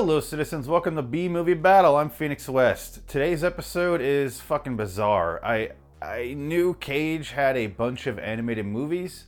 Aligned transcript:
Hello, 0.00 0.18
citizens. 0.18 0.66
Welcome 0.66 0.96
to 0.96 1.02
B 1.02 1.28
Movie 1.28 1.52
Battle. 1.52 1.94
I'm 1.98 2.08
Phoenix 2.08 2.48
West. 2.48 3.06
Today's 3.06 3.44
episode 3.44 4.00
is 4.00 4.40
fucking 4.40 4.74
bizarre. 4.74 5.44
I 5.44 5.72
I 6.00 6.32
knew 6.32 6.72
Cage 6.72 7.32
had 7.32 7.54
a 7.54 7.66
bunch 7.66 8.06
of 8.06 8.18
animated 8.18 8.64
movies. 8.64 9.26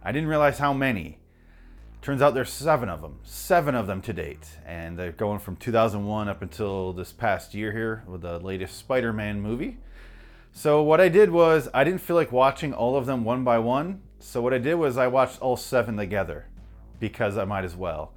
I 0.00 0.12
didn't 0.12 0.28
realize 0.28 0.58
how 0.58 0.72
many. 0.72 1.18
Turns 2.02 2.22
out 2.22 2.34
there's 2.34 2.52
seven 2.52 2.88
of 2.88 3.02
them, 3.02 3.18
seven 3.24 3.74
of 3.74 3.88
them 3.88 4.00
to 4.02 4.12
date, 4.12 4.46
and 4.64 4.96
they're 4.96 5.10
going 5.10 5.40
from 5.40 5.56
2001 5.56 6.28
up 6.28 6.40
until 6.40 6.92
this 6.92 7.10
past 7.10 7.52
year 7.52 7.72
here 7.72 8.04
with 8.06 8.20
the 8.20 8.38
latest 8.38 8.78
Spider-Man 8.78 9.40
movie. 9.40 9.78
So 10.52 10.84
what 10.84 11.00
I 11.00 11.08
did 11.08 11.30
was 11.32 11.68
I 11.74 11.82
didn't 11.82 12.00
feel 12.00 12.14
like 12.14 12.30
watching 12.30 12.72
all 12.72 12.94
of 12.94 13.06
them 13.06 13.24
one 13.24 13.42
by 13.42 13.58
one. 13.58 14.02
So 14.20 14.40
what 14.40 14.54
I 14.54 14.58
did 14.58 14.76
was 14.76 14.96
I 14.96 15.08
watched 15.08 15.42
all 15.42 15.56
seven 15.56 15.96
together 15.96 16.46
because 17.00 17.36
I 17.36 17.44
might 17.44 17.64
as 17.64 17.74
well. 17.74 18.12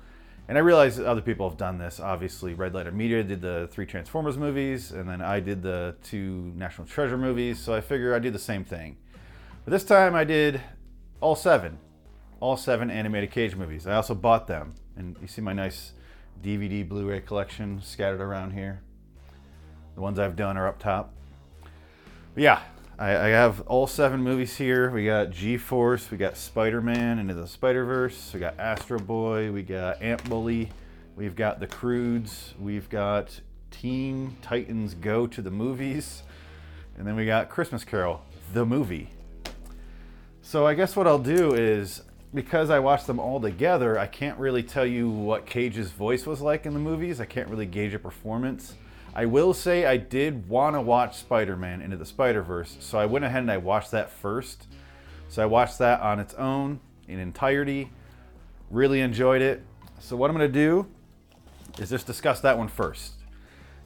And 0.48 0.58
I 0.58 0.62
realize 0.62 0.99
other 0.99 1.22
people 1.22 1.49
have 1.49 1.58
done 1.58 1.80
this. 1.80 1.99
Obviously, 1.99 2.54
Red 2.54 2.76
Letter 2.76 2.91
Media 2.91 3.23
did 3.23 3.41
the 3.41 3.67
three 3.72 3.85
Transformers 3.85 4.38
movies, 4.38 4.91
and 4.91 5.09
then 5.09 5.21
I 5.21 5.40
did 5.40 5.63
the 5.63 5.95
two 6.04 6.54
National 6.55 6.85
Treasure 6.85 7.18
movies. 7.18 7.59
So 7.59 7.73
I 7.73 7.81
figure 7.81 8.13
I'd 8.13 8.21
do 8.21 8.30
the 8.30 8.38
same 8.38 8.63
thing. 8.63 8.98
But 9.63 9.71
this 9.71 9.84
time 9.84 10.13
I 10.13 10.23
did 10.23 10.62
all 11.20 11.35
seven, 11.35 11.80
all 12.40 12.58
seven 12.58 12.91
animated 12.91 13.31
Cage 13.31 13.55
movies. 13.55 13.88
I 13.88 13.95
also 13.95 14.13
bought 14.13 14.45
them, 14.45 14.76
and 14.95 15.18
you 15.20 15.27
see 15.27 15.41
my 15.41 15.54
nice 15.54 15.94
DVD 16.44 16.88
Blu-ray 16.88 17.21
collection 17.21 17.82
scattered 17.82 18.21
around 18.21 18.52
here. 18.52 18.84
The 19.96 20.01
ones 20.01 20.20
I've 20.20 20.35
done 20.35 20.57
are 20.57 20.68
up 20.68 20.77
top. 20.77 21.12
But 22.35 22.43
yeah, 22.43 22.62
I, 22.98 23.10
I 23.10 23.27
have 23.27 23.62
all 23.68 23.88
seven 23.88 24.21
movies 24.21 24.55
here. 24.55 24.90
We 24.90 25.05
got 25.05 25.29
G 25.29 25.57
Force, 25.57 26.10
we 26.10 26.18
got 26.18 26.38
Spider 26.38 26.79
Man 26.79 27.20
Into 27.20 27.34
the 27.34 27.46
Spider 27.46 27.84
Verse, 27.84 28.32
we 28.34 28.40
got 28.40 28.57
Astro 28.57 28.99
Boy, 28.99 29.51
we 29.51 29.63
got 29.63 30.01
Ant 30.01 30.24
Bully, 30.29 30.70
we've 31.18 31.35
got 31.35 31.60
The 31.60 31.68
Croods, 31.68 32.54
we've 32.57 32.88
got 32.88 33.41
Teen 33.70 34.38
Titans 34.41 34.93
Go 34.93 35.27
to 35.27 35.41
the 35.41 35.51
Movies, 35.51 36.23
and 36.98 37.05
then 37.05 37.18
we 37.18 37.26
got 37.26 37.49
Christmas 37.49 37.84
Carol, 37.84 38.21
the 38.54 38.66
movie. 38.66 39.10
So 40.41 40.66
I 40.66 40.73
guess 40.73 40.96
what 40.96 41.05
I'll 41.05 41.20
do 41.20 41.54
is 41.54 42.01
because 42.34 42.70
I 42.70 42.79
watched 42.79 43.07
them 43.07 43.20
all 43.20 43.41
together, 43.41 43.99
I 43.99 44.07
can't 44.07 44.40
really 44.40 44.63
tell 44.63 44.85
you 44.85 45.10
what 45.10 45.46
Cage's 45.46 45.91
voice 45.91 46.26
was 46.26 46.40
like 46.40 46.66
in 46.66 46.73
the 46.73 46.79
movies. 46.79 47.20
I 47.20 47.26
can't 47.26 47.49
really 47.49 47.66
gauge 47.66 47.93
a 47.93 47.99
performance. 47.99 48.76
I 49.18 49.26
will 49.26 49.54
say 49.54 49.85
I 49.85 49.96
did 49.96 50.49
want 50.49 50.76
to 50.76 50.82
watch 50.82 51.16
Spider 51.16 51.55
Man 51.55 51.82
Into 51.82 51.96
the 51.96 52.05
Spider 52.05 52.41
Verse, 52.41 52.76
so 52.82 52.99
I 52.99 53.05
went 53.05 53.24
ahead 53.24 53.41
and 53.41 53.52
I 53.52 53.55
watched 53.57 53.91
that 53.91 54.12
first. 54.12 54.68
So 55.30 55.41
I 55.41 55.46
watched 55.46 55.80
that 55.80 56.02
on 56.02 56.20
its 56.20 56.34
own 56.34 56.82
in 57.07 57.20
entirety. 57.20 57.91
Really 58.70 58.99
enjoyed 58.99 59.41
it. 59.41 59.63
So 59.99 60.18
what 60.18 60.30
I'm 60.30 60.35
going 60.35 60.52
to 60.52 60.54
do 60.54 60.88
is 61.80 61.90
just 61.90 62.05
discuss 62.05 62.41
that 62.41 62.57
one 62.57 62.68
first. 62.68 63.13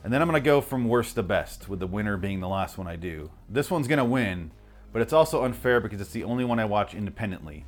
And 0.03 0.11
then 0.11 0.21
I'm 0.21 0.27
going 0.27 0.41
to 0.41 0.45
go 0.45 0.61
from 0.61 0.87
worst 0.87 1.15
to 1.15 1.23
best, 1.23 1.69
with 1.69 1.79
the 1.79 1.87
winner 1.87 2.17
being 2.17 2.39
the 2.39 2.47
last 2.47 2.77
one 2.77 2.87
I 2.87 2.95
do. 2.95 3.29
This 3.47 3.69
one's 3.69 3.87
going 3.87 3.99
to 3.99 4.05
win, 4.05 4.49
but 4.91 5.01
it's 5.01 5.13
also 5.13 5.43
unfair 5.43 5.79
because 5.79 6.01
it's 6.01 6.11
the 6.11 6.23
only 6.23 6.45
one 6.45 6.59
I 6.59 6.65
watch 6.65 6.95
independently. 6.95 7.65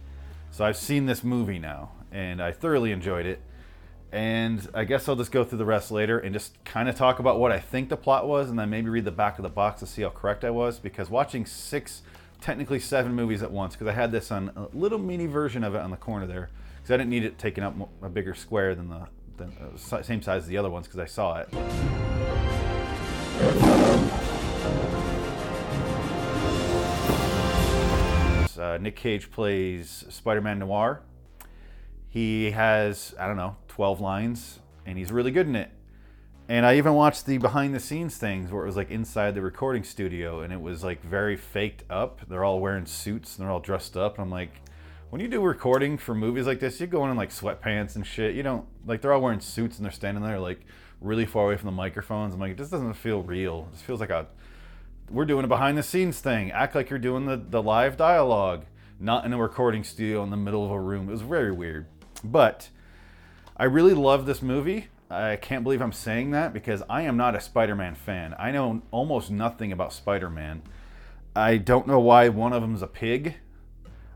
So 0.50 0.66
I've 0.66 0.78
seen 0.78 1.06
this 1.06 1.23
movie 1.23 1.59
now, 1.59 1.92
and 2.12 2.42
I 2.42 2.53
thoroughly 2.53 2.92
enjoyed 2.92 3.25
it. 3.25 3.42
And 4.14 4.67
I 4.73 4.84
guess 4.84 5.08
I'll 5.08 5.16
just 5.16 5.31
go 5.31 5.45
through 5.45 5.59
the 5.59 5.66
rest 5.66 5.90
later 5.90 6.20
and 6.20 6.34
just 6.34 6.62
kind 6.66 6.90
of 6.90 6.95
talk 6.95 7.20
about 7.20 7.40
what 7.40 7.54
I 7.54 7.59
think 7.59 7.88
the 7.88 7.95
plot 7.95 8.28
was, 8.28 8.50
and 8.50 8.59
then 8.59 8.70
maybe 8.70 8.90
read 8.90 9.06
the 9.06 9.12
back 9.12 9.40
of 9.40 9.44
the 9.44 9.50
box 9.50 9.80
to 9.80 9.88
see 9.88 10.02
how 10.02 10.09
correct 10.09 10.44
I 10.44 10.50
was. 10.50 10.80
Because 10.80 11.09
watching 11.09 11.45
six, 11.45 12.02
technically 12.41 12.80
seven 12.80 13.13
movies 13.13 13.41
at 13.41 13.52
once, 13.52 13.74
because 13.74 13.88
I 13.88 13.94
had 13.94 14.12
this 14.12 14.30
on 14.30 14.52
a 14.56 14.68
little 14.75 15.00
mini 15.00 15.28
version 15.28 15.63
of 15.63 15.75
it 15.75 15.80
on 15.80 15.91
the 15.91 15.97
corner 15.97 16.28
there, 16.28 16.50
because 16.75 16.91
I 16.91 16.97
didn't 16.97 17.09
need 17.09 17.24
it 17.24 17.38
taking 17.40 17.63
up 17.63 17.74
a 18.02 18.09
bigger 18.09 18.34
square 18.34 18.75
than 18.75 18.90
the 18.90 19.08
than, 19.38 19.56
uh, 19.58 20.02
same 20.02 20.22
size 20.22 20.44
as 20.44 20.47
the 20.47 20.58
other 20.58 20.69
ones, 20.69 20.88
because 20.88 21.00
I 21.00 21.06
saw 21.06 21.38
it. 21.38 21.47
Uh, 28.59 28.78
Nick 28.78 28.96
Cage 28.96 29.31
plays 29.31 30.06
Spider-Man 30.09 30.59
Noir. 30.59 31.02
He 32.09 32.52
has 32.52 33.16
I 33.18 33.25
don't 33.25 33.38
know 33.38 33.56
12 33.72 34.02
lines, 34.02 34.59
and 34.86 34.98
he's 34.98 35.14
really 35.14 35.32
good 35.32 35.48
in 35.48 35.56
it. 35.56 35.72
And 36.50 36.66
I 36.66 36.76
even 36.76 36.94
watched 36.94 37.26
the 37.26 37.38
behind 37.38 37.74
the 37.74 37.80
scenes 37.80 38.18
things 38.18 38.52
where 38.52 38.64
it 38.64 38.66
was 38.66 38.76
like 38.76 38.92
inside 38.92 39.34
the 39.34 39.42
recording 39.42 39.86
studio 39.86 40.42
and 40.42 40.52
it 40.52 40.59
was 40.59 40.84
like 40.84 41.02
very 41.02 41.38
faked 41.38 41.84
up. 41.90 42.20
They're 42.28 42.44
all 42.44 42.59
wearing 42.59 42.86
suits 42.86 43.38
and 43.38 43.46
they're 43.46 43.54
all 43.54 43.62
dressed 43.62 43.96
up. 43.96 44.16
And 44.16 44.24
I'm 44.24 44.30
like, 44.30 44.52
when 45.09 45.22
you 45.22 45.30
do 45.30 45.42
recording 45.42 45.98
for 45.98 46.14
movies 46.14 46.48
like 46.48 46.59
this, 46.59 46.82
you're 46.82 46.88
going 46.88 47.09
in 47.09 47.16
like 47.16 47.30
sweatpants 47.30 47.96
and 47.96 48.06
shit. 48.06 48.36
You 48.36 48.44
don't 48.44 48.66
like 48.86 49.00
they're 49.00 49.14
all 49.14 49.22
wearing 49.22 49.40
suits 49.40 49.78
and 49.78 49.86
they're 49.86 49.94
standing 49.94 50.22
there 50.22 50.40
like 50.40 50.59
really 51.00 51.26
far 51.26 51.46
away 51.46 51.56
from 51.56 51.68
the 51.68 51.72
microphones. 51.72 52.34
I'm 52.34 52.42
like, 52.42 52.58
this 52.58 52.70
doesn't 52.70 52.96
feel 52.96 53.22
real. 53.22 53.70
This 53.72 53.82
feels 53.82 54.02
like 54.02 54.09
a 54.09 54.28
we're 55.09 55.26
doing 55.26 55.46
a 55.46 55.48
behind 55.48 55.78
the 55.78 55.84
scenes 55.84 56.20
thing. 56.20 56.52
Act 56.52 56.76
like 56.76 56.90
you're 56.90 57.00
doing 57.00 57.26
the, 57.26 57.38
the 57.38 57.64
live 57.64 57.96
dialogue, 57.96 58.66
not 59.00 59.24
in 59.24 59.32
a 59.32 59.38
recording 59.38 59.86
studio 59.86 60.22
in 60.24 60.30
the 60.30 60.38
middle 60.38 60.66
of 60.66 60.72
a 60.72 60.80
room. 60.82 61.08
It 61.08 61.14
was 61.14 61.22
very 61.22 61.53
weird. 61.53 61.86
But 62.26 62.70
I 63.61 63.66
really 63.66 63.94
love 63.94 64.25
this 64.25 64.41
movie. 64.41 64.88
I 65.07 65.35
can't 65.35 65.63
believe 65.63 65.83
I'm 65.83 65.91
saying 65.91 66.31
that 66.31 66.51
because 66.51 66.81
I 66.89 67.03
am 67.03 67.16
not 67.16 67.35
a 67.35 67.39
Spider 67.39 67.75
Man 67.75 67.94
fan. 67.94 68.33
I 68.39 68.49
know 68.49 68.81
almost 68.89 69.29
nothing 69.29 69.72
about 69.72 69.94
Spider 69.94 70.31
Man. 70.31 70.63
I 71.35 71.57
don't 71.57 71.85
know 71.85 71.99
why 71.99 72.29
one 72.29 72.53
of 72.53 72.63
them's 72.63 72.81
a 72.81 72.88
pig. 72.88 73.35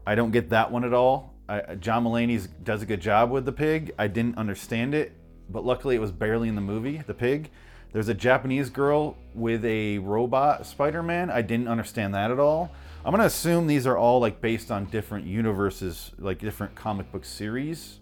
I 0.03 0.15
don't 0.15 0.31
get 0.31 0.49
that 0.49 0.71
one 0.71 0.83
at 0.83 0.95
all. 0.95 1.35
I, 1.47 1.75
John 1.75 2.05
Mulaney 2.05 2.47
does 2.63 2.81
a 2.81 2.87
good 2.87 3.01
job 3.01 3.29
with 3.29 3.45
the 3.45 3.51
pig. 3.51 3.93
I 3.99 4.07
didn't 4.07 4.39
understand 4.39 4.95
it, 4.95 5.13
but 5.47 5.63
luckily 5.63 5.95
it 5.95 6.01
was 6.01 6.11
barely 6.11 6.49
in 6.49 6.55
the 6.55 6.61
movie, 6.61 7.03
the 7.05 7.13
pig. 7.13 7.51
There's 7.93 8.09
a 8.09 8.15
Japanese 8.15 8.71
girl 8.71 9.15
with 9.35 9.63
a 9.63 9.99
robot 9.99 10.65
Spider 10.65 11.03
Man. 11.03 11.29
I 11.29 11.43
didn't 11.43 11.67
understand 11.67 12.15
that 12.15 12.31
at 12.31 12.39
all. 12.39 12.71
I'm 13.05 13.11
going 13.11 13.19
to 13.19 13.27
assume 13.27 13.67
these 13.67 13.85
are 13.85 13.95
all 13.95 14.19
like 14.19 14.41
based 14.41 14.71
on 14.71 14.85
different 14.85 15.27
universes, 15.27 16.13
like 16.17 16.39
different 16.39 16.73
comic 16.73 17.11
book 17.11 17.23
series 17.23 17.99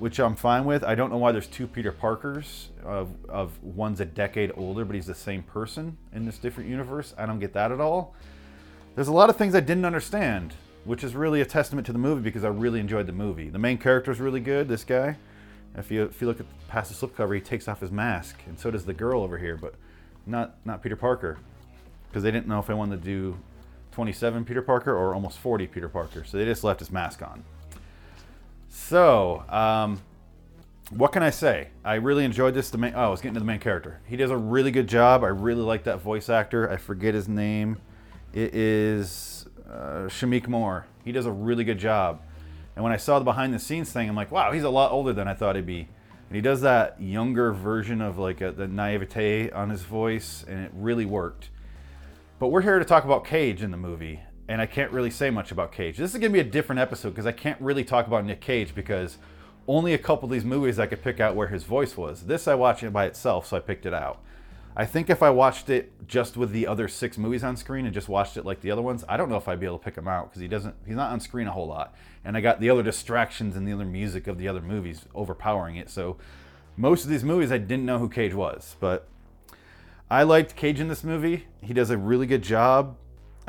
which 0.00 0.18
I'm 0.18 0.34
fine 0.34 0.64
with. 0.64 0.82
I 0.82 0.94
don't 0.94 1.10
know 1.10 1.18
why 1.18 1.30
there's 1.30 1.46
two 1.46 1.66
Peter 1.66 1.92
Parkers. 1.92 2.70
Of, 2.82 3.10
of 3.28 3.62
one's 3.62 4.00
a 4.00 4.06
decade 4.06 4.50
older, 4.56 4.84
but 4.84 4.96
he's 4.96 5.06
the 5.06 5.14
same 5.14 5.42
person 5.42 5.98
in 6.12 6.24
this 6.24 6.38
different 6.38 6.70
universe. 6.70 7.14
I 7.18 7.26
don't 7.26 7.38
get 7.38 7.52
that 7.52 7.70
at 7.70 7.80
all. 7.80 8.14
There's 8.94 9.08
a 9.08 9.12
lot 9.12 9.30
of 9.30 9.36
things 9.36 9.54
I 9.54 9.60
didn't 9.60 9.84
understand, 9.84 10.54
which 10.84 11.04
is 11.04 11.14
really 11.14 11.42
a 11.42 11.44
testament 11.44 11.86
to 11.86 11.92
the 11.92 11.98
movie 11.98 12.22
because 12.22 12.44
I 12.44 12.48
really 12.48 12.80
enjoyed 12.80 13.06
the 13.06 13.12
movie. 13.12 13.50
The 13.50 13.58
main 13.58 13.76
character 13.76 14.10
is 14.10 14.20
really 14.20 14.40
good. 14.40 14.68
This 14.68 14.84
guy. 14.84 15.16
If 15.76 15.90
you 15.90 16.04
if 16.04 16.20
you 16.20 16.26
look 16.26 16.40
at 16.40 16.46
past 16.66 16.90
the 16.90 17.06
slipcover, 17.06 17.34
he 17.34 17.40
takes 17.40 17.68
off 17.68 17.80
his 17.80 17.92
mask, 17.92 18.40
and 18.48 18.58
so 18.58 18.72
does 18.72 18.86
the 18.86 18.92
girl 18.92 19.22
over 19.22 19.38
here, 19.38 19.56
but 19.56 19.74
not 20.26 20.56
not 20.64 20.82
Peter 20.82 20.96
Parker, 20.96 21.38
because 22.08 22.24
they 22.24 22.32
didn't 22.32 22.48
know 22.48 22.58
if 22.58 22.68
I 22.68 22.74
wanted 22.74 23.02
to 23.02 23.04
do 23.04 23.38
27 23.92 24.44
Peter 24.44 24.62
Parker 24.62 24.96
or 24.96 25.14
almost 25.14 25.38
40 25.38 25.68
Peter 25.68 25.88
Parker, 25.88 26.24
so 26.24 26.38
they 26.38 26.44
just 26.44 26.64
left 26.64 26.80
his 26.80 26.90
mask 26.90 27.22
on. 27.22 27.44
So, 28.70 29.44
um, 29.48 30.00
what 30.90 31.10
can 31.10 31.24
I 31.24 31.30
say? 31.30 31.68
I 31.84 31.94
really 31.94 32.24
enjoyed 32.24 32.54
this. 32.54 32.70
The 32.70 32.78
main, 32.78 32.94
oh, 32.94 33.00
I 33.00 33.08
was 33.08 33.20
getting 33.20 33.34
to 33.34 33.40
the 33.40 33.46
main 33.46 33.58
character. 33.58 34.00
He 34.06 34.16
does 34.16 34.30
a 34.30 34.36
really 34.36 34.70
good 34.70 34.88
job. 34.88 35.24
I 35.24 35.28
really 35.28 35.62
like 35.62 35.84
that 35.84 36.00
voice 36.00 36.28
actor. 36.28 36.70
I 36.70 36.76
forget 36.76 37.12
his 37.12 37.28
name. 37.28 37.78
It 38.32 38.54
is 38.54 39.46
uh, 39.68 40.06
Shameik 40.06 40.46
Moore. 40.46 40.86
He 41.04 41.10
does 41.10 41.26
a 41.26 41.32
really 41.32 41.64
good 41.64 41.78
job. 41.78 42.22
And 42.76 42.84
when 42.84 42.92
I 42.92 42.96
saw 42.96 43.18
the 43.18 43.24
behind 43.24 43.52
the 43.52 43.58
scenes 43.58 43.90
thing, 43.90 44.08
I'm 44.08 44.14
like, 44.14 44.30
wow, 44.30 44.52
he's 44.52 44.62
a 44.62 44.70
lot 44.70 44.92
older 44.92 45.12
than 45.12 45.26
I 45.26 45.34
thought 45.34 45.56
he'd 45.56 45.66
be. 45.66 45.88
And 46.28 46.36
he 46.36 46.40
does 46.40 46.60
that 46.60 47.00
younger 47.02 47.52
version 47.52 48.00
of 48.00 48.18
like 48.18 48.40
a, 48.40 48.52
the 48.52 48.68
naivete 48.68 49.50
on 49.50 49.70
his 49.70 49.82
voice, 49.82 50.44
and 50.48 50.64
it 50.64 50.70
really 50.74 51.04
worked. 51.04 51.50
But 52.38 52.48
we're 52.48 52.62
here 52.62 52.78
to 52.78 52.84
talk 52.84 53.04
about 53.04 53.24
Cage 53.24 53.62
in 53.62 53.72
the 53.72 53.76
movie, 53.76 54.20
and 54.50 54.60
I 54.60 54.66
can't 54.66 54.90
really 54.90 55.10
say 55.10 55.30
much 55.30 55.52
about 55.52 55.70
Cage. 55.70 55.96
This 55.96 56.12
is 56.12 56.18
going 56.18 56.32
to 56.32 56.36
be 56.36 56.40
a 56.40 56.50
different 56.50 56.80
episode 56.80 57.10
because 57.10 57.24
I 57.24 57.30
can't 57.30 57.60
really 57.60 57.84
talk 57.84 58.08
about 58.08 58.24
Nick 58.24 58.40
Cage 58.40 58.74
because 58.74 59.16
only 59.68 59.94
a 59.94 59.98
couple 59.98 60.26
of 60.26 60.32
these 60.32 60.44
movies 60.44 60.80
I 60.80 60.86
could 60.86 61.04
pick 61.04 61.20
out 61.20 61.36
where 61.36 61.46
his 61.46 61.62
voice 61.62 61.96
was. 61.96 62.22
This 62.22 62.48
I 62.48 62.56
watched 62.56 62.82
it 62.82 62.92
by 62.92 63.06
itself, 63.06 63.46
so 63.46 63.56
I 63.56 63.60
picked 63.60 63.86
it 63.86 63.94
out. 63.94 64.20
I 64.74 64.86
think 64.86 65.08
if 65.08 65.22
I 65.22 65.30
watched 65.30 65.70
it 65.70 65.92
just 66.08 66.36
with 66.36 66.50
the 66.50 66.66
other 66.66 66.88
six 66.88 67.16
movies 67.16 67.44
on 67.44 67.56
screen 67.56 67.84
and 67.84 67.94
just 67.94 68.08
watched 68.08 68.36
it 68.36 68.44
like 68.44 68.60
the 68.60 68.72
other 68.72 68.82
ones, 68.82 69.04
I 69.08 69.16
don't 69.16 69.28
know 69.28 69.36
if 69.36 69.46
I'd 69.46 69.60
be 69.60 69.66
able 69.66 69.78
to 69.78 69.84
pick 69.84 69.96
him 69.96 70.08
out 70.08 70.30
because 70.30 70.42
he 70.42 70.48
doesn't. 70.48 70.74
He's 70.84 70.96
not 70.96 71.12
on 71.12 71.20
screen 71.20 71.46
a 71.46 71.52
whole 71.52 71.68
lot, 71.68 71.94
and 72.24 72.36
I 72.36 72.40
got 72.40 72.58
the 72.58 72.70
other 72.70 72.82
distractions 72.82 73.54
and 73.54 73.68
the 73.68 73.72
other 73.72 73.84
music 73.84 74.26
of 74.26 74.36
the 74.36 74.48
other 74.48 74.60
movies 74.60 75.04
overpowering 75.14 75.76
it. 75.76 75.90
So 75.90 76.16
most 76.76 77.04
of 77.04 77.10
these 77.10 77.22
movies 77.22 77.52
I 77.52 77.58
didn't 77.58 77.86
know 77.86 78.00
who 78.00 78.08
Cage 78.08 78.34
was, 78.34 78.74
but 78.80 79.06
I 80.10 80.24
liked 80.24 80.56
Cage 80.56 80.80
in 80.80 80.88
this 80.88 81.04
movie. 81.04 81.46
He 81.62 81.72
does 81.72 81.90
a 81.90 81.96
really 81.96 82.26
good 82.26 82.42
job. 82.42 82.96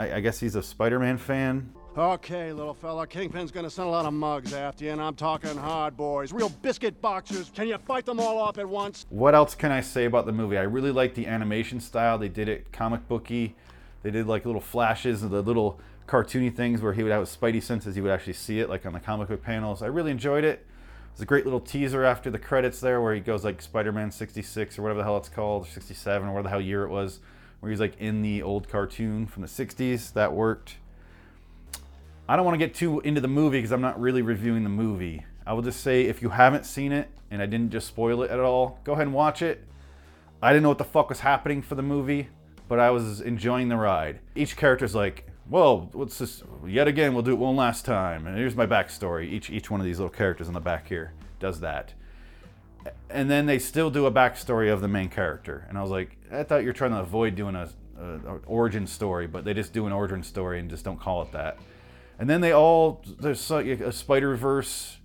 I, 0.01 0.15
I 0.15 0.19
guess 0.19 0.39
he's 0.39 0.55
a 0.55 0.63
Spider-Man 0.63 1.19
fan. 1.19 1.71
Okay, 1.95 2.51
little 2.53 2.73
fella, 2.73 3.05
Kingpin's 3.05 3.51
gonna 3.51 3.69
send 3.69 3.87
a 3.87 3.91
lot 3.91 4.05
of 4.07 4.13
mugs 4.13 4.51
after 4.51 4.85
you, 4.85 4.91
and 4.91 5.01
I'm 5.01 5.13
talking 5.13 5.55
hard 5.55 5.95
boys, 5.95 6.33
real 6.33 6.49
biscuit 6.49 6.99
boxers. 7.01 7.51
Can 7.53 7.67
you 7.67 7.77
fight 7.77 8.05
them 8.05 8.19
all 8.19 8.39
off 8.39 8.57
at 8.57 8.67
once? 8.67 9.05
What 9.09 9.35
else 9.35 9.53
can 9.53 9.71
I 9.71 9.81
say 9.81 10.05
about 10.05 10.25
the 10.25 10.31
movie? 10.31 10.57
I 10.57 10.63
really 10.63 10.91
like 10.91 11.13
the 11.13 11.27
animation 11.27 11.79
style. 11.79 12.17
They 12.17 12.29
did 12.29 12.49
it 12.49 12.71
comic 12.71 13.07
booky. 13.07 13.55
They 14.01 14.09
did 14.09 14.25
like 14.25 14.45
little 14.45 14.61
flashes 14.61 15.21
and 15.21 15.29
the 15.29 15.43
little 15.43 15.79
cartoony 16.07 16.55
things 16.55 16.81
where 16.81 16.93
he 16.93 17.03
would 17.03 17.11
have 17.11 17.21
his 17.21 17.37
spidey 17.37 17.61
senses. 17.61 17.93
He 17.93 18.01
would 18.01 18.11
actually 18.11 18.33
see 18.33 18.59
it, 18.59 18.69
like 18.69 18.87
on 18.87 18.93
the 18.93 18.99
comic 18.99 19.27
book 19.27 19.43
panels. 19.43 19.83
I 19.83 19.87
really 19.87 20.09
enjoyed 20.09 20.43
it. 20.43 20.65
There's 21.11 21.21
a 21.21 21.25
great 21.25 21.43
little 21.43 21.59
teaser 21.59 22.05
after 22.05 22.31
the 22.31 22.39
credits 22.39 22.79
there 22.79 23.01
where 23.01 23.13
he 23.13 23.19
goes 23.19 23.43
like 23.43 23.61
Spider-Man 23.61 24.09
66 24.09 24.79
or 24.79 24.81
whatever 24.81 24.99
the 24.99 25.03
hell 25.03 25.17
it's 25.17 25.29
called, 25.29 25.65
or 25.65 25.69
67 25.69 26.27
or 26.27 26.31
whatever 26.31 26.43
the 26.43 26.49
hell 26.49 26.61
year 26.61 26.85
it 26.85 26.89
was, 26.89 27.19
where 27.61 27.69
he's 27.69 27.79
like 27.79 27.97
in 27.99 28.21
the 28.21 28.41
old 28.41 28.67
cartoon 28.67 29.25
from 29.25 29.41
the 29.41 29.47
60s. 29.47 30.11
That 30.13 30.33
worked. 30.33 30.75
I 32.27 32.35
don't 32.35 32.45
want 32.45 32.59
to 32.59 32.65
get 32.65 32.75
too 32.75 32.99
into 33.01 33.21
the 33.21 33.27
movie 33.27 33.59
because 33.59 33.71
I'm 33.71 33.81
not 33.81 33.99
really 33.99 34.21
reviewing 34.21 34.63
the 34.63 34.69
movie. 34.69 35.25
I 35.45 35.53
will 35.53 35.61
just 35.61 35.81
say 35.81 36.03
if 36.03 36.21
you 36.21 36.29
haven't 36.29 36.65
seen 36.65 36.91
it 36.91 37.09
and 37.29 37.41
I 37.41 37.45
didn't 37.45 37.71
just 37.71 37.87
spoil 37.87 38.21
it 38.23 38.31
at 38.31 38.39
all, 38.39 38.79
go 38.83 38.93
ahead 38.93 39.07
and 39.07 39.13
watch 39.13 39.41
it. 39.41 39.65
I 40.41 40.51
didn't 40.51 40.63
know 40.63 40.69
what 40.69 40.77
the 40.77 40.83
fuck 40.83 41.09
was 41.09 41.21
happening 41.21 41.61
for 41.61 41.75
the 41.75 41.81
movie, 41.83 42.29
but 42.67 42.79
I 42.79 42.89
was 42.89 43.21
enjoying 43.21 43.69
the 43.69 43.77
ride. 43.77 44.19
Each 44.35 44.57
character's 44.57 44.95
like, 44.95 45.27
well, 45.49 45.89
what's 45.93 46.17
this? 46.17 46.43
Yet 46.65 46.87
again, 46.87 47.13
we'll 47.13 47.23
do 47.23 47.31
it 47.31 47.37
one 47.37 47.55
last 47.55 47.85
time. 47.85 48.25
And 48.25 48.37
here's 48.37 48.55
my 48.55 48.65
backstory. 48.65 49.25
Each 49.25 49.49
each 49.49 49.69
one 49.69 49.79
of 49.79 49.85
these 49.85 49.99
little 49.99 50.13
characters 50.13 50.47
on 50.47 50.53
the 50.53 50.59
back 50.61 50.87
here 50.87 51.13
does 51.39 51.59
that. 51.59 51.93
And 53.09 53.29
then 53.29 53.45
they 53.45 53.59
still 53.59 53.89
do 53.89 54.05
a 54.05 54.11
backstory 54.11 54.71
of 54.71 54.81
the 54.81 54.87
main 54.87 55.09
character. 55.09 55.65
And 55.69 55.77
I 55.77 55.81
was 55.81 55.91
like, 55.91 56.17
I 56.31 56.43
thought 56.43 56.63
you're 56.63 56.73
trying 56.73 56.91
to 56.91 56.99
avoid 56.99 57.35
doing 57.35 57.55
a, 57.55 57.69
a, 57.99 58.03
a 58.03 58.39
origin 58.45 58.87
story, 58.87 59.27
but 59.27 59.43
they 59.43 59.53
just 59.53 59.73
do 59.73 59.85
an 59.85 59.91
origin 59.91 60.23
story 60.23 60.59
and 60.59 60.69
just 60.69 60.85
don't 60.85 60.99
call 60.99 61.21
it 61.21 61.31
that. 61.33 61.57
And 62.19 62.29
then 62.29 62.41
they 62.41 62.53
all 62.53 63.03
there's 63.19 63.49
a 63.51 63.91
Spider 63.91 64.35
Verse, 64.35 64.97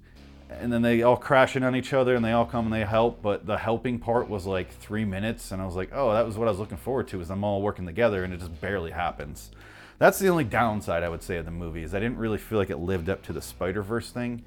and 0.50 0.72
then 0.72 0.82
they 0.82 1.02
all 1.02 1.16
crash 1.16 1.56
in 1.56 1.62
on 1.62 1.74
each 1.74 1.92
other, 1.92 2.14
and 2.14 2.24
they 2.24 2.32
all 2.32 2.44
come 2.44 2.66
and 2.66 2.74
they 2.74 2.84
help. 2.84 3.22
But 3.22 3.46
the 3.46 3.56
helping 3.56 3.98
part 3.98 4.28
was 4.28 4.46
like 4.46 4.70
three 4.70 5.04
minutes, 5.04 5.50
and 5.50 5.62
I 5.62 5.64
was 5.64 5.74
like, 5.74 5.90
oh, 5.92 6.12
that 6.12 6.26
was 6.26 6.36
what 6.36 6.46
I 6.46 6.50
was 6.50 6.60
looking 6.60 6.76
forward 6.76 7.08
to, 7.08 7.20
is 7.20 7.28
them 7.28 7.42
all 7.42 7.62
working 7.62 7.86
together, 7.86 8.22
and 8.22 8.34
it 8.34 8.40
just 8.40 8.60
barely 8.60 8.90
happens. 8.90 9.50
That's 9.98 10.18
the 10.18 10.28
only 10.28 10.44
downside 10.44 11.02
I 11.02 11.08
would 11.08 11.22
say 11.22 11.38
of 11.38 11.46
the 11.46 11.50
movie 11.50 11.82
is 11.82 11.94
I 11.94 12.00
didn't 12.00 12.18
really 12.18 12.36
feel 12.38 12.58
like 12.58 12.68
it 12.68 12.76
lived 12.76 13.08
up 13.08 13.22
to 13.24 13.32
the 13.32 13.40
Spider 13.40 13.82
Verse 13.82 14.10
thing, 14.10 14.44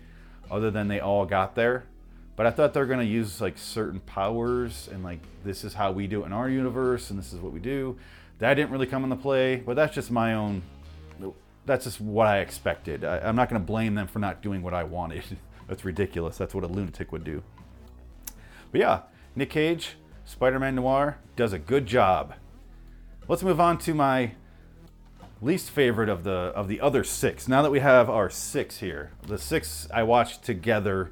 other 0.51 0.69
than 0.69 0.87
they 0.87 0.99
all 0.99 1.25
got 1.25 1.55
there. 1.55 1.85
But 2.39 2.45
I 2.45 2.51
thought 2.51 2.73
they're 2.73 2.85
gonna 2.85 3.03
use 3.03 3.41
like 3.41 3.57
certain 3.57 3.99
powers 3.99 4.87
and 4.93 5.03
like 5.03 5.19
this 5.43 5.65
is 5.65 5.73
how 5.73 5.91
we 5.91 6.07
do 6.07 6.23
it 6.23 6.27
in 6.27 6.31
our 6.31 6.47
universe 6.47 7.09
and 7.09 7.19
this 7.19 7.33
is 7.33 7.41
what 7.41 7.51
we 7.51 7.59
do. 7.59 7.97
That 8.37 8.53
didn't 8.53 8.71
really 8.71 8.87
come 8.87 9.03
into 9.03 9.17
play, 9.17 9.57
but 9.57 9.75
that's 9.75 9.93
just 9.93 10.09
my 10.09 10.35
own 10.35 10.61
that's 11.65 11.83
just 11.83 11.99
what 11.99 12.27
I 12.27 12.39
expected. 12.39 13.03
I, 13.03 13.27
am 13.27 13.35
not 13.35 13.49
to 13.61 13.67
blame 13.67 13.95
them 13.95 14.07
for 14.07 14.19
not 14.19 14.41
doing 14.41 14.61
what 14.61 14.73
I 14.73 14.85
wanted. 14.85 15.23
that's 15.67 15.83
ridiculous. 15.83 16.37
That's 16.37 16.55
what 16.55 16.63
a 16.63 16.67
lunatic 16.67 17.11
would 17.11 17.25
do. 17.25 17.43
But 18.71 18.79
yeah, 18.79 19.01
Nick 19.35 19.49
Cage, 19.49 19.97
Spider 20.23 20.61
Man 20.61 20.75
Noir, 20.75 21.17
does 21.35 21.51
a 21.51 21.59
good 21.59 21.87
job. 21.87 22.35
Let's 23.27 23.43
move 23.43 23.59
on 23.59 23.77
to 23.79 23.93
my 23.93 24.35
least 25.41 25.71
favorite 25.71 26.07
of 26.07 26.23
the 26.23 26.53
of 26.55 26.69
the 26.69 26.79
other 26.79 27.03
six. 27.03 27.49
Now 27.49 27.61
that 27.63 27.69
we 27.69 27.81
have 27.81 28.09
our 28.09 28.29
six 28.29 28.77
here, 28.77 29.11
the 29.27 29.37
six 29.37 29.89
I 29.93 30.03
watched 30.03 30.41
together 30.41 31.11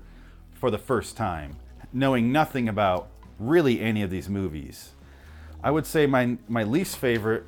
for 0.59 0.71
the 0.71 0.77
first 0.77 1.15
time, 1.15 1.57
knowing 1.93 2.31
nothing 2.31 2.67
about 2.67 3.09
really 3.39 3.79
any 3.79 4.01
of 4.01 4.09
these 4.09 4.29
movies. 4.29 4.91
I 5.63 5.71
would 5.71 5.85
say 5.85 6.05
my 6.05 6.37
my 6.47 6.63
least 6.63 6.97
favorite 6.97 7.45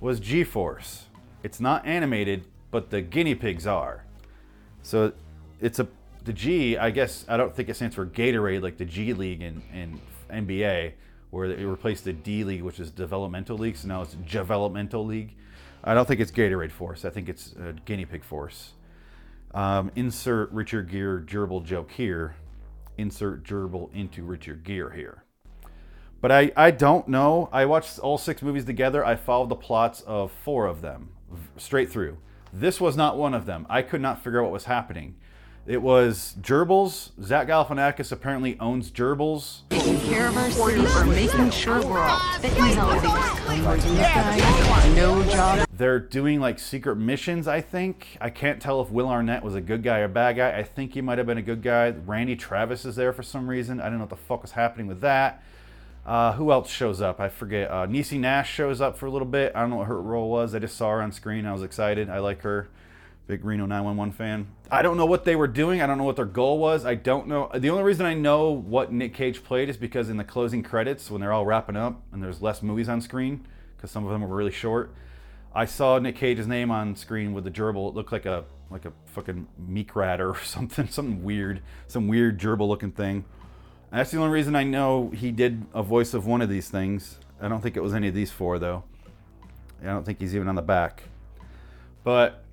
was 0.00 0.20
G-Force. 0.20 1.06
It's 1.42 1.60
not 1.60 1.86
animated, 1.86 2.44
but 2.70 2.90
the 2.90 3.00
guinea 3.00 3.34
pigs 3.34 3.66
are. 3.66 4.04
So 4.82 5.12
it's 5.60 5.78
a 5.78 5.88
the 6.24 6.32
G. 6.32 6.76
I 6.76 6.90
guess 6.90 7.24
I 7.28 7.36
don't 7.36 7.54
think 7.54 7.68
it 7.68 7.74
stands 7.74 7.94
for 7.94 8.06
Gatorade 8.06 8.62
like 8.62 8.76
the 8.76 8.84
G 8.84 9.12
League 9.14 9.42
in, 9.42 9.62
in 9.72 10.00
NBA, 10.30 10.92
where 11.30 11.46
it 11.46 11.64
replaced 11.64 12.04
the 12.04 12.12
D 12.12 12.44
League, 12.44 12.62
which 12.62 12.80
is 12.80 12.90
developmental 12.90 13.56
league. 13.56 13.76
So 13.76 13.88
now 13.88 14.02
it's 14.02 14.14
developmental 14.14 15.04
league. 15.04 15.34
I 15.84 15.94
don't 15.94 16.06
think 16.06 16.20
it's 16.20 16.30
Gatorade 16.32 16.72
Force. 16.72 17.04
I 17.04 17.10
think 17.10 17.28
it's 17.28 17.54
uh, 17.56 17.72
Guinea 17.84 18.04
Pig 18.04 18.24
Force. 18.24 18.72
Um, 19.54 19.90
insert 19.96 20.50
Richard 20.52 20.90
Gere 20.90 21.22
gerbil 21.22 21.64
joke 21.64 21.90
here. 21.92 22.36
Insert 22.96 23.44
gerbil 23.44 23.92
into 23.94 24.22
Richard 24.22 24.64
Gere 24.64 24.94
here. 24.94 25.24
But 26.20 26.32
I, 26.32 26.52
I 26.56 26.70
don't 26.72 27.08
know. 27.08 27.48
I 27.52 27.64
watched 27.64 27.98
all 27.98 28.18
six 28.18 28.42
movies 28.42 28.64
together. 28.64 29.04
I 29.04 29.14
followed 29.14 29.48
the 29.48 29.56
plots 29.56 30.00
of 30.00 30.32
four 30.32 30.66
of 30.66 30.80
them 30.80 31.10
straight 31.56 31.90
through. 31.90 32.18
This 32.52 32.80
was 32.80 32.96
not 32.96 33.16
one 33.16 33.34
of 33.34 33.46
them. 33.46 33.66
I 33.68 33.82
could 33.82 34.00
not 34.00 34.22
figure 34.22 34.40
out 34.40 34.44
what 34.44 34.52
was 34.52 34.64
happening. 34.64 35.16
It 35.68 35.82
was 35.82 36.34
gerbils. 36.40 37.10
Zach 37.22 37.46
Galifianakis 37.46 38.10
apparently 38.10 38.58
owns 38.58 38.90
gerbils. 38.90 39.60
Taking 39.68 40.00
care 40.00 40.28
of 40.28 40.36
our 40.38 40.50
city 40.50 40.86
for 40.86 41.04
making 41.04 41.50
sure 41.50 41.86
we're 41.86 41.98
all 41.98 42.18
fit 42.38 42.58
and 42.58 42.78
healthy. 42.78 43.08
No 44.94 45.22
job. 45.24 45.68
They're 45.70 46.00
doing 46.00 46.40
like 46.40 46.58
secret 46.58 46.96
missions, 46.96 47.46
I 47.46 47.60
think. 47.60 48.16
I 48.18 48.30
can't 48.30 48.62
tell 48.62 48.80
if 48.80 48.88
Will 48.88 49.10
Arnett 49.10 49.44
was 49.44 49.54
a 49.54 49.60
good 49.60 49.82
guy 49.82 49.98
or 49.98 50.08
bad 50.08 50.36
guy. 50.36 50.56
I 50.56 50.62
think 50.62 50.94
he 50.94 51.02
might 51.02 51.18
have 51.18 51.26
been 51.26 51.36
a 51.36 51.42
good 51.42 51.60
guy. 51.60 51.90
Randy 51.90 52.34
Travis 52.34 52.86
is 52.86 52.96
there 52.96 53.12
for 53.12 53.22
some 53.22 53.46
reason. 53.46 53.78
I 53.78 53.90
don't 53.90 53.98
know 53.98 54.04
what 54.04 54.08
the 54.08 54.16
fuck 54.16 54.40
was 54.40 54.52
happening 54.52 54.86
with 54.86 55.02
that. 55.02 55.42
Uh, 56.06 56.32
who 56.32 56.50
else 56.50 56.70
shows 56.70 57.02
up? 57.02 57.20
I 57.20 57.28
forget. 57.28 57.70
Uh, 57.70 57.86
Niecy 57.86 58.18
Nash 58.18 58.50
shows 58.50 58.80
up 58.80 58.96
for 58.96 59.04
a 59.04 59.10
little 59.10 59.28
bit. 59.28 59.52
I 59.54 59.60
don't 59.60 59.68
know 59.68 59.76
what 59.76 59.88
her 59.88 60.00
role 60.00 60.30
was. 60.30 60.54
I 60.54 60.60
just 60.60 60.78
saw 60.78 60.92
her 60.92 61.02
on 61.02 61.12
screen. 61.12 61.44
I 61.44 61.52
was 61.52 61.62
excited. 61.62 62.08
I 62.08 62.20
like 62.20 62.40
her. 62.40 62.70
Big 63.26 63.44
Reno 63.44 63.66
911 63.66 64.14
fan. 64.14 64.46
I 64.70 64.82
don't 64.82 64.98
know 64.98 65.06
what 65.06 65.24
they 65.24 65.34
were 65.34 65.46
doing. 65.46 65.80
I 65.80 65.86
don't 65.86 65.96
know 65.96 66.04
what 66.04 66.16
their 66.16 66.26
goal 66.26 66.58
was. 66.58 66.84
I 66.84 66.94
don't 66.94 67.26
know. 67.26 67.50
The 67.54 67.70
only 67.70 67.84
reason 67.84 68.04
I 68.04 68.12
know 68.12 68.50
what 68.50 68.92
Nick 68.92 69.14
Cage 69.14 69.42
played 69.42 69.70
is 69.70 69.78
because 69.78 70.10
in 70.10 70.18
the 70.18 70.24
closing 70.24 70.62
credits, 70.62 71.10
when 71.10 71.22
they're 71.22 71.32
all 71.32 71.46
wrapping 71.46 71.76
up 71.76 72.02
and 72.12 72.22
there's 72.22 72.42
less 72.42 72.62
movies 72.62 72.88
on 72.88 73.00
screen, 73.00 73.46
because 73.76 73.90
some 73.90 74.04
of 74.04 74.10
them 74.10 74.20
were 74.20 74.36
really 74.36 74.52
short, 74.52 74.94
I 75.54 75.64
saw 75.64 75.98
Nick 75.98 76.16
Cage's 76.16 76.46
name 76.46 76.70
on 76.70 76.96
screen 76.96 77.32
with 77.32 77.44
the 77.44 77.50
gerbil. 77.50 77.88
It 77.88 77.94
looked 77.94 78.12
like 78.12 78.26
a 78.26 78.44
like 78.70 78.84
a 78.84 78.92
fucking 79.06 79.48
meek 79.56 79.96
rat 79.96 80.20
or 80.20 80.36
something, 80.44 80.86
something 80.88 81.24
weird, 81.24 81.62
some 81.86 82.06
weird 82.06 82.38
gerbil 82.38 82.68
looking 82.68 82.92
thing. 82.92 83.24
And 83.90 84.00
that's 84.00 84.10
the 84.10 84.18
only 84.18 84.30
reason 84.30 84.54
I 84.54 84.64
know 84.64 85.10
he 85.14 85.30
did 85.30 85.64
a 85.72 85.82
voice 85.82 86.12
of 86.12 86.26
one 86.26 86.42
of 86.42 86.50
these 86.50 86.68
things. 86.68 87.18
I 87.40 87.48
don't 87.48 87.62
think 87.62 87.78
it 87.78 87.82
was 87.82 87.94
any 87.94 88.08
of 88.08 88.14
these 88.14 88.30
four 88.30 88.58
though. 88.58 88.84
I 89.80 89.86
don't 89.86 90.04
think 90.04 90.20
he's 90.20 90.34
even 90.34 90.48
on 90.48 90.56
the 90.56 90.62
back. 90.62 91.04
But 92.04 92.44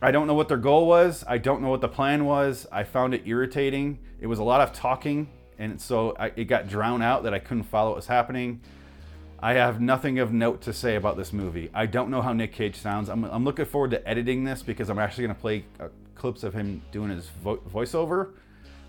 I 0.00 0.10
don't 0.10 0.26
know 0.26 0.34
what 0.34 0.48
their 0.48 0.58
goal 0.58 0.86
was. 0.86 1.24
I 1.26 1.38
don't 1.38 1.60
know 1.60 1.70
what 1.70 1.80
the 1.80 1.88
plan 1.88 2.24
was. 2.24 2.66
I 2.70 2.84
found 2.84 3.14
it 3.14 3.22
irritating. 3.26 3.98
It 4.20 4.26
was 4.26 4.38
a 4.38 4.44
lot 4.44 4.60
of 4.60 4.72
talking, 4.72 5.28
and 5.58 5.80
so 5.80 6.14
I, 6.18 6.32
it 6.36 6.44
got 6.44 6.68
drowned 6.68 7.02
out 7.02 7.24
that 7.24 7.34
I 7.34 7.38
couldn't 7.40 7.64
follow 7.64 7.90
what 7.90 7.96
was 7.96 8.06
happening. 8.06 8.60
I 9.40 9.54
have 9.54 9.80
nothing 9.80 10.18
of 10.18 10.32
note 10.32 10.62
to 10.62 10.72
say 10.72 10.96
about 10.96 11.16
this 11.16 11.32
movie. 11.32 11.70
I 11.72 11.86
don't 11.86 12.10
know 12.10 12.22
how 12.22 12.32
Nick 12.32 12.52
Cage 12.52 12.76
sounds. 12.76 13.08
I'm, 13.08 13.24
I'm 13.24 13.44
looking 13.44 13.64
forward 13.64 13.90
to 13.92 14.08
editing 14.08 14.44
this 14.44 14.62
because 14.62 14.88
I'm 14.90 14.98
actually 14.98 15.24
going 15.24 15.34
to 15.36 15.40
play 15.40 15.64
uh, 15.80 15.88
clips 16.14 16.42
of 16.42 16.54
him 16.54 16.82
doing 16.90 17.10
his 17.10 17.28
vo- 17.28 17.58
voiceover 17.58 18.30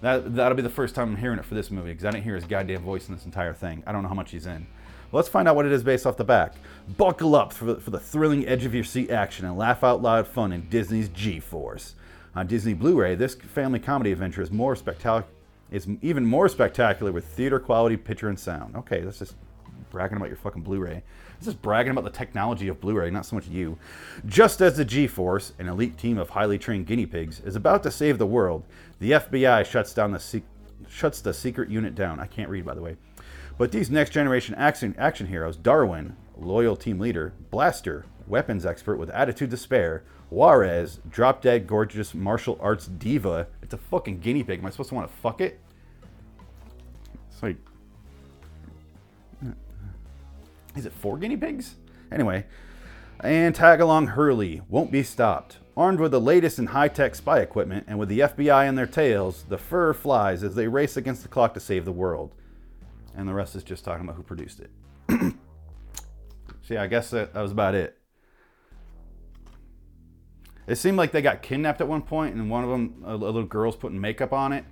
that 0.02 0.36
that'll 0.36 0.56
be 0.56 0.62
the 0.62 0.70
first 0.70 0.96
time 0.96 1.10
I'm 1.10 1.18
hearing 1.18 1.40
it 1.40 1.46
for 1.46 1.56
this 1.56 1.72
movie 1.72 1.92
because 1.92 2.06
I 2.06 2.12
didn't 2.12 2.24
hear 2.24 2.36
his 2.36 2.46
goddamn 2.46 2.82
voice 2.84 3.10
in 3.10 3.16
this 3.16 3.26
entire 3.26 3.54
thing. 3.54 3.84
I 3.86 3.92
don't 3.92 4.02
know 4.02 4.10
how 4.10 4.16
much 4.16 4.32
he's 4.32 4.46
in. 4.46 4.66
Let's 5.12 5.28
find 5.28 5.48
out 5.48 5.56
what 5.56 5.66
it 5.66 5.72
is 5.72 5.84
based 5.84 6.06
off 6.06 6.18
the 6.18 6.24
back. 6.24 6.54
Buckle 6.98 7.36
up 7.36 7.52
for 7.52 7.66
the, 7.66 7.76
for 7.76 7.90
the 7.90 8.00
thrilling 8.00 8.48
edge 8.48 8.66
of 8.66 8.76
your 8.76 8.84
seat 8.84 9.10
action 9.10 9.46
and 9.46 9.58
laugh 9.58 9.84
out 9.84 10.02
loud 10.02 10.28
fun 10.28 10.52
in 10.52 10.70
Disney's 10.70 11.10
G-Force. 11.10 11.96
On 12.36 12.46
Disney 12.46 12.76
Blu-ray, 12.76 13.16
this 13.16 13.34
family 13.34 13.80
comedy 13.80 14.12
adventure 14.12 14.42
is 14.42 14.52
more 14.52 14.76
spectacular. 14.76 15.26
Is 15.72 15.88
even 16.02 16.26
more 16.26 16.50
spectacular 16.50 17.12
with 17.12 17.26
theater 17.26 17.60
quality 17.60 17.96
picture 17.96 18.30
and 18.30 18.40
sound. 18.40 18.76
Okay, 18.76 19.02
that's 19.02 19.20
just 19.20 19.36
bragging 19.92 20.18
about 20.18 20.30
your 20.30 20.38
fucking 20.38 20.64
Blu-ray. 20.64 21.04
This 21.38 21.48
is 21.48 21.54
bragging 21.54 21.92
about 21.92 22.04
the 22.04 22.10
technology 22.10 22.68
of 22.68 22.82
Blu-ray, 22.82 23.12
not 23.12 23.26
so 23.26 23.36
much 23.36 23.48
you. 23.48 23.78
Just 24.26 24.62
as 24.62 24.78
the 24.78 24.86
G-Force, 24.86 25.54
an 25.60 25.68
elite 25.68 25.98
team 25.98 26.18
of 26.18 26.30
highly 26.30 26.58
trained 26.58 26.88
guinea 26.88 27.06
pigs, 27.06 27.40
is 27.42 27.56
about 27.56 27.84
to 27.84 27.92
save 27.92 28.18
the 28.18 28.26
world, 28.26 28.64
the 29.00 29.12
FBI 29.12 29.64
shuts 29.66 29.94
down 29.94 30.12
the 30.12 30.20
sec- 30.20 30.44
shuts 30.88 31.22
the 31.22 31.34
secret 31.34 31.70
unit 31.70 31.94
down. 31.96 32.20
I 32.20 32.26
can't 32.26 32.50
read, 32.50 32.66
by 32.66 32.74
the 32.74 32.82
way. 32.82 32.98
But 33.60 33.74
these 33.74 33.92
next 33.92 34.12
generation 34.12 34.56
action 34.56 34.96
action 34.98 35.28
heroes, 35.28 35.58
Darwin, 35.58 36.16
loyal 36.38 36.78
team 36.78 36.98
leader, 36.98 37.34
Blaster, 37.52 38.06
weapons 38.26 38.66
expert 38.66 38.96
with 38.96 39.10
attitude 39.10 39.52
to 39.52 39.58
spare, 39.58 40.06
Juarez, 40.30 41.02
drop 41.10 41.42
dead 41.42 41.68
gorgeous 41.68 42.14
martial 42.14 42.58
arts 42.62 42.88
diva. 42.88 43.48
It's 43.62 43.74
a 43.74 43.78
fucking 43.78 44.22
guinea 44.22 44.44
pig. 44.44 44.60
Am 44.60 44.66
I 44.66 44.70
supposed 44.70 44.90
to 44.90 44.96
want 44.96 45.12
to 45.12 45.18
fuck 45.18 45.42
it? 45.42 45.60
It's 47.30 47.44
like 47.44 47.58
is 50.78 50.86
it 50.86 50.94
four 50.94 51.18
guinea 51.18 51.36
pigs? 51.36 51.76
Anyway, 52.14 52.46
and 53.20 53.54
tag 53.54 53.82
along 53.82 54.08
Hurley 54.08 54.62
won't 54.70 54.90
be 54.90 55.04
stopped. 55.04 55.58
Armed 55.76 56.00
with 56.00 56.12
the 56.12 56.22
latest 56.22 56.60
in 56.60 56.68
high 56.68 56.88
tech 56.88 57.14
spy 57.14 57.40
equipment 57.40 57.84
and 57.90 58.00
with 58.00 58.08
the 58.08 58.20
FBI 58.20 58.70
on 58.70 58.76
their 58.76 58.88
tails, 58.88 59.44
the 59.50 59.58
fur 59.58 59.92
flies 59.92 60.44
as 60.44 60.56
they 60.56 60.70
race 60.70 60.96
against 60.96 61.24
the 61.24 61.28
clock 61.28 61.54
to 61.56 61.60
save 61.60 61.84
the 61.84 61.92
world. 61.92 62.34
And 63.16 63.28
the 63.28 63.34
rest 63.34 63.56
is 63.56 63.64
just 63.64 63.84
talking 63.84 64.04
about 64.04 64.16
who 64.16 64.24
produced 64.24 64.60
it. 64.60 64.72
See, 66.62 66.78
I 66.78 66.88
guess 66.88 67.10
that, 67.12 67.34
that 67.34 67.42
was 67.42 67.52
about 67.52 67.76
it. 67.76 67.98
It 70.68 70.76
seemed 70.76 70.98
like 70.98 71.12
they 71.12 71.22
got 71.22 71.42
kidnapped 71.42 71.82
at 71.82 71.88
one 71.88 72.04
point, 72.04 72.36
and 72.36 72.50
one 72.50 72.64
of 72.64 72.70
them, 72.70 73.04
a, 73.06 73.16
a 73.16 73.18
little 73.18 73.44
girl's 73.44 73.76
putting 73.76 74.00
makeup 74.00 74.32
on 74.32 74.54
it, 74.54 74.66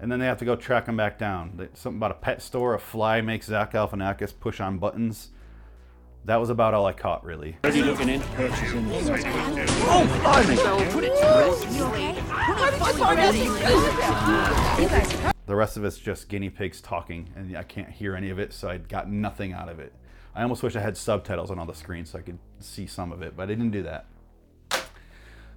and 0.00 0.10
then 0.10 0.18
they 0.18 0.24
have 0.24 0.38
to 0.38 0.46
go 0.46 0.56
track 0.56 0.86
them 0.86 0.96
back 0.96 1.18
down. 1.18 1.68
Something 1.74 1.98
about 1.98 2.10
a 2.10 2.14
pet 2.14 2.40
store, 2.40 2.74
a 2.74 2.78
fly 2.78 3.20
makes 3.20 3.46
Zach 3.46 3.72
Galifianakis 3.72 4.32
push 4.40 4.60
on 4.60 4.78
buttons 4.78 5.30
that 6.24 6.36
was 6.36 6.50
about 6.50 6.72
all 6.72 6.86
I 6.86 6.92
caught, 6.92 7.24
really. 7.24 7.56
What 7.62 7.72
are 7.72 7.76
you 7.76 7.84
looking 7.84 8.08
into 8.08 8.26
purchasing? 8.28 8.86
Oh, 8.88 10.20
blimey! 10.22 10.56
So 10.56 10.90
put 10.90 11.02
it 11.04 11.20
to 11.20 11.26
rest. 11.26 11.66
You 14.78 14.86
okay? 14.86 15.28
The 15.46 15.56
rest 15.56 15.76
of 15.76 15.84
it's 15.84 15.98
just 15.98 16.28
guinea 16.28 16.50
pigs 16.50 16.80
talking, 16.80 17.30
and 17.34 17.56
I 17.56 17.64
can't 17.64 17.90
hear 17.90 18.14
any 18.14 18.30
of 18.30 18.38
it, 18.38 18.52
so 18.52 18.68
I 18.68 18.78
got 18.78 19.10
nothing 19.10 19.52
out 19.52 19.68
of 19.68 19.80
it. 19.80 19.92
I 20.34 20.42
almost 20.42 20.62
wish 20.62 20.76
I 20.76 20.80
had 20.80 20.96
subtitles 20.96 21.50
on 21.50 21.58
all 21.58 21.66
the 21.66 21.74
screens 21.74 22.10
so 22.10 22.18
I 22.18 22.22
could 22.22 22.38
see 22.60 22.86
some 22.86 23.12
of 23.12 23.22
it, 23.22 23.36
but 23.36 23.44
I 23.44 23.46
didn't 23.46 23.70
do 23.70 23.82
that. 23.82 24.06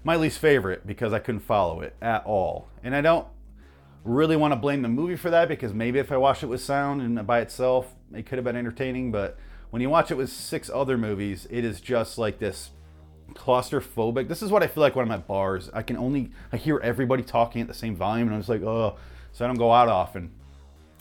My 0.03 0.15
least 0.15 0.39
favorite 0.39 0.85
because 0.85 1.13
I 1.13 1.19
couldn't 1.19 1.41
follow 1.41 1.81
it 1.81 1.95
at 2.01 2.25
all. 2.25 2.67
And 2.83 2.95
I 2.95 3.01
don't 3.01 3.27
really 4.03 4.35
want 4.35 4.51
to 4.51 4.55
blame 4.55 4.81
the 4.81 4.89
movie 4.89 5.15
for 5.15 5.29
that 5.29 5.47
because 5.47 5.73
maybe 5.73 5.97
if 5.99 6.11
I 6.11 6.17
watched 6.17 6.43
it 6.43 6.47
with 6.47 6.61
sound 6.61 7.01
and 7.01 7.25
by 7.25 7.39
itself, 7.39 7.95
it 8.13 8.25
could 8.25 8.37
have 8.37 8.45
been 8.45 8.55
entertaining, 8.55 9.11
but 9.11 9.37
when 9.69 9.81
you 9.81 9.89
watch 9.89 10.11
it 10.11 10.15
with 10.15 10.29
six 10.29 10.69
other 10.73 10.97
movies, 10.97 11.47
it 11.49 11.65
is 11.65 11.81
just 11.81 12.17
like 12.17 12.39
this 12.39 12.71
claustrophobic. 13.33 14.27
This 14.27 14.41
is 14.41 14.51
what 14.51 14.61
I 14.61 14.67
feel 14.67 14.81
like 14.81 14.95
when 14.95 15.05
I'm 15.05 15.11
at 15.11 15.27
bars. 15.27 15.69
I 15.73 15.81
can 15.81 15.97
only 15.97 16.31
I 16.53 16.57
hear 16.57 16.79
everybody 16.83 17.23
talking 17.23 17.61
at 17.61 17.67
the 17.67 17.73
same 17.73 17.95
volume, 17.95 18.27
and 18.27 18.35
I'm 18.35 18.41
just 18.41 18.49
like, 18.49 18.61
oh, 18.61 18.97
so 19.35 19.43
I 19.43 19.49
don't 19.49 19.57
go 19.57 19.73
out 19.73 19.89
often. 19.89 20.31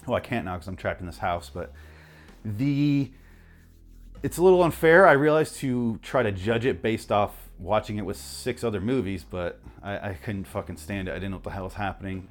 Well, 0.09 0.17
I 0.17 0.21
can't 0.21 0.45
now 0.45 0.55
because 0.55 0.67
I'm 0.67 0.75
trapped 0.75 0.99
in 0.99 1.07
this 1.07 1.19
house. 1.19 1.53
But 1.55 1.73
the 2.45 3.13
it's 4.25 4.39
a 4.39 4.43
little 4.43 4.65
unfair. 4.65 5.07
I 5.07 5.13
realize 5.13 5.57
to 5.59 6.01
try 6.03 6.25
to 6.25 6.33
judge 6.33 6.67
it 6.67 6.83
based 6.83 7.13
off 7.13 7.33
watching 7.61 7.97
it 7.97 8.05
with 8.05 8.17
six 8.17 8.65
other 8.65 8.81
movies, 8.81 9.25
but 9.25 9.61
I, 9.85 10.11
I 10.11 10.15
couldn't 10.15 10.47
fucking 10.49 10.79
stand 10.79 11.07
it. 11.07 11.13
I 11.13 11.15
didn't 11.15 11.31
know 11.31 11.37
what 11.37 11.45
the 11.45 11.51
hell 11.51 11.63
was 11.63 11.75
happening. 11.75 12.29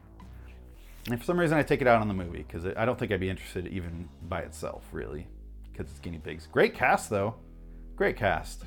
And 1.09 1.17
for 1.17 1.25
some 1.25 1.39
reason, 1.39 1.57
I 1.57 1.63
take 1.63 1.81
it 1.81 1.87
out 1.87 2.01
on 2.01 2.09
the 2.09 2.13
movie 2.13 2.45
because 2.45 2.65
I 2.75 2.83
don't 2.83 2.99
think 2.99 3.13
I'd 3.13 3.21
be 3.21 3.29
interested 3.29 3.67
even 3.67 4.09
by 4.27 4.41
itself, 4.41 4.83
really, 4.91 5.25
because 5.71 5.89
it's 5.89 5.99
guinea 5.99 6.17
pigs. 6.17 6.49
Great 6.51 6.73
cast, 6.73 7.09
though. 7.09 7.35
Great 7.95 8.17
cast. 8.17 8.65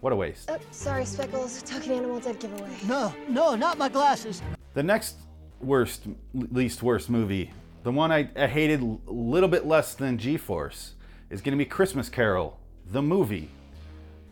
What 0.00 0.12
a 0.12 0.16
waste. 0.16 0.50
Oh, 0.50 0.58
sorry, 0.72 1.04
Speckles. 1.04 1.62
Talking 1.62 1.92
animal 1.92 2.18
dead 2.18 2.40
giveaway. 2.40 2.76
No, 2.88 3.14
no, 3.28 3.54
not 3.54 3.78
my 3.78 3.88
glasses. 3.88 4.42
The 4.74 4.82
next 4.82 5.16
worst, 5.60 6.06
least 6.34 6.82
worst 6.82 7.10
movie, 7.10 7.52
the 7.82 7.92
one 7.92 8.12
I, 8.12 8.30
I 8.36 8.46
hated 8.46 8.82
a 8.82 9.12
little 9.12 9.48
bit 9.48 9.66
less 9.66 9.94
than 9.94 10.18
G 10.18 10.36
Force, 10.36 10.94
is 11.30 11.40
going 11.40 11.52
to 11.52 11.58
be 11.58 11.64
Christmas 11.64 12.08
Carol, 12.08 12.58
the 12.90 13.02
movie, 13.02 13.50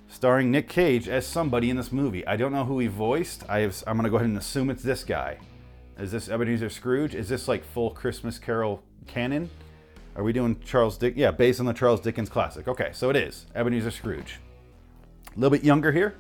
starring 0.09 0.51
Nick 0.51 0.69
Cage 0.69 1.09
as 1.09 1.27
somebody 1.27 1.71
in 1.71 1.77
this 1.77 1.93
movie. 1.93 2.27
I 2.27 2.37
don't 2.37 2.53
know 2.53 2.65
who 2.65 2.79
he 2.79 2.87
voiced. 2.87 3.45
I 3.49 3.61
have, 3.61 3.83
I'm 3.87 3.97
going 3.97 4.05
to 4.05 4.11
go 4.11 4.17
ahead 4.17 4.29
and 4.29 4.39
assume 4.39 4.71
it's 4.71 4.83
this 4.83 5.05
guy. 5.05 5.39
Is 5.99 6.13
this 6.13 6.29
Ebenezer 6.29 6.71
Scrooge? 6.71 7.15
Is 7.15 7.29
this 7.29 7.49
like 7.49 7.65
full 7.65 7.91
Christmas 7.91 8.39
Carol 8.39 8.83
canon? 9.07 9.51
Are 10.17 10.23
we 10.23 10.33
doing 10.33 10.59
Charles 10.65 10.99
Dick? 10.99 11.15
Yeah, 11.17 11.31
based 11.31 11.61
on 11.61 11.67
the 11.67 11.73
Charles 11.73 12.01
Dickens 12.01 12.29
classic. 12.29 12.69
Okay, 12.69 12.91
so 12.93 13.11
it 13.11 13.17
is 13.17 13.47
Ebenezer 13.55 13.91
Scrooge. 13.91 14.41
A 15.35 15.39
little 15.39 15.51
bit 15.57 15.65
younger 15.65 15.93
here. 15.93 16.17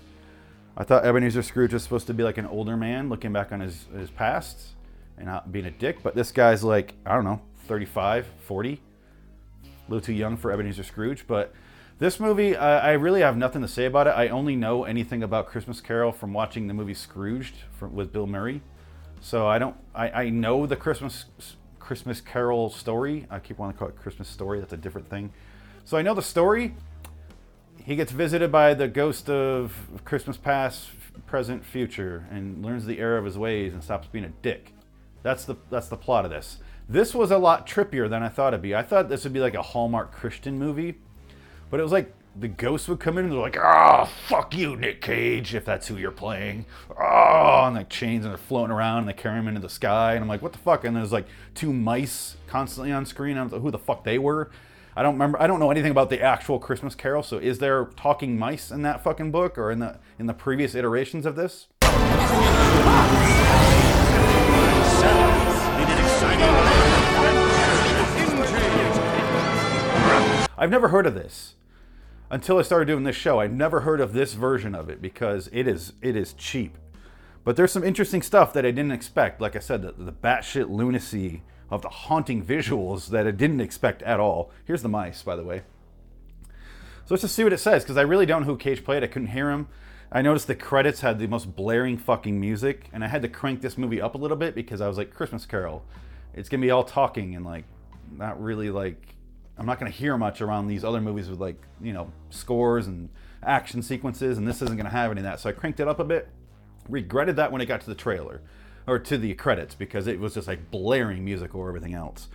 I 0.76 0.84
thought 0.84 1.04
Ebenezer 1.04 1.42
Scrooge 1.42 1.72
was 1.72 1.82
supposed 1.82 2.06
to 2.06 2.14
be 2.14 2.22
like 2.22 2.38
an 2.38 2.46
older 2.46 2.76
man 2.76 3.08
looking 3.08 3.32
back 3.32 3.50
on 3.50 3.60
his, 3.60 3.86
his 3.92 4.10
past 4.10 4.74
and 5.18 5.26
not 5.26 5.52
being 5.52 5.66
a 5.66 5.70
dick, 5.70 6.02
but 6.02 6.14
this 6.14 6.32
guy's 6.32 6.64
like, 6.64 6.94
I 7.04 7.14
don't 7.14 7.24
know, 7.24 7.40
35, 7.66 8.26
40. 8.46 8.80
A 9.64 9.68
little 9.90 10.04
too 10.04 10.12
young 10.12 10.36
for 10.36 10.50
Ebenezer 10.50 10.82
Scrooge. 10.82 11.26
But 11.26 11.52
this 11.98 12.20
movie, 12.20 12.56
I, 12.56 12.92
really 12.92 13.20
have 13.20 13.36
nothing 13.36 13.62
to 13.62 13.68
say 13.68 13.84
about 13.84 14.06
it. 14.06 14.10
I 14.10 14.28
only 14.28 14.54
know 14.54 14.84
anything 14.84 15.22
about 15.22 15.48
Christmas 15.48 15.80
Carol 15.80 16.12
from 16.12 16.32
watching 16.32 16.66
the 16.66 16.74
movie 16.74 16.94
Scrooged 16.94 17.56
from, 17.78 17.94
with 17.94 18.12
Bill 18.12 18.26
Murray. 18.26 18.62
So 19.20 19.48
I 19.48 19.58
don't. 19.58 19.76
I, 19.94 20.10
I 20.10 20.30
know 20.30 20.66
the 20.66 20.76
Christmas 20.76 21.26
Christmas 21.80 22.20
Carol 22.20 22.70
story. 22.70 23.26
I 23.30 23.40
keep 23.40 23.58
wanting 23.58 23.72
to 23.74 23.78
call 23.78 23.88
it 23.88 23.96
Christmas 23.96 24.28
story. 24.28 24.60
That's 24.60 24.72
a 24.72 24.76
different 24.76 25.10
thing. 25.10 25.32
So 25.84 25.96
I 25.96 26.02
know 26.02 26.14
the 26.14 26.22
story. 26.22 26.74
He 27.82 27.96
gets 27.96 28.12
visited 28.12 28.52
by 28.52 28.74
the 28.74 28.86
ghost 28.86 29.30
of 29.30 29.74
Christmas 30.04 30.36
past, 30.36 30.90
present, 31.26 31.64
future, 31.64 32.26
and 32.30 32.64
learns 32.64 32.84
the 32.84 32.98
error 32.98 33.16
of 33.16 33.24
his 33.24 33.38
ways 33.38 33.72
and 33.72 33.82
stops 33.82 34.06
being 34.06 34.24
a 34.24 34.28
dick. 34.28 34.72
That's 35.28 35.44
the 35.44 35.56
that's 35.68 35.88
the 35.88 35.96
plot 35.98 36.24
of 36.24 36.30
this. 36.30 36.56
This 36.88 37.14
was 37.14 37.30
a 37.30 37.36
lot 37.36 37.66
trippier 37.66 38.08
than 38.08 38.22
I 38.22 38.30
thought 38.30 38.54
it'd 38.54 38.62
be. 38.62 38.74
I 38.74 38.82
thought 38.82 39.10
this 39.10 39.24
would 39.24 39.34
be 39.34 39.40
like 39.40 39.52
a 39.52 39.60
Hallmark 39.60 40.10
Christian 40.10 40.58
movie, 40.58 40.94
but 41.68 41.78
it 41.78 41.82
was 41.82 41.92
like 41.92 42.14
the 42.34 42.48
ghosts 42.48 42.88
would 42.88 42.98
come 42.98 43.18
in 43.18 43.24
and 43.24 43.34
they're 43.34 43.38
like, 43.38 43.58
"Oh, 43.60 44.08
fuck 44.26 44.56
you, 44.56 44.74
Nick 44.74 45.02
Cage, 45.02 45.54
if 45.54 45.66
that's 45.66 45.86
who 45.86 45.98
you're 45.98 46.10
playing." 46.10 46.64
Oh, 46.98 47.64
and 47.66 47.76
like 47.76 47.90
chains 47.90 48.24
and 48.24 48.32
they're 48.32 48.38
floating 48.38 48.74
around 48.74 49.00
and 49.00 49.08
they 49.08 49.12
carry 49.12 49.38
him 49.38 49.48
into 49.48 49.60
the 49.60 49.68
sky, 49.68 50.14
and 50.14 50.22
I'm 50.22 50.28
like, 50.28 50.40
"What 50.40 50.52
the 50.52 50.58
fuck?" 50.60 50.82
And 50.84 50.96
there's 50.96 51.12
like 51.12 51.26
two 51.54 51.74
mice 51.74 52.36
constantly 52.46 52.90
on 52.90 53.04
screen. 53.04 53.36
I 53.36 53.40
don't 53.40 53.52
know 53.52 53.60
who 53.60 53.70
the 53.70 53.78
fuck 53.78 54.04
they 54.04 54.18
were. 54.18 54.50
I 54.96 55.02
don't 55.02 55.12
remember. 55.16 55.42
I 55.42 55.46
don't 55.46 55.60
know 55.60 55.70
anything 55.70 55.90
about 55.90 56.08
the 56.08 56.22
actual 56.22 56.58
Christmas 56.58 56.94
Carol. 56.94 57.22
So, 57.22 57.36
is 57.36 57.58
there 57.58 57.84
talking 57.96 58.38
mice 58.38 58.70
in 58.70 58.80
that 58.80 59.04
fucking 59.04 59.30
book 59.30 59.58
or 59.58 59.70
in 59.70 59.80
the 59.80 59.98
in 60.18 60.24
the 60.24 60.32
previous 60.32 60.74
iterations 60.74 61.26
of 61.26 61.36
this? 61.36 61.66
I've 70.58 70.70
never 70.70 70.88
heard 70.88 71.06
of 71.06 71.14
this 71.14 71.54
until 72.30 72.58
I 72.58 72.62
started 72.62 72.86
doing 72.86 73.04
this 73.04 73.16
show. 73.16 73.40
I've 73.40 73.52
never 73.52 73.80
heard 73.80 74.00
of 74.00 74.12
this 74.12 74.34
version 74.34 74.74
of 74.74 74.90
it 74.90 75.00
because 75.00 75.48
it 75.52 75.68
is 75.68 75.92
it 76.02 76.16
is 76.16 76.32
cheap. 76.34 76.76
But 77.44 77.56
there's 77.56 77.72
some 77.72 77.84
interesting 77.84 78.22
stuff 78.22 78.52
that 78.52 78.66
I 78.66 78.72
didn't 78.72 78.92
expect. 78.92 79.40
Like 79.40 79.56
I 79.56 79.60
said, 79.60 79.82
the, 79.82 79.92
the 79.92 80.12
batshit 80.12 80.68
lunacy 80.68 81.42
of 81.70 81.82
the 81.82 81.88
haunting 81.88 82.44
visuals 82.44 83.08
that 83.08 83.26
I 83.26 83.30
didn't 83.30 83.60
expect 83.60 84.02
at 84.02 84.20
all. 84.20 84.50
Here's 84.64 84.82
the 84.82 84.88
mice, 84.88 85.22
by 85.22 85.36
the 85.36 85.44
way. 85.44 85.62
So 86.48 87.14
let's 87.14 87.22
just 87.22 87.36
see 87.36 87.44
what 87.44 87.52
it 87.52 87.58
says 87.58 87.84
because 87.84 87.96
I 87.96 88.02
really 88.02 88.26
don't 88.26 88.42
know 88.42 88.48
who 88.48 88.56
Cage 88.56 88.84
played. 88.84 89.04
I 89.04 89.06
couldn't 89.06 89.28
hear 89.28 89.50
him. 89.50 89.68
I 90.10 90.22
noticed 90.22 90.46
the 90.46 90.54
credits 90.54 91.00
had 91.00 91.18
the 91.18 91.26
most 91.26 91.54
blaring 91.54 91.98
fucking 91.98 92.40
music, 92.40 92.88
and 92.92 93.04
I 93.04 93.08
had 93.08 93.22
to 93.22 93.28
crank 93.28 93.60
this 93.60 93.78
movie 93.78 94.00
up 94.00 94.14
a 94.14 94.18
little 94.18 94.36
bit 94.36 94.54
because 94.54 94.80
I 94.80 94.88
was 94.88 94.96
like, 94.96 95.14
Christmas 95.14 95.46
Carol. 95.46 95.84
It's 96.34 96.48
gonna 96.48 96.62
be 96.62 96.70
all 96.70 96.84
talking 96.84 97.36
and 97.36 97.44
like 97.44 97.64
not 98.10 98.42
really 98.42 98.70
like 98.70 99.14
I'm 99.58 99.66
not 99.66 99.78
gonna 99.80 99.90
hear 99.90 100.16
much 100.16 100.40
around 100.40 100.68
these 100.68 100.84
other 100.84 101.00
movies 101.00 101.28
with 101.28 101.40
like, 101.40 101.60
you 101.80 101.92
know, 101.92 102.12
scores 102.30 102.86
and 102.86 103.08
action 103.42 103.82
sequences, 103.82 104.38
and 104.38 104.46
this 104.46 104.62
isn't 104.62 104.76
gonna 104.76 104.88
have 104.88 105.10
any 105.10 105.20
of 105.20 105.24
that. 105.24 105.40
So 105.40 105.48
I 105.48 105.52
cranked 105.52 105.80
it 105.80 105.88
up 105.88 105.98
a 105.98 106.04
bit. 106.04 106.28
Regretted 106.88 107.36
that 107.36 107.50
when 107.50 107.60
it 107.60 107.66
got 107.66 107.80
to 107.80 107.86
the 107.88 107.94
trailer 107.94 108.40
or 108.86 108.98
to 108.98 109.18
the 109.18 109.34
credits 109.34 109.74
because 109.74 110.06
it 110.06 110.20
was 110.20 110.34
just 110.34 110.48
like 110.48 110.70
blaring 110.70 111.24
music 111.24 111.54
or 111.54 111.68
everything 111.68 111.92
else. 111.92 112.28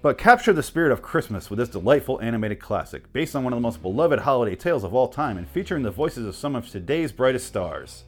But 0.00 0.16
capture 0.16 0.52
the 0.52 0.62
spirit 0.62 0.92
of 0.92 1.02
Christmas 1.02 1.50
with 1.50 1.58
this 1.58 1.68
delightful 1.68 2.20
animated 2.20 2.60
classic, 2.60 3.12
based 3.12 3.34
on 3.34 3.44
one 3.44 3.52
of 3.52 3.56
the 3.56 3.62
most 3.62 3.82
beloved 3.82 4.20
holiday 4.20 4.54
tales 4.54 4.84
of 4.84 4.94
all 4.94 5.08
time 5.08 5.36
and 5.36 5.48
featuring 5.48 5.82
the 5.82 5.90
voices 5.90 6.26
of 6.26 6.36
some 6.36 6.54
of 6.54 6.68
today's 6.68 7.12
brightest 7.12 7.46
stars. 7.46 8.04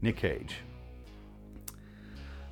Nick 0.00 0.16
Cage. 0.16 0.56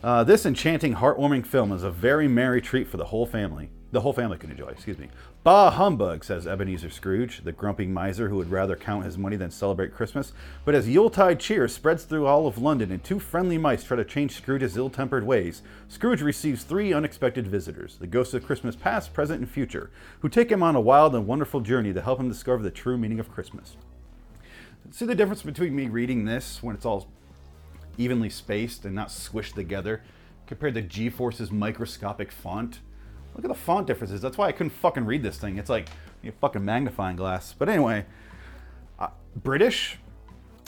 Uh, 0.02 0.22
this 0.22 0.46
enchanting, 0.46 0.94
heartwarming 0.94 1.46
film 1.46 1.72
is 1.72 1.82
a 1.82 1.90
very 1.90 2.28
merry 2.28 2.60
treat 2.60 2.86
for 2.86 2.98
the 2.98 3.06
whole 3.06 3.26
family 3.26 3.70
the 3.96 4.02
whole 4.02 4.12
family 4.12 4.36
can 4.36 4.50
enjoy, 4.50 4.66
excuse 4.66 4.98
me. 4.98 5.08
Bah 5.42 5.70
humbug, 5.70 6.22
says 6.22 6.46
Ebenezer 6.46 6.90
Scrooge, 6.90 7.42
the 7.44 7.50
grumpy 7.50 7.86
miser 7.86 8.28
who 8.28 8.36
would 8.36 8.50
rather 8.50 8.76
count 8.76 9.06
his 9.06 9.16
money 9.16 9.36
than 9.36 9.50
celebrate 9.50 9.94
Christmas. 9.94 10.34
But 10.66 10.74
as 10.74 10.86
Yuletide 10.86 11.40
cheer 11.40 11.66
spreads 11.66 12.04
through 12.04 12.26
all 12.26 12.46
of 12.46 12.58
London 12.58 12.92
and 12.92 13.02
two 13.02 13.18
friendly 13.18 13.56
mice 13.56 13.84
try 13.84 13.96
to 13.96 14.04
change 14.04 14.32
Scrooge's 14.32 14.76
ill 14.76 14.90
tempered 14.90 15.24
ways, 15.24 15.62
Scrooge 15.88 16.20
receives 16.20 16.62
three 16.62 16.92
unexpected 16.92 17.46
visitors, 17.46 17.96
the 17.96 18.06
ghosts 18.06 18.34
of 18.34 18.44
Christmas 18.44 18.76
past, 18.76 19.14
present, 19.14 19.40
and 19.40 19.48
future, 19.48 19.90
who 20.20 20.28
take 20.28 20.52
him 20.52 20.62
on 20.62 20.76
a 20.76 20.80
wild 20.80 21.14
and 21.14 21.26
wonderful 21.26 21.62
journey 21.62 21.94
to 21.94 22.02
help 22.02 22.20
him 22.20 22.28
discover 22.28 22.62
the 22.62 22.70
true 22.70 22.98
meaning 22.98 23.18
of 23.18 23.32
Christmas. 23.32 23.78
See 24.90 25.06
the 25.06 25.14
difference 25.14 25.40
between 25.40 25.74
me 25.74 25.88
reading 25.88 26.26
this 26.26 26.62
when 26.62 26.76
it's 26.76 26.84
all 26.84 27.08
evenly 27.96 28.28
spaced 28.28 28.84
and 28.84 28.94
not 28.94 29.08
squished 29.08 29.54
together 29.54 30.02
compared 30.46 30.74
to 30.74 30.82
G 30.82 31.08
Force's 31.08 31.50
microscopic 31.50 32.30
font? 32.30 32.80
Look 33.36 33.44
at 33.44 33.48
the 33.48 33.54
font 33.54 33.86
differences. 33.86 34.22
That's 34.22 34.38
why 34.38 34.48
I 34.48 34.52
couldn't 34.52 34.70
fucking 34.70 35.04
read 35.04 35.22
this 35.22 35.36
thing. 35.36 35.58
It's 35.58 35.68
like 35.68 35.88
a 36.24 36.32
fucking 36.32 36.64
magnifying 36.64 37.16
glass. 37.16 37.54
But 37.56 37.68
anyway, 37.68 38.06
uh, 38.98 39.08
British. 39.36 39.98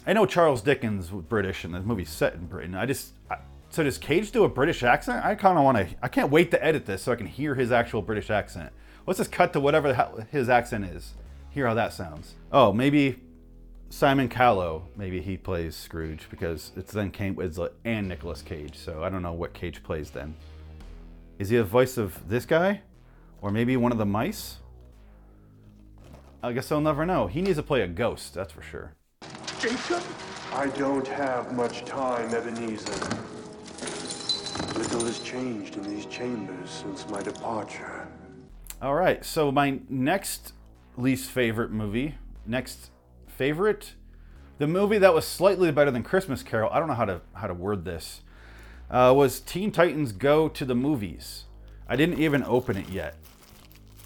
I 0.06 0.12
know 0.12 0.26
Charles 0.26 0.60
Dickens 0.62 1.10
was 1.10 1.24
British, 1.24 1.64
and 1.64 1.74
the 1.74 1.80
movie's 1.80 2.10
set 2.10 2.34
in 2.34 2.46
Britain. 2.46 2.74
I 2.74 2.84
just 2.84 3.14
I, 3.30 3.38
so 3.70 3.82
does 3.82 3.96
Cage 3.96 4.32
do 4.32 4.44
a 4.44 4.48
British 4.48 4.82
accent? 4.82 5.24
I 5.24 5.34
kind 5.34 5.56
of 5.58 5.64
want 5.64 5.78
to. 5.78 5.96
I 6.02 6.08
can't 6.08 6.30
wait 6.30 6.50
to 6.50 6.62
edit 6.62 6.84
this 6.84 7.02
so 7.02 7.12
I 7.12 7.16
can 7.16 7.26
hear 7.26 7.54
his 7.54 7.72
actual 7.72 8.02
British 8.02 8.28
accent. 8.30 8.70
Let's 9.06 9.18
just 9.18 9.32
cut 9.32 9.54
to 9.54 9.60
whatever 9.60 10.26
his 10.30 10.50
accent 10.50 10.84
is. 10.84 11.14
Hear 11.50 11.66
how 11.66 11.74
that 11.74 11.94
sounds. 11.94 12.34
Oh, 12.52 12.74
maybe 12.74 13.18
Simon 13.88 14.28
Callow. 14.28 14.88
Maybe 14.96 15.22
he 15.22 15.38
plays 15.38 15.74
Scrooge 15.74 16.28
because 16.30 16.72
it's 16.76 16.92
then 16.92 17.10
came 17.10 17.40
it's 17.40 17.58
and 17.86 18.08
Nicolas 18.08 18.42
Cage. 18.42 18.76
So 18.76 19.02
I 19.02 19.08
don't 19.08 19.22
know 19.22 19.32
what 19.32 19.54
Cage 19.54 19.82
plays 19.82 20.10
then. 20.10 20.34
Is 21.38 21.50
he 21.50 21.56
the 21.56 21.64
voice 21.64 21.96
of 21.96 22.28
this 22.28 22.44
guy? 22.44 22.82
Or 23.40 23.50
maybe 23.50 23.76
one 23.76 23.92
of 23.92 23.98
the 23.98 24.06
mice? 24.06 24.56
I 26.42 26.52
guess 26.52 26.70
I'll 26.72 26.80
never 26.80 27.06
know. 27.06 27.26
He 27.28 27.42
needs 27.42 27.56
to 27.56 27.62
play 27.62 27.82
a 27.82 27.88
ghost, 27.88 28.34
that's 28.34 28.52
for 28.52 28.62
sure. 28.62 28.94
Jacob? 29.60 30.02
I 30.52 30.66
don't 30.68 31.06
have 31.06 31.52
much 31.52 31.84
time, 31.84 32.34
Ebenezer. 32.34 32.92
Little 34.78 35.04
has 35.04 35.20
changed 35.20 35.76
in 35.76 35.82
these 35.84 36.06
chambers 36.06 36.70
since 36.70 37.08
my 37.08 37.22
departure. 37.22 38.08
All 38.80 38.94
right, 38.94 39.24
so 39.24 39.52
my 39.52 39.80
next 39.88 40.52
least 40.96 41.30
favorite 41.30 41.70
movie, 41.70 42.16
next 42.46 42.90
favorite, 43.26 43.94
The 44.58 44.66
movie 44.66 44.98
that 44.98 45.14
was 45.14 45.24
slightly 45.24 45.70
better 45.70 45.92
than 45.92 46.02
Christmas 46.02 46.42
Carol, 46.42 46.68
I 46.72 46.80
don't 46.80 46.88
know 46.88 46.94
how 46.94 47.04
to 47.04 47.20
how 47.32 47.46
to 47.46 47.54
word 47.54 47.84
this, 47.84 48.22
uh, 48.90 49.12
was 49.16 49.40
Teen 49.40 49.70
Titans 49.70 50.12
Go 50.12 50.48
to 50.48 50.64
the 50.64 50.74
Movies. 50.74 51.44
I 51.88 51.96
didn't 51.96 52.20
even 52.20 52.42
open 52.44 52.76
it 52.76 52.88
yet. 52.88 53.16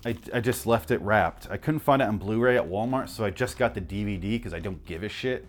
I, 0.04 0.16
I 0.34 0.40
just 0.40 0.66
left 0.66 0.90
it 0.90 1.00
wrapped. 1.00 1.48
I 1.50 1.56
couldn't 1.56 1.80
find 1.80 2.02
it 2.02 2.06
on 2.06 2.18
Blu-ray 2.18 2.56
at 2.56 2.68
Walmart, 2.68 3.08
so 3.08 3.24
I 3.24 3.30
just 3.30 3.56
got 3.56 3.74
the 3.74 3.80
DVD 3.80 4.32
because 4.32 4.52
I 4.52 4.58
don't 4.58 4.84
give 4.84 5.02
a 5.02 5.08
shit. 5.08 5.46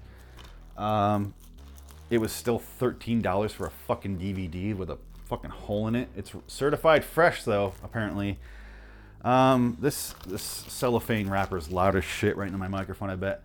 Um, 0.78 1.34
it 2.10 2.20
was 2.20 2.32
still 2.32 2.60
thirteen 2.60 3.22
dollars 3.22 3.52
for 3.52 3.66
a 3.66 3.72
fucking 3.72 4.20
DVD 4.20 4.76
with 4.76 4.90
a 4.90 4.98
fucking 5.26 5.50
hole 5.50 5.88
in 5.88 5.96
it. 5.96 6.10
It's 6.16 6.32
certified 6.48 7.04
fresh 7.04 7.44
though, 7.44 7.74
apparently. 7.84 8.40
Um, 9.24 9.78
this 9.80 10.14
this 10.28 10.44
cellophane 10.44 11.30
wrapper 11.30 11.58
is 11.58 11.72
loud 11.72 11.96
as 11.96 12.04
shit 12.04 12.38
right 12.38 12.48
into 12.48 12.60
my 12.60 12.68
microphone, 12.68 13.10
I 13.10 13.16
bet. 13.16 13.44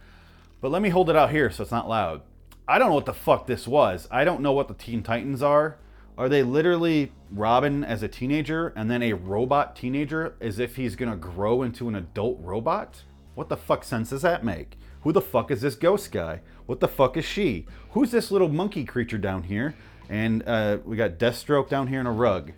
But 0.61 0.71
let 0.71 0.83
me 0.83 0.89
hold 0.89 1.09
it 1.09 1.17
out 1.17 1.31
here 1.31 1.51
so 1.51 1.63
it's 1.63 1.73
not 1.73 1.89
loud. 1.89 2.23
I 2.69 2.79
don't 2.79 2.91
know 2.91 2.95
what 2.97 3.07
the 3.07 3.15
fuck 3.15 3.47
this 3.47 3.67
was. 3.67 4.07
I 4.11 4.25
don't 4.25 4.43
know 4.43 4.53
what 4.53 4.69
the 4.69 4.75
Teen 4.75 5.03
Titans 5.03 5.43
are. 5.43 5.79
Are 6.19 6.29
they 6.29 6.43
literally 6.43 7.13
Robin 7.31 7.83
as 7.83 8.03
a 8.03 8.09
teenager 8.09 8.75
and 8.77 8.91
then 8.91 9.03
a 9.03 9.15
robot 9.15 9.75
teenager 9.75 10.35
as 10.41 10.59
if 10.59 10.77
he's 10.77 10.95
gonna 10.95 11.17
grow 11.17 11.63
into 11.63 11.89
an 11.89 11.95
adult 11.95 12.39
robot? 12.43 13.05
What 13.35 13.49
the 13.49 13.57
fuck 13.57 13.85
sense 13.85 14.11
does 14.11 14.23
that 14.23 14.45
make? 14.45 14.77
Who 15.03 15.13
the 15.13 15.23
fuck 15.23 15.51
is 15.51 15.63
this 15.63 15.77
ghost 15.77 16.13
guy? 16.13 16.41
What 16.67 16.81
the 16.81 16.89
fuck 16.89 17.17
is 17.17 17.25
she? 17.25 17.67
Who's 17.93 18.11
this 18.11 18.31
little 18.31 18.49
monkey 18.49 18.85
creature 18.85 19.17
down 19.17 19.45
here? 19.45 19.75
And 20.11 20.43
uh, 20.47 20.79
we 20.85 20.97
got 20.97 21.13
Deathstroke 21.13 21.69
down 21.69 21.87
here 21.87 22.01
in 22.01 22.07
a 22.07 22.13
rug. 22.13 22.53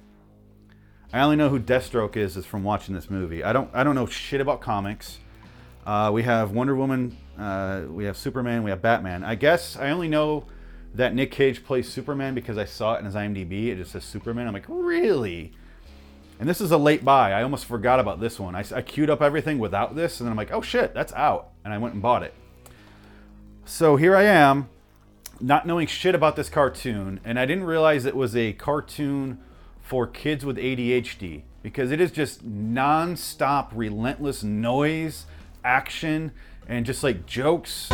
I 1.12 1.20
only 1.20 1.36
know 1.36 1.50
who 1.50 1.60
Deathstroke 1.60 2.16
is 2.16 2.36
is 2.36 2.46
from 2.46 2.64
watching 2.64 2.94
this 2.94 3.10
movie. 3.10 3.44
I 3.44 3.52
don't 3.52 3.70
I 3.74 3.84
don't 3.84 3.94
know 3.94 4.06
shit 4.06 4.40
about 4.40 4.60
comics. 4.60 5.18
Uh, 5.84 6.10
we 6.12 6.22
have 6.22 6.52
Wonder 6.52 6.74
Woman, 6.74 7.16
uh, 7.40 7.82
we 7.88 8.04
have 8.04 8.16
Superman, 8.16 8.62
we 8.62 8.70
have 8.70 8.82
Batman. 8.82 9.25
I 9.25 9.35
guess 9.35 9.76
I 9.76 9.90
only 9.90 10.09
know 10.09 10.44
that 10.94 11.14
Nick 11.14 11.30
Cage 11.30 11.64
plays 11.64 11.88
Superman 11.88 12.35
because 12.35 12.59
I 12.59 12.64
saw 12.64 12.94
it 12.94 12.99
in 12.99 13.06
his 13.06 13.14
IMDb. 13.14 13.68
It 13.68 13.76
just 13.76 13.92
says 13.92 14.04
Superman. 14.04 14.47
I'm 14.47 14.52
like, 14.52 14.66
really? 14.68 15.52
And 16.38 16.49
this 16.49 16.61
is 16.61 16.70
a 16.70 16.78
late 16.78 17.04
buy. 17.04 17.32
I 17.32 17.42
almost 17.42 17.64
forgot 17.64 18.00
about 18.00 18.20
this 18.20 18.38
one. 18.38 18.54
I, 18.54 18.64
I 18.75 18.82
queued 18.82 19.11
up 19.11 19.23
everything 19.23 19.59
without 19.59 19.94
this, 19.94 20.20
and 20.20 20.26
then 20.26 20.32
I'm 20.32 20.37
like, 20.37 20.52
oh 20.52 20.62
shit, 20.62 20.92
that's 20.94 21.12
out. 21.12 21.50
And 21.64 21.73
I 21.73 21.78
went 21.78 21.94
and 21.94 22.02
bought 22.02 22.23
it. 22.23 22.35
So 23.64 23.97
here 23.97 24.16
I 24.16 24.25
am, 24.25 24.68
not 25.40 25.66
knowing 25.66 25.87
shit 25.87 26.14
about 26.14 26.37
this 26.37 26.49
cartoon, 26.49 27.20
and 27.25 27.38
I 27.38 27.47
didn't 27.47 27.64
realize 27.64 28.04
it 28.04 28.16
was 28.16 28.37
a 28.37 28.52
cartoon 28.52 29.38
for 29.80 30.06
kids 30.06 30.44
with 30.44 30.56
ADHD 30.56 31.42
because 31.62 31.90
it 31.90 32.00
is 32.00 32.11
just 32.11 32.44
non-stop, 32.44 33.73
relentless 33.75 34.42
noise, 34.42 35.26
action, 35.64 36.32
and 36.70 36.86
just 36.86 37.02
like 37.02 37.26
jokes. 37.26 37.88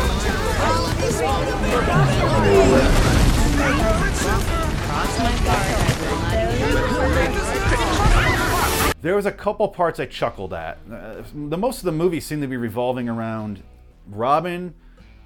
There 9.01 9.15
was 9.15 9.25
a 9.25 9.31
couple 9.31 9.67
parts 9.69 9.99
I 9.99 10.05
chuckled 10.05 10.53
at. 10.53 10.77
Uh, 10.91 11.23
the 11.33 11.57
most 11.57 11.79
of 11.79 11.85
the 11.85 11.91
movie 11.91 12.19
seemed 12.19 12.43
to 12.43 12.47
be 12.47 12.55
revolving 12.55 13.09
around 13.09 13.63
Robin. 14.07 14.75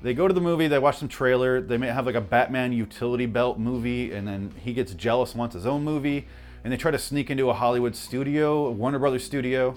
They 0.02 0.14
go 0.14 0.30
to 0.30 0.34
the 0.34 0.42
movie, 0.42 0.68
they 0.68 0.80
watch 0.80 0.98
some 0.98 1.10
trailer, 1.10 1.62
they 1.62 1.78
may 1.78 1.88
have 1.88 2.06
like 2.06 2.16
a 2.16 2.22
Batman 2.22 2.72
utility 2.72 3.26
belt 3.26 3.60
movie, 3.60 4.14
and 4.14 4.26
then 4.28 4.54
he 4.64 4.74
gets 4.74 4.94
jealous, 4.94 5.36
wants 5.36 5.54
his 5.54 5.66
own 5.66 5.84
movie, 5.84 6.26
and 6.64 6.72
they 6.72 6.78
try 6.78 6.90
to 6.90 6.98
sneak 6.98 7.30
into 7.30 7.50
a 7.50 7.54
Hollywood 7.54 7.96
studio, 7.98 8.68
a 8.68 8.72
Warner 8.72 8.98
Brothers 8.98 9.26
studio, 9.26 9.76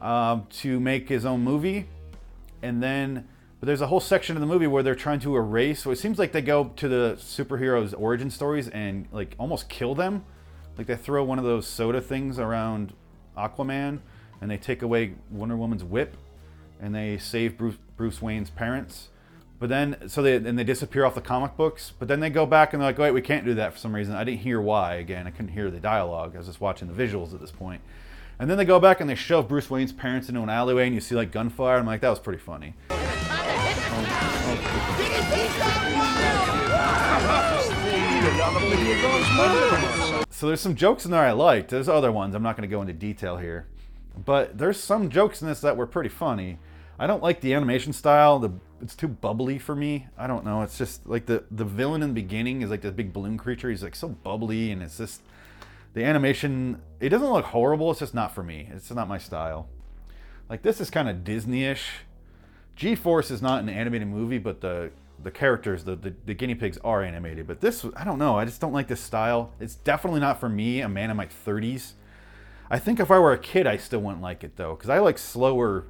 um, 0.00 0.46
to 0.50 0.78
make 0.78 1.08
his 1.08 1.24
own 1.24 1.42
movie. 1.42 1.88
And 2.62 2.82
then, 2.82 3.28
but 3.58 3.66
there's 3.66 3.80
a 3.80 3.86
whole 3.86 4.00
section 4.00 4.36
of 4.36 4.40
the 4.40 4.46
movie 4.46 4.66
where 4.66 4.82
they're 4.82 4.94
trying 4.94 5.20
to 5.20 5.36
erase. 5.36 5.82
So 5.82 5.90
it 5.90 5.96
seems 5.96 6.18
like 6.18 6.32
they 6.32 6.42
go 6.42 6.72
to 6.76 6.88
the 6.88 7.16
superheroes' 7.18 7.94
origin 7.98 8.30
stories 8.30 8.68
and 8.68 9.06
like 9.12 9.34
almost 9.38 9.68
kill 9.68 9.94
them. 9.94 10.24
Like 10.78 10.86
they 10.86 10.96
throw 10.96 11.24
one 11.24 11.38
of 11.38 11.44
those 11.44 11.66
soda 11.66 12.00
things 12.00 12.38
around 12.38 12.94
Aquaman, 13.36 14.00
and 14.40 14.50
they 14.50 14.56
take 14.56 14.82
away 14.82 15.14
Wonder 15.30 15.56
Woman's 15.56 15.84
whip, 15.84 16.16
and 16.80 16.94
they 16.94 17.18
save 17.18 17.58
Bruce, 17.58 17.76
Bruce 17.96 18.22
Wayne's 18.22 18.50
parents. 18.50 19.08
But 19.58 19.68
then, 19.68 20.08
so 20.08 20.22
they 20.22 20.36
and 20.36 20.58
they 20.58 20.64
disappear 20.64 21.04
off 21.04 21.14
the 21.14 21.20
comic 21.20 21.54
books. 21.56 21.92
But 21.98 22.08
then 22.08 22.20
they 22.20 22.30
go 22.30 22.46
back 22.46 22.72
and 22.72 22.80
they're 22.80 22.88
like, 22.88 22.98
"Wait, 22.98 23.10
we 23.10 23.20
can't 23.20 23.44
do 23.44 23.54
that 23.54 23.74
for 23.74 23.78
some 23.78 23.94
reason." 23.94 24.14
I 24.14 24.24
didn't 24.24 24.40
hear 24.40 24.58
why. 24.58 24.94
Again, 24.94 25.26
I 25.26 25.30
couldn't 25.30 25.52
hear 25.52 25.70
the 25.70 25.80
dialogue. 25.80 26.34
I 26.34 26.38
was 26.38 26.46
just 26.46 26.62
watching 26.62 26.88
the 26.88 26.94
visuals 26.94 27.34
at 27.34 27.40
this 27.40 27.50
point. 27.50 27.82
And 28.40 28.48
then 28.48 28.56
they 28.56 28.64
go 28.64 28.80
back 28.80 29.02
and 29.02 29.10
they 29.10 29.14
shove 29.14 29.48
Bruce 29.48 29.68
Wayne's 29.68 29.92
parents 29.92 30.30
into 30.30 30.40
an 30.40 30.48
alleyway, 30.48 30.86
and 30.86 30.94
you 30.94 31.02
see 31.02 31.14
like 31.14 31.30
gunfire. 31.30 31.76
I'm 31.76 31.84
like, 31.84 32.00
that 32.00 32.08
was 32.08 32.18
pretty 32.18 32.38
funny. 32.38 32.72
So 40.30 40.46
there's 40.46 40.62
some 40.62 40.74
jokes 40.74 41.04
in 41.04 41.10
there 41.10 41.20
I 41.20 41.32
liked. 41.32 41.68
There's 41.68 41.86
other 41.86 42.10
ones. 42.10 42.34
I'm 42.34 42.42
not 42.42 42.56
going 42.56 42.66
to 42.66 42.74
go 42.74 42.80
into 42.80 42.94
detail 42.94 43.36
here, 43.36 43.66
but 44.24 44.56
there's 44.56 44.80
some 44.80 45.10
jokes 45.10 45.42
in 45.42 45.48
this 45.48 45.60
that 45.60 45.76
were 45.76 45.86
pretty 45.86 46.08
funny. 46.08 46.58
I 46.98 47.06
don't 47.06 47.22
like 47.22 47.42
the 47.42 47.52
animation 47.52 47.92
style. 47.92 48.38
The 48.38 48.52
it's 48.80 48.96
too 48.96 49.08
bubbly 49.08 49.58
for 49.58 49.76
me. 49.76 50.06
I 50.16 50.26
don't 50.26 50.46
know. 50.46 50.62
It's 50.62 50.78
just 50.78 51.06
like 51.06 51.26
the 51.26 51.44
the 51.50 51.66
villain 51.66 52.02
in 52.02 52.08
the 52.08 52.14
beginning 52.14 52.62
is 52.62 52.70
like 52.70 52.80
this 52.80 52.94
big 52.94 53.12
balloon 53.12 53.36
creature. 53.36 53.68
He's 53.68 53.82
like 53.82 53.94
so 53.94 54.08
bubbly, 54.08 54.70
and 54.70 54.82
it's 54.82 54.96
just 54.96 55.20
the 55.94 56.04
animation. 56.04 56.80
It 57.00 57.08
doesn't 57.10 57.30
look 57.30 57.46
horrible. 57.46 57.90
It's 57.90 58.00
just 58.00 58.14
not 58.14 58.34
for 58.34 58.42
me. 58.42 58.68
It's 58.72 58.90
not 58.90 59.08
my 59.08 59.18
style. 59.18 59.68
Like 60.48 60.62
this 60.62 60.80
is 60.80 60.90
kind 60.90 61.08
of 61.08 61.24
Disney-ish. 61.24 61.88
G-Force 62.76 63.30
is 63.30 63.42
not 63.42 63.62
an 63.62 63.68
animated 63.68 64.08
movie, 64.08 64.38
but 64.38 64.60
the 64.60 64.90
the 65.22 65.30
characters, 65.30 65.84
the, 65.84 65.96
the, 65.96 66.14
the 66.24 66.32
guinea 66.32 66.54
pigs 66.54 66.78
are 66.78 67.02
animated. 67.02 67.46
But 67.46 67.60
this, 67.60 67.84
I 67.94 68.04
don't 68.04 68.18
know. 68.18 68.38
I 68.38 68.46
just 68.46 68.58
don't 68.58 68.72
like 68.72 68.88
this 68.88 69.00
style. 69.00 69.52
It's 69.60 69.74
definitely 69.74 70.20
not 70.20 70.40
for 70.40 70.48
me, 70.48 70.80
a 70.80 70.88
man 70.88 71.10
in 71.10 71.16
my 71.16 71.26
30s. 71.26 71.92
I 72.70 72.78
think 72.78 73.00
if 73.00 73.10
I 73.10 73.18
were 73.18 73.32
a 73.32 73.38
kid, 73.38 73.66
I 73.66 73.76
still 73.76 74.00
wouldn't 74.00 74.22
like 74.22 74.44
it 74.44 74.56
though, 74.56 74.74
because 74.76 74.88
I 74.88 74.98
like 75.00 75.18
slower 75.18 75.84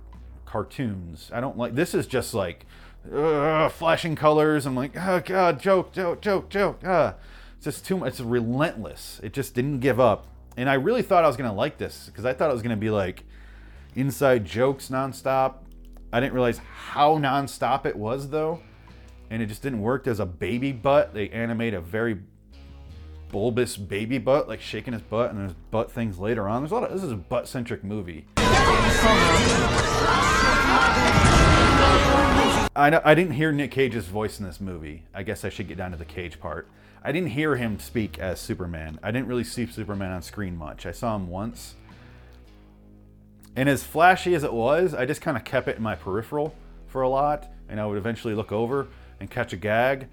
cartoons. 0.46 1.30
I 1.32 1.40
don't 1.40 1.56
like 1.56 1.74
this. 1.74 1.94
Is 1.94 2.06
just 2.06 2.34
like 2.34 2.66
uh, 3.14 3.68
flashing 3.68 4.16
colors. 4.16 4.66
I'm 4.66 4.74
like, 4.74 4.96
oh 4.96 5.20
god, 5.24 5.60
joke, 5.60 5.92
joke, 5.92 6.20
joke, 6.20 6.48
joke. 6.48 6.84
Uh. 6.84 7.12
It's 7.60 7.66
just 7.66 7.84
too 7.84 7.98
much. 7.98 8.08
It's 8.08 8.20
relentless. 8.20 9.20
It 9.22 9.34
just 9.34 9.54
didn't 9.54 9.80
give 9.80 10.00
up. 10.00 10.26
And 10.56 10.70
I 10.70 10.74
really 10.74 11.02
thought 11.02 11.24
I 11.24 11.26
was 11.26 11.36
gonna 11.36 11.52
like 11.52 11.76
this 11.76 12.06
because 12.06 12.24
I 12.24 12.32
thought 12.32 12.48
it 12.48 12.54
was 12.54 12.62
gonna 12.62 12.74
be 12.74 12.88
like 12.88 13.24
inside 13.94 14.46
jokes 14.46 14.88
nonstop. 14.88 15.56
I 16.10 16.20
didn't 16.20 16.32
realize 16.32 16.56
how 16.56 17.18
nonstop 17.18 17.84
it 17.84 17.96
was 17.96 18.30
though 18.30 18.62
and 19.28 19.42
it 19.42 19.46
just 19.46 19.60
didn't 19.60 19.82
work. 19.82 20.04
There's 20.04 20.20
a 20.20 20.26
baby 20.26 20.72
butt. 20.72 21.12
They 21.12 21.28
animate 21.28 21.74
a 21.74 21.82
very 21.82 22.20
bulbous 23.28 23.76
baby 23.76 24.16
butt, 24.16 24.48
like 24.48 24.62
shaking 24.62 24.94
his 24.94 25.02
butt, 25.02 25.30
and 25.30 25.40
there's 25.40 25.52
butt 25.70 25.92
things 25.92 26.18
later 26.18 26.48
on. 26.48 26.62
There's 26.62 26.72
a 26.72 26.76
lot 26.76 26.84
of 26.84 26.94
this 26.94 27.04
is 27.04 27.12
a 27.12 27.16
butt 27.16 27.46
centric 27.46 27.84
movie. 27.84 28.24
I 32.74 33.00
I 33.04 33.14
didn't 33.14 33.32
hear 33.32 33.52
Nick 33.52 33.70
Cage's 33.72 34.06
voice 34.06 34.40
in 34.40 34.46
this 34.46 34.62
movie. 34.62 35.02
I 35.12 35.24
guess 35.24 35.44
I 35.44 35.50
should 35.50 35.68
get 35.68 35.76
down 35.76 35.90
to 35.90 35.98
the 35.98 36.06
Cage 36.06 36.40
part. 36.40 36.66
I 37.02 37.12
didn't 37.12 37.30
hear 37.30 37.56
him 37.56 37.78
speak 37.78 38.18
as 38.18 38.40
Superman. 38.40 38.98
I 39.02 39.10
didn't 39.10 39.26
really 39.28 39.44
see 39.44 39.66
Superman 39.66 40.12
on 40.12 40.22
screen 40.22 40.56
much. 40.56 40.84
I 40.84 40.92
saw 40.92 41.16
him 41.16 41.28
once. 41.28 41.74
And 43.56 43.68
as 43.68 43.82
flashy 43.82 44.34
as 44.34 44.44
it 44.44 44.52
was, 44.52 44.94
I 44.94 45.06
just 45.06 45.20
kind 45.20 45.36
of 45.36 45.44
kept 45.44 45.68
it 45.68 45.76
in 45.76 45.82
my 45.82 45.94
peripheral 45.94 46.54
for 46.86 47.02
a 47.02 47.08
lot, 47.08 47.50
and 47.68 47.80
I 47.80 47.86
would 47.86 47.98
eventually 47.98 48.34
look 48.34 48.52
over 48.52 48.88
and 49.18 49.30
catch 49.30 49.52
a 49.52 49.56
gag, 49.56 50.08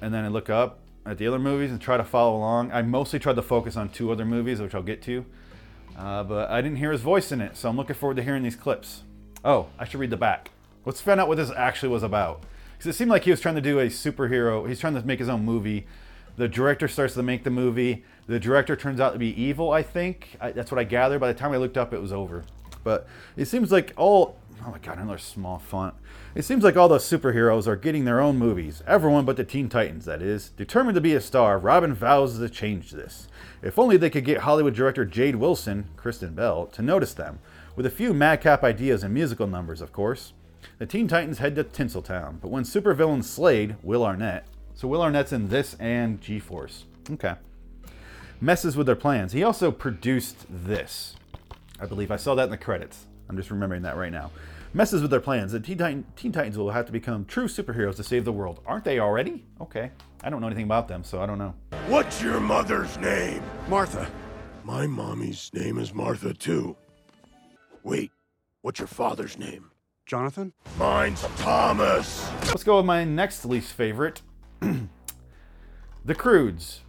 and 0.00 0.12
then 0.12 0.24
I 0.24 0.28
look 0.28 0.50
up 0.50 0.80
at 1.06 1.18
the 1.18 1.26
other 1.26 1.38
movies 1.38 1.70
and 1.70 1.80
try 1.80 1.96
to 1.96 2.04
follow 2.04 2.36
along. 2.36 2.70
I 2.72 2.82
mostly 2.82 3.18
tried 3.18 3.36
to 3.36 3.42
focus 3.42 3.76
on 3.76 3.88
two 3.88 4.12
other 4.12 4.24
movies, 4.24 4.60
which 4.60 4.74
I'll 4.74 4.82
get 4.82 5.02
to, 5.02 5.24
uh, 5.96 6.22
but 6.24 6.50
I 6.50 6.60
didn't 6.60 6.78
hear 6.78 6.92
his 6.92 7.00
voice 7.00 7.32
in 7.32 7.40
it, 7.40 7.56
so 7.56 7.68
I'm 7.68 7.76
looking 7.76 7.96
forward 7.96 8.16
to 8.16 8.22
hearing 8.22 8.42
these 8.42 8.56
clips. 8.56 9.02
Oh, 9.44 9.68
I 9.78 9.84
should 9.84 10.00
read 10.00 10.10
the 10.10 10.16
back. 10.16 10.50
Let's 10.84 11.00
find 11.00 11.18
out 11.18 11.28
what 11.28 11.38
this 11.38 11.50
actually 11.56 11.88
was 11.88 12.02
about. 12.02 12.44
Because 12.76 12.94
it 12.94 12.98
seemed 12.98 13.10
like 13.10 13.24
he 13.24 13.30
was 13.30 13.40
trying 13.40 13.56
to 13.56 13.60
do 13.60 13.78
a 13.78 13.86
superhero, 13.86 14.68
he's 14.68 14.80
trying 14.80 14.94
to 14.94 15.02
make 15.02 15.18
his 15.18 15.28
own 15.28 15.44
movie. 15.44 15.86
The 16.40 16.48
director 16.48 16.88
starts 16.88 17.12
to 17.14 17.22
make 17.22 17.44
the 17.44 17.50
movie. 17.50 18.02
The 18.26 18.40
director 18.40 18.74
turns 18.74 18.98
out 18.98 19.12
to 19.12 19.18
be 19.18 19.38
evil, 19.38 19.72
I 19.72 19.82
think. 19.82 20.38
I, 20.40 20.52
that's 20.52 20.72
what 20.72 20.78
I 20.78 20.84
gathered. 20.84 21.18
By 21.18 21.30
the 21.30 21.38
time 21.38 21.52
I 21.52 21.58
looked 21.58 21.76
up, 21.76 21.92
it 21.92 22.00
was 22.00 22.14
over. 22.14 22.44
But 22.82 23.06
it 23.36 23.44
seems 23.44 23.70
like 23.70 23.92
all 23.98 24.38
Oh 24.64 24.70
my 24.70 24.78
god, 24.78 24.96
another 24.96 25.18
small 25.18 25.58
font. 25.58 25.94
It 26.34 26.46
seems 26.46 26.64
like 26.64 26.78
all 26.78 26.88
those 26.88 27.04
superheroes 27.04 27.66
are 27.66 27.76
getting 27.76 28.06
their 28.06 28.22
own 28.22 28.38
movies. 28.38 28.82
Everyone 28.86 29.26
but 29.26 29.36
the 29.36 29.44
Teen 29.44 29.68
Titans, 29.68 30.06
that 30.06 30.22
is. 30.22 30.48
Determined 30.48 30.94
to 30.94 31.02
be 31.02 31.12
a 31.12 31.20
star, 31.20 31.58
Robin 31.58 31.92
vows 31.92 32.38
to 32.38 32.48
change 32.48 32.92
this. 32.92 33.28
If 33.60 33.78
only 33.78 33.98
they 33.98 34.08
could 34.08 34.24
get 34.24 34.38
Hollywood 34.38 34.74
director 34.74 35.04
Jade 35.04 35.36
Wilson, 35.36 35.88
Kristen 35.96 36.34
Bell, 36.34 36.64
to 36.68 36.80
notice 36.80 37.12
them. 37.12 37.40
With 37.76 37.84
a 37.84 37.90
few 37.90 38.14
madcap 38.14 38.64
ideas 38.64 39.02
and 39.02 39.12
musical 39.12 39.46
numbers, 39.46 39.82
of 39.82 39.92
course. 39.92 40.32
The 40.78 40.86
Teen 40.86 41.06
Titans 41.06 41.36
head 41.36 41.54
to 41.56 41.64
Tinseltown, 41.64 42.40
but 42.40 42.50
when 42.50 42.64
supervillain 42.64 43.24
Slade, 43.24 43.76
Will 43.82 44.04
Arnett, 44.04 44.46
so 44.74 44.88
Will 44.88 45.02
Arnett's 45.02 45.32
in 45.32 45.48
this 45.48 45.74
and 45.80 46.20
G-Force. 46.20 46.84
Okay. 47.10 47.34
Messes 48.40 48.76
with 48.76 48.86
their 48.86 48.96
plans. 48.96 49.32
He 49.32 49.42
also 49.42 49.70
produced 49.70 50.46
this. 50.48 51.16
I 51.78 51.86
believe 51.86 52.10
I 52.10 52.16
saw 52.16 52.34
that 52.34 52.44
in 52.44 52.50
the 52.50 52.56
credits. 52.56 53.06
I'm 53.28 53.36
just 53.36 53.50
remembering 53.50 53.82
that 53.82 53.96
right 53.96 54.12
now. 54.12 54.30
Messes 54.72 55.02
with 55.02 55.10
their 55.10 55.20
plans. 55.20 55.52
The 55.52 55.60
Teen, 55.60 55.78
Titan, 55.78 56.04
Teen 56.16 56.32
Titans 56.32 56.56
will 56.56 56.70
have 56.70 56.86
to 56.86 56.92
become 56.92 57.24
true 57.24 57.46
superheroes 57.46 57.96
to 57.96 58.04
save 58.04 58.24
the 58.24 58.32
world. 58.32 58.60
Aren't 58.66 58.84
they 58.84 58.98
already? 58.98 59.44
Okay. 59.60 59.90
I 60.22 60.30
don't 60.30 60.40
know 60.40 60.46
anything 60.46 60.64
about 60.64 60.88
them, 60.88 61.02
so 61.02 61.20
I 61.20 61.26
don't 61.26 61.38
know. 61.38 61.54
What's 61.88 62.22
your 62.22 62.40
mother's 62.40 62.96
name? 62.98 63.42
Martha. 63.68 64.10
My 64.62 64.86
mommy's 64.86 65.50
name 65.52 65.78
is 65.78 65.92
Martha, 65.92 66.34
too. 66.34 66.76
Wait, 67.82 68.12
what's 68.62 68.78
your 68.78 68.88
father's 68.88 69.38
name? 69.38 69.70
Jonathan? 70.06 70.52
Mine's 70.78 71.26
Thomas. 71.38 72.30
Let's 72.46 72.64
go 72.64 72.76
with 72.76 72.86
my 72.86 73.04
next 73.04 73.44
least 73.44 73.72
favorite 73.72 74.22
The 76.04 76.14
Croods. 76.14 76.80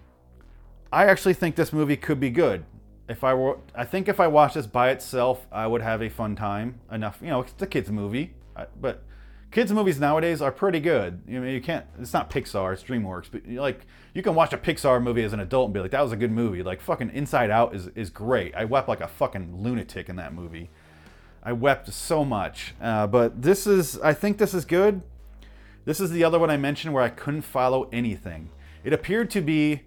I 0.92 1.06
actually 1.06 1.34
think 1.34 1.56
this 1.56 1.72
movie 1.72 1.98
could 1.98 2.20
be 2.20 2.30
good. 2.30 2.66
If 3.08 3.24
I 3.24 3.34
were, 3.34 3.58
I 3.76 3.86
think 3.86 4.08
if 4.08 4.20
I 4.20 4.28
watched 4.28 4.56
this 4.56 4.68
by 4.68 4.90
itself, 4.90 5.46
I 5.52 5.68
would 5.68 5.82
have 5.82 6.02
a 6.02 6.10
fun 6.10 6.36
time. 6.36 6.80
Enough, 6.92 7.20
you 7.22 7.28
know, 7.28 7.42
it's 7.42 7.62
a 7.62 7.68
kids 7.68 7.90
movie, 7.90 8.34
but 8.80 9.04
kids 9.52 9.72
movies 9.72 10.00
nowadays 10.00 10.42
are 10.42 10.52
pretty 10.52 10.80
good. 10.80 11.22
You 11.28 11.42
know, 11.42 11.48
you 11.48 11.62
can't. 11.62 11.86
It's 12.00 12.14
not 12.14 12.30
Pixar, 12.30 12.74
it's 12.74 12.84
DreamWorks, 12.84 13.28
but 13.32 13.48
like 13.48 13.86
you 14.14 14.22
can 14.22 14.36
watch 14.36 14.54
a 14.54 14.58
Pixar 14.58 15.02
movie 15.02 15.24
as 15.24 15.34
an 15.34 15.40
adult 15.40 15.68
and 15.68 15.74
be 15.74 15.80
like, 15.82 15.92
that 15.92 16.02
was 16.02 16.12
a 16.12 16.18
good 16.18 16.32
movie. 16.32 16.64
Like 16.64 16.82
fucking 16.82 17.12
Inside 17.12 17.50
Out 17.50 17.76
is 17.76 17.88
is 17.96 18.10
great. 18.10 18.56
I 18.56 18.66
wept 18.66 18.88
like 18.88 19.02
a 19.02 19.08
fucking 19.08 19.62
lunatic 19.62 20.08
in 20.10 20.16
that 20.18 20.34
movie. 20.34 20.70
I 21.44 21.54
wept 21.54 21.92
so 21.92 22.24
much. 22.24 22.76
Uh, 22.80 23.08
but 23.08 23.42
this 23.42 23.66
is, 23.66 24.00
I 24.00 24.14
think 24.14 24.38
this 24.38 24.54
is 24.54 24.64
good. 24.66 25.02
This 25.86 26.00
is 26.00 26.12
the 26.12 26.24
other 26.24 26.38
one 26.40 26.50
I 26.50 26.58
mentioned 26.58 26.94
where 26.94 27.04
I 27.04 27.10
couldn't 27.10 27.42
follow 27.42 27.90
anything. 27.92 28.50
It 28.84 28.94
appeared 28.94 29.30
to 29.32 29.42
be 29.42 29.82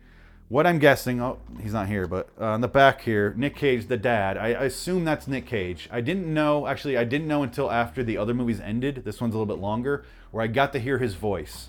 what 0.48 0.66
I'm 0.66 0.78
guessing. 0.78 1.20
Oh, 1.20 1.38
he's 1.62 1.72
not 1.72 1.88
here, 1.88 2.07
but 2.07 2.28
uh, 2.40 2.46
on 2.46 2.61
the 2.61 2.68
back 2.68 3.02
here, 3.02 3.33
Nick 3.37 3.57
Cage, 3.57 3.87
the 3.87 3.96
dad. 3.96 4.37
I, 4.37 4.48
I 4.48 4.64
assume 4.64 5.04
that's 5.04 5.26
Nick 5.28 5.46
Cage. 5.46 5.88
I 5.90 6.00
didn't 6.00 6.33
know, 6.33 6.66
actually, 6.66 6.96
I 6.96 7.04
didn't 7.04 7.28
know 7.28 7.42
until 7.42 7.70
after 7.70 8.02
the 8.02 8.16
other 8.18 8.35
movies 8.35 8.61
ended. 8.61 9.02
This 9.04 9.20
one's 9.20 9.35
a 9.35 9.38
little 9.38 9.52
bit 9.54 9.62
longer, 9.62 10.04
where 10.30 10.42
I 10.42 10.48
got 10.48 10.72
to 10.72 10.78
hear 10.78 10.98
his 10.98 11.14
voice. 11.14 11.68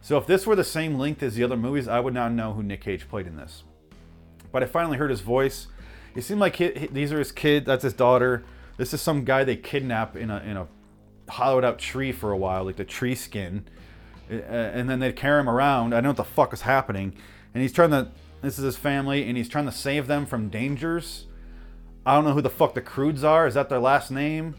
So 0.00 0.16
if 0.18 0.26
this 0.26 0.46
were 0.46 0.56
the 0.56 0.64
same 0.64 0.98
length 0.98 1.22
as 1.22 1.34
the 1.34 1.44
other 1.44 1.56
movies, 1.56 1.88
I 1.88 2.00
would 2.00 2.14
not 2.14 2.32
know 2.32 2.52
who 2.52 2.62
Nick 2.62 2.80
Cage 2.82 3.08
played 3.08 3.26
in 3.26 3.36
this. 3.36 3.62
But 4.52 4.62
I 4.62 4.66
finally 4.66 4.98
heard 4.98 5.10
his 5.10 5.20
voice. 5.20 5.66
It 6.14 6.22
seemed 6.22 6.40
like 6.40 6.56
he, 6.56 6.70
he- 6.72 6.86
these 6.86 7.12
are 7.12 7.18
his 7.18 7.32
kid. 7.32 7.66
That's 7.66 7.82
his 7.82 7.92
daughter. 7.92 8.44
This 8.76 8.94
is 8.94 9.02
some 9.02 9.24
guy 9.24 9.44
they 9.44 9.56
kidnap 9.56 10.16
in 10.16 10.30
a 10.30 10.38
in 10.40 10.56
a 10.56 10.66
hollowed 11.28 11.64
out 11.64 11.78
tree 11.78 12.12
for 12.12 12.32
a 12.32 12.36
while, 12.36 12.64
like 12.64 12.76
the 12.76 12.84
tree 12.84 13.14
skin, 13.14 13.64
and 14.28 14.88
then 14.88 14.98
they 14.98 15.12
carry 15.12 15.40
him 15.40 15.48
around. 15.48 15.94
I 15.94 16.00
know 16.00 16.10
what 16.10 16.16
the 16.16 16.24
fuck 16.24 16.52
is 16.52 16.62
happening, 16.62 17.14
and 17.54 17.62
he's 17.62 17.72
trying 17.72 17.90
to. 17.90 18.08
This 18.42 18.58
is 18.58 18.64
his 18.64 18.76
family, 18.76 19.26
and 19.26 19.36
he's 19.36 19.48
trying 19.48 19.64
to 19.64 19.72
save 19.72 20.06
them 20.06 20.26
from 20.26 20.50
dangers. 20.50 21.26
I 22.04 22.14
don't 22.14 22.24
know 22.24 22.34
who 22.34 22.42
the 22.42 22.50
fuck 22.50 22.74
the 22.74 22.82
Croods 22.82 23.24
are. 23.24 23.46
Is 23.46 23.54
that 23.54 23.68
their 23.68 23.78
last 23.78 24.10
name? 24.10 24.54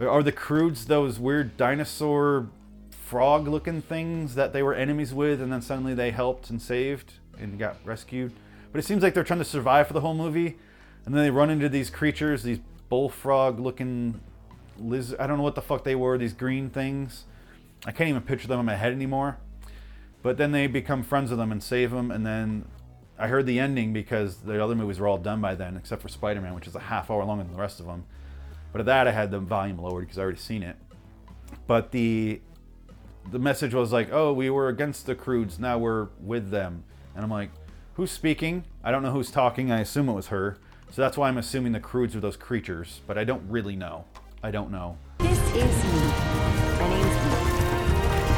Are 0.00 0.22
the 0.22 0.32
Croods 0.32 0.86
those 0.86 1.18
weird 1.18 1.56
dinosaur 1.56 2.48
frog-looking 2.90 3.82
things 3.82 4.36
that 4.36 4.52
they 4.52 4.62
were 4.62 4.72
enemies 4.72 5.12
with, 5.12 5.42
and 5.42 5.52
then 5.52 5.60
suddenly 5.60 5.94
they 5.94 6.12
helped 6.12 6.48
and 6.48 6.62
saved 6.62 7.14
and 7.38 7.58
got 7.58 7.76
rescued? 7.84 8.32
But 8.70 8.78
it 8.78 8.84
seems 8.84 9.02
like 9.02 9.14
they're 9.14 9.24
trying 9.24 9.40
to 9.40 9.44
survive 9.44 9.88
for 9.88 9.94
the 9.94 10.00
whole 10.00 10.14
movie, 10.14 10.56
and 11.04 11.14
then 11.14 11.24
they 11.24 11.30
run 11.30 11.50
into 11.50 11.68
these 11.68 11.90
creatures, 11.90 12.44
these 12.44 12.60
bullfrog-looking 12.88 14.20
lizard. 14.78 15.20
I 15.20 15.26
don't 15.26 15.36
know 15.36 15.42
what 15.42 15.54
the 15.54 15.62
fuck 15.62 15.84
they 15.84 15.94
were. 15.94 16.18
These 16.18 16.32
green 16.32 16.70
things. 16.70 17.24
I 17.86 17.92
can't 17.92 18.08
even 18.08 18.22
picture 18.22 18.48
them 18.48 18.60
in 18.60 18.66
my 18.66 18.76
head 18.76 18.92
anymore. 18.92 19.38
But 20.22 20.36
then 20.36 20.52
they 20.52 20.66
become 20.66 21.02
friends 21.02 21.30
with 21.30 21.38
them 21.38 21.52
and 21.52 21.62
save 21.62 21.90
them, 21.90 22.10
and 22.10 22.26
then 22.26 22.64
I 23.18 23.28
heard 23.28 23.46
the 23.46 23.58
ending 23.58 23.92
because 23.92 24.38
the 24.38 24.62
other 24.62 24.74
movies 24.74 24.98
were 24.98 25.08
all 25.08 25.18
done 25.18 25.40
by 25.40 25.54
then, 25.54 25.76
except 25.76 26.02
for 26.02 26.08
Spider-Man, 26.08 26.54
which 26.54 26.66
is 26.66 26.74
a 26.74 26.80
half 26.80 27.10
hour 27.10 27.24
longer 27.24 27.44
than 27.44 27.52
the 27.52 27.58
rest 27.58 27.80
of 27.80 27.86
them. 27.86 28.04
But 28.72 28.80
at 28.80 28.86
that, 28.86 29.08
I 29.08 29.12
had 29.12 29.30
the 29.30 29.38
volume 29.38 29.78
lowered 29.78 30.02
because 30.02 30.18
I 30.18 30.22
already 30.22 30.38
seen 30.38 30.62
it. 30.62 30.76
But 31.66 31.92
the 31.92 32.40
the 33.30 33.38
message 33.38 33.74
was 33.74 33.92
like, 33.92 34.08
"Oh, 34.12 34.32
we 34.32 34.50
were 34.50 34.68
against 34.68 35.06
the 35.06 35.14
Croods, 35.14 35.58
now 35.58 35.78
we're 35.78 36.08
with 36.20 36.50
them," 36.50 36.84
and 37.14 37.24
I'm 37.24 37.30
like, 37.30 37.50
"Who's 37.94 38.10
speaking? 38.10 38.64
I 38.82 38.90
don't 38.90 39.02
know 39.02 39.10
who's 39.10 39.30
talking. 39.30 39.70
I 39.70 39.80
assume 39.80 40.08
it 40.08 40.14
was 40.14 40.28
her, 40.28 40.58
so 40.90 41.02
that's 41.02 41.16
why 41.16 41.28
I'm 41.28 41.38
assuming 41.38 41.72
the 41.72 41.80
Croods 41.80 42.16
are 42.16 42.20
those 42.20 42.36
creatures, 42.36 43.00
but 43.06 43.18
I 43.18 43.24
don't 43.24 43.42
really 43.48 43.76
know. 43.76 44.04
I 44.40 44.52
don't 44.52 44.70
know. 44.70 44.96
This 45.18 45.36
is 45.36 45.84
me. 45.84 46.00
My 46.78 46.88
name's 46.88 47.16
me. 47.24 47.32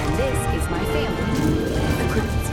And 0.00 0.18
this 0.18 0.38
is 0.54 0.70
my 0.70 0.82
family, 0.86 1.24
the 1.98 2.08
Croods. 2.10 2.50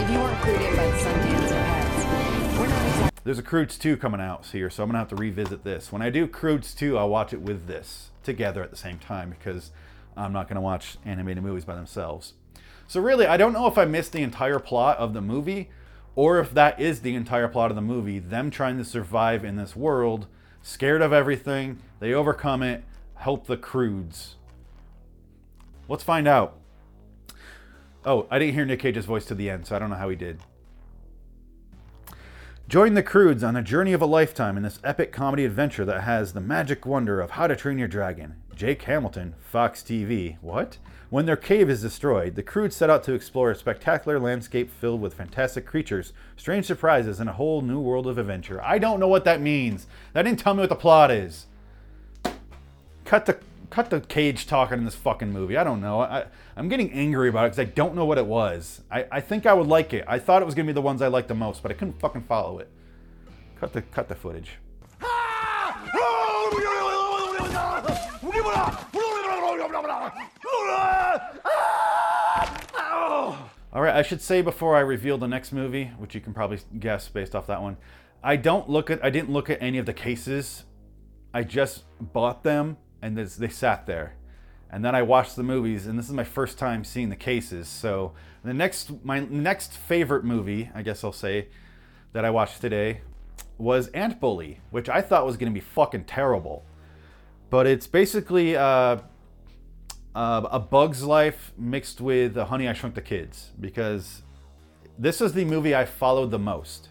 If 0.00 0.10
you 0.10 0.18
weren't 0.20 0.38
clued 0.38 0.70
in 0.70 0.76
by 0.76 0.86
the 0.86 0.96
Sundance 0.96 1.50
ads, 1.50 2.58
we're 2.60 2.68
not 2.68 2.86
exactly 2.86 3.20
There's 3.24 3.40
a 3.40 3.42
Croods 3.42 3.76
2 3.76 3.96
coming 3.96 4.20
out 4.20 4.46
here, 4.46 4.70
so 4.70 4.84
I'm 4.84 4.88
gonna 4.88 5.00
have 5.00 5.08
to 5.08 5.16
revisit 5.16 5.64
this. 5.64 5.90
When 5.90 6.00
I 6.00 6.10
do 6.10 6.28
Croods 6.28 6.72
2, 6.72 6.96
I'll 6.96 7.08
watch 7.08 7.32
it 7.32 7.40
with 7.40 7.66
this 7.66 8.10
together 8.22 8.62
at 8.62 8.70
the 8.70 8.76
same 8.76 9.00
time 9.00 9.30
because 9.30 9.72
I'm 10.16 10.32
not 10.32 10.46
gonna 10.46 10.60
watch 10.60 10.96
animated 11.04 11.42
movies 11.42 11.64
by 11.64 11.74
themselves. 11.74 12.34
So 12.86 13.00
really, 13.00 13.26
I 13.26 13.36
don't 13.36 13.52
know 13.52 13.66
if 13.66 13.78
I 13.78 13.84
missed 13.84 14.12
the 14.12 14.22
entire 14.22 14.60
plot 14.60 14.96
of 14.98 15.12
the 15.12 15.20
movie, 15.20 15.70
or 16.14 16.38
if 16.38 16.54
that 16.54 16.80
is 16.80 17.00
the 17.00 17.16
entire 17.16 17.48
plot 17.48 17.72
of 17.72 17.74
the 17.74 17.82
movie. 17.82 18.20
Them 18.20 18.48
trying 18.48 18.78
to 18.78 18.84
survive 18.84 19.44
in 19.44 19.56
this 19.56 19.74
world, 19.74 20.28
scared 20.62 21.02
of 21.02 21.12
everything. 21.12 21.80
They 22.00 22.14
overcome 22.14 22.62
it, 22.62 22.82
help 23.14 23.46
the 23.46 23.56
Croods. 23.56 24.36
Let's 25.88 26.02
find 26.02 26.26
out. 26.26 26.56
Oh, 28.04 28.26
I 28.30 28.38
didn't 28.38 28.54
hear 28.54 28.64
Nick 28.64 28.80
Cage's 28.80 29.04
voice 29.04 29.26
to 29.26 29.34
the 29.34 29.50
end, 29.50 29.66
so 29.66 29.76
I 29.76 29.78
don't 29.78 29.90
know 29.90 29.96
how 29.96 30.08
he 30.08 30.16
did. 30.16 30.40
Join 32.68 32.94
the 32.94 33.02
Croods 33.02 33.44
on 33.44 33.56
a 33.56 33.62
journey 33.62 33.92
of 33.92 34.00
a 34.00 34.06
lifetime 34.06 34.56
in 34.56 34.62
this 34.62 34.78
epic 34.82 35.12
comedy 35.12 35.44
adventure 35.44 35.84
that 35.84 36.02
has 36.02 36.32
the 36.32 36.40
magic 36.40 36.86
wonder 36.86 37.20
of 37.20 37.32
How 37.32 37.46
to 37.48 37.56
Train 37.56 37.78
Your 37.78 37.88
Dragon. 37.88 38.36
Jake 38.54 38.82
Hamilton, 38.82 39.34
Fox 39.40 39.82
TV. 39.82 40.38
What? 40.40 40.78
When 41.10 41.26
their 41.26 41.36
cave 41.36 41.68
is 41.68 41.82
destroyed, 41.82 42.36
the 42.36 42.42
Croods 42.42 42.76
set 42.76 42.88
out 42.88 43.02
to 43.04 43.12
explore 43.12 43.50
a 43.50 43.56
spectacular 43.56 44.20
landscape 44.20 44.70
filled 44.70 45.00
with 45.00 45.14
fantastic 45.14 45.66
creatures, 45.66 46.12
strange 46.36 46.64
surprises, 46.64 47.20
and 47.20 47.28
a 47.28 47.34
whole 47.34 47.60
new 47.60 47.80
world 47.80 48.06
of 48.06 48.16
adventure. 48.16 48.62
I 48.62 48.78
don't 48.78 49.00
know 49.00 49.08
what 49.08 49.24
that 49.24 49.40
means. 49.40 49.88
That 50.12 50.22
didn't 50.22 50.38
tell 50.38 50.54
me 50.54 50.60
what 50.60 50.68
the 50.68 50.76
plot 50.76 51.10
is. 51.10 51.46
Cut 53.10 53.26
the 53.26 53.38
cut 53.70 53.90
the 53.90 54.00
cage 54.00 54.46
talking 54.46 54.78
in 54.78 54.84
this 54.84 54.94
fucking 54.94 55.32
movie. 55.32 55.56
I 55.56 55.64
don't 55.64 55.80
know. 55.80 56.00
I, 56.00 56.26
I'm 56.56 56.68
getting 56.68 56.92
angry 56.92 57.28
about 57.28 57.46
it 57.46 57.56
because 57.56 57.58
I 57.58 57.64
don't 57.64 57.96
know 57.96 58.04
what 58.04 58.18
it 58.18 58.26
was. 58.26 58.82
I, 58.88 59.04
I 59.10 59.20
think 59.20 59.46
I 59.46 59.52
would 59.52 59.66
like 59.66 59.92
it. 59.92 60.04
I 60.06 60.20
thought 60.20 60.42
it 60.42 60.44
was 60.44 60.54
gonna 60.54 60.68
be 60.68 60.72
the 60.72 60.80
ones 60.80 61.02
I 61.02 61.08
liked 61.08 61.26
the 61.26 61.34
most, 61.34 61.60
but 61.60 61.72
I 61.72 61.74
couldn't 61.74 61.98
fucking 61.98 62.22
follow 62.22 62.60
it. 62.60 62.70
Cut 63.58 63.72
the 63.72 63.82
cut 63.82 64.08
the 64.08 64.14
footage. 64.14 64.58
All 73.72 73.82
right, 73.82 73.96
I 73.96 74.02
should 74.02 74.20
say 74.20 74.40
before 74.40 74.76
I 74.76 74.80
reveal 74.80 75.18
the 75.18 75.26
next 75.26 75.50
movie, 75.50 75.86
which 75.98 76.14
you 76.14 76.20
can 76.20 76.32
probably 76.32 76.60
guess 76.78 77.08
based 77.08 77.34
off 77.34 77.48
that 77.48 77.60
one, 77.60 77.76
I 78.22 78.36
don't 78.36 78.70
look 78.70 78.88
at 78.88 79.04
I 79.04 79.10
didn't 79.10 79.30
look 79.30 79.50
at 79.50 79.60
any 79.60 79.78
of 79.78 79.86
the 79.86 79.94
cases. 79.94 80.62
I 81.34 81.42
just 81.42 81.82
bought 82.00 82.44
them 82.44 82.76
and 83.02 83.16
this, 83.16 83.36
they 83.36 83.48
sat 83.48 83.86
there. 83.86 84.14
And 84.70 84.84
then 84.84 84.94
I 84.94 85.02
watched 85.02 85.36
the 85.36 85.42
movies 85.42 85.86
and 85.86 85.98
this 85.98 86.06
is 86.06 86.12
my 86.12 86.24
first 86.24 86.58
time 86.58 86.84
seeing 86.84 87.08
the 87.08 87.16
cases. 87.16 87.68
So, 87.68 88.12
the 88.42 88.54
next 88.54 89.04
my 89.04 89.20
next 89.20 89.74
favorite 89.74 90.24
movie, 90.24 90.70
I 90.74 90.82
guess 90.82 91.04
I'll 91.04 91.12
say, 91.12 91.48
that 92.12 92.24
I 92.24 92.30
watched 92.30 92.60
today 92.60 93.02
was 93.58 93.88
Ant 93.88 94.20
Bully, 94.20 94.60
which 94.70 94.88
I 94.88 95.02
thought 95.02 95.26
was 95.26 95.36
going 95.36 95.52
to 95.52 95.54
be 95.54 95.64
fucking 95.64 96.04
terrible. 96.04 96.64
But 97.50 97.66
it's 97.66 97.86
basically 97.86 98.56
uh, 98.56 98.98
uh, 100.14 100.48
a 100.50 100.58
Bug's 100.58 101.02
Life 101.02 101.52
mixed 101.58 102.00
with 102.00 102.36
Honey 102.36 102.68
I 102.68 102.72
Shrunk 102.72 102.94
the 102.94 103.02
Kids 103.02 103.50
because 103.60 104.22
this 104.98 105.20
is 105.20 105.32
the 105.32 105.44
movie 105.44 105.74
I 105.74 105.84
followed 105.84 106.30
the 106.30 106.38
most. 106.38 106.88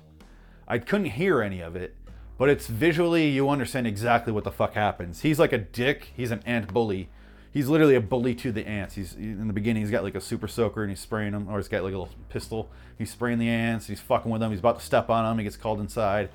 I 0.67 0.77
couldn't 0.77 1.07
hear 1.07 1.41
any 1.41 1.61
of 1.61 1.75
it, 1.75 1.95
but 2.39 2.47
it's 2.47 2.67
visually 2.67 3.27
you 3.27 3.49
understand 3.49 3.85
exactly 3.85 4.31
what 4.31 4.45
the 4.45 4.51
fuck 4.51 4.73
happens. 4.73 5.21
He's 5.21 5.39
like 5.39 5.51
a 5.51 5.57
dick. 5.57 6.13
He's 6.15 6.31
an 6.31 6.41
ant 6.45 6.73
bully. 6.73 7.09
He's 7.51 7.67
literally 7.67 7.95
a 7.95 8.01
bully 8.01 8.33
to 8.35 8.53
the 8.53 8.65
ants. 8.65 8.95
He's 8.95 9.13
in 9.13 9.47
the 9.47 9.53
beginning. 9.53 9.83
He's 9.83 9.91
got 9.91 10.03
like 10.03 10.15
a 10.15 10.21
super 10.21 10.47
soaker 10.47 10.81
and 10.81 10.89
he's 10.89 11.01
spraying 11.01 11.33
them, 11.33 11.49
or 11.49 11.57
he's 11.57 11.67
got 11.67 11.83
like 11.83 11.93
a 11.93 11.97
little 11.97 12.15
pistol. 12.29 12.71
He's 12.97 13.11
spraying 13.11 13.39
the 13.39 13.49
ants. 13.49 13.87
He's 13.87 13.99
fucking 13.99 14.31
with 14.31 14.39
them. 14.39 14.51
He's 14.51 14.61
about 14.61 14.79
to 14.79 14.85
step 14.85 15.09
on 15.09 15.25
them. 15.25 15.37
He 15.37 15.43
gets 15.43 15.57
called 15.57 15.81
inside. 15.81 16.29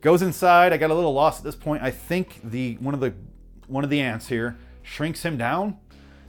Goes 0.00 0.20
inside. 0.20 0.72
I 0.72 0.78
got 0.78 0.90
a 0.90 0.94
little 0.94 1.14
lost 1.14 1.38
at 1.38 1.44
this 1.44 1.54
point. 1.54 1.80
I 1.80 1.92
think 1.92 2.40
the 2.42 2.74
one 2.80 2.92
of 2.92 2.98
the 2.98 3.14
one 3.68 3.84
of 3.84 3.90
the 3.90 4.00
ants 4.00 4.26
here 4.26 4.58
shrinks 4.82 5.22
him 5.22 5.38
down, 5.38 5.76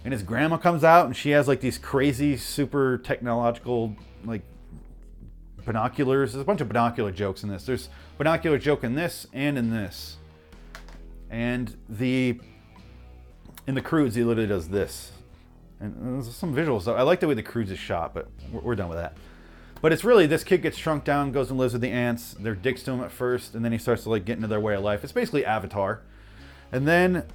and 0.05 0.13
his 0.13 0.21
grandma 0.21 0.57
comes 0.57 0.83
out 0.83 1.07
and 1.07 1.17
she 1.17 1.31
has 1.31 1.47
like 1.47 1.61
these 1.61 1.79
crazy 1.79 2.37
super 2.37 2.99
technological 2.99 3.95
like 4.25 4.43
binoculars. 5.67 6.33
There's 6.33 6.41
a 6.41 6.45
bunch 6.45 6.61
of 6.61 6.67
binocular 6.67 7.11
jokes 7.11 7.43
in 7.43 7.49
this. 7.49 7.65
There's 7.65 7.89
binocular 8.17 8.57
joke 8.57 8.83
in 8.83 8.95
this 8.95 9.27
and 9.33 9.57
in 9.57 9.69
this. 9.69 10.17
And 11.29 11.77
the 11.87 12.39
in 13.67 13.75
the 13.75 13.81
croods, 13.81 14.15
he 14.15 14.23
literally 14.23 14.47
does 14.47 14.69
this. 14.69 15.11
And 15.79 16.15
there's 16.15 16.33
some 16.33 16.55
visuals. 16.55 16.87
I 16.87 17.03
like 17.03 17.19
the 17.19 17.27
way 17.27 17.35
the 17.35 17.43
croods 17.43 17.69
is 17.69 17.77
shot, 17.77 18.13
but 18.13 18.29
we're, 18.51 18.61
we're 18.61 18.75
done 18.75 18.89
with 18.89 18.97
that. 18.97 19.15
But 19.81 19.93
it's 19.93 20.03
really 20.03 20.25
this 20.25 20.43
kid 20.43 20.63
gets 20.63 20.77
shrunk 20.77 21.03
down, 21.03 21.31
goes 21.31 21.51
and 21.51 21.59
lives 21.59 21.73
with 21.73 21.83
the 21.83 21.91
ants. 21.91 22.35
They're 22.39 22.55
dicks 22.55 22.81
to 22.83 22.91
him 22.91 23.01
at 23.01 23.11
first, 23.11 23.53
and 23.53 23.63
then 23.63 23.71
he 23.71 23.77
starts 23.77 24.03
to 24.03 24.09
like 24.09 24.25
get 24.25 24.37
into 24.37 24.47
their 24.47 24.59
way 24.59 24.73
of 24.73 24.81
life. 24.81 25.03
It's 25.03 25.13
basically 25.13 25.45
Avatar. 25.45 26.01
And 26.71 26.87
then 26.87 27.25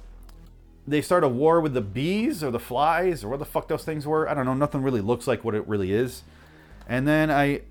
they 0.85 1.01
start 1.01 1.23
a 1.23 1.29
war 1.29 1.61
with 1.61 1.73
the 1.73 1.81
bees 1.81 2.43
or 2.43 2.51
the 2.51 2.59
flies 2.59 3.23
or 3.23 3.29
what 3.29 3.39
the 3.39 3.45
fuck 3.45 3.67
those 3.67 3.85
things 3.85 4.05
were. 4.05 4.27
I 4.27 4.33
don't 4.33 4.45
know. 4.45 4.53
Nothing 4.53 4.81
really 4.81 5.01
looks 5.01 5.27
like 5.27 5.45
what 5.45 5.55
it 5.55 5.65
really 5.67 5.93
is. 5.93 6.23
And 6.87 7.07
then 7.07 7.31
I 7.31 7.61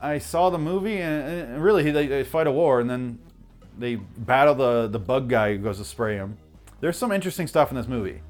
I 0.00 0.18
saw 0.18 0.50
the 0.50 0.58
movie 0.58 0.98
and, 0.98 1.28
and 1.28 1.62
really 1.62 1.90
they, 1.90 2.06
they 2.06 2.24
fight 2.24 2.46
a 2.46 2.52
war 2.52 2.80
and 2.80 2.88
then 2.88 3.18
they 3.78 3.96
battle 3.96 4.54
the 4.54 4.88
the 4.88 4.98
bug 4.98 5.28
guy 5.28 5.52
who 5.52 5.58
goes 5.58 5.78
to 5.78 5.84
spray 5.84 6.16
him. 6.16 6.38
There's 6.80 6.96
some 6.96 7.12
interesting 7.12 7.46
stuff 7.46 7.70
in 7.70 7.76
this 7.76 7.88
movie 7.88 8.22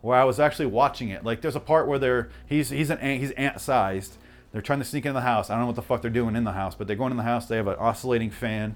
where 0.00 0.18
I 0.18 0.24
was 0.24 0.40
actually 0.40 0.66
watching 0.66 1.10
it. 1.10 1.24
Like 1.24 1.40
there's 1.40 1.56
a 1.56 1.60
part 1.60 1.86
where 1.88 1.98
they're 1.98 2.30
he's 2.46 2.70
he's 2.70 2.90
an 2.90 2.98
ant, 2.98 3.20
he's 3.20 3.30
ant 3.32 3.60
sized. 3.60 4.16
They're 4.52 4.62
trying 4.62 4.80
to 4.80 4.84
sneak 4.84 5.06
into 5.06 5.14
the 5.14 5.20
house. 5.20 5.48
I 5.48 5.54
don't 5.54 5.60
know 5.60 5.66
what 5.66 5.76
the 5.76 5.82
fuck 5.82 6.02
they're 6.02 6.10
doing 6.10 6.34
in 6.34 6.42
the 6.44 6.52
house, 6.52 6.74
but 6.74 6.88
they 6.88 6.96
go 6.96 7.06
in 7.06 7.16
the 7.16 7.22
house. 7.22 7.46
They 7.46 7.56
have 7.56 7.68
an 7.68 7.76
oscillating 7.78 8.30
fan, 8.30 8.74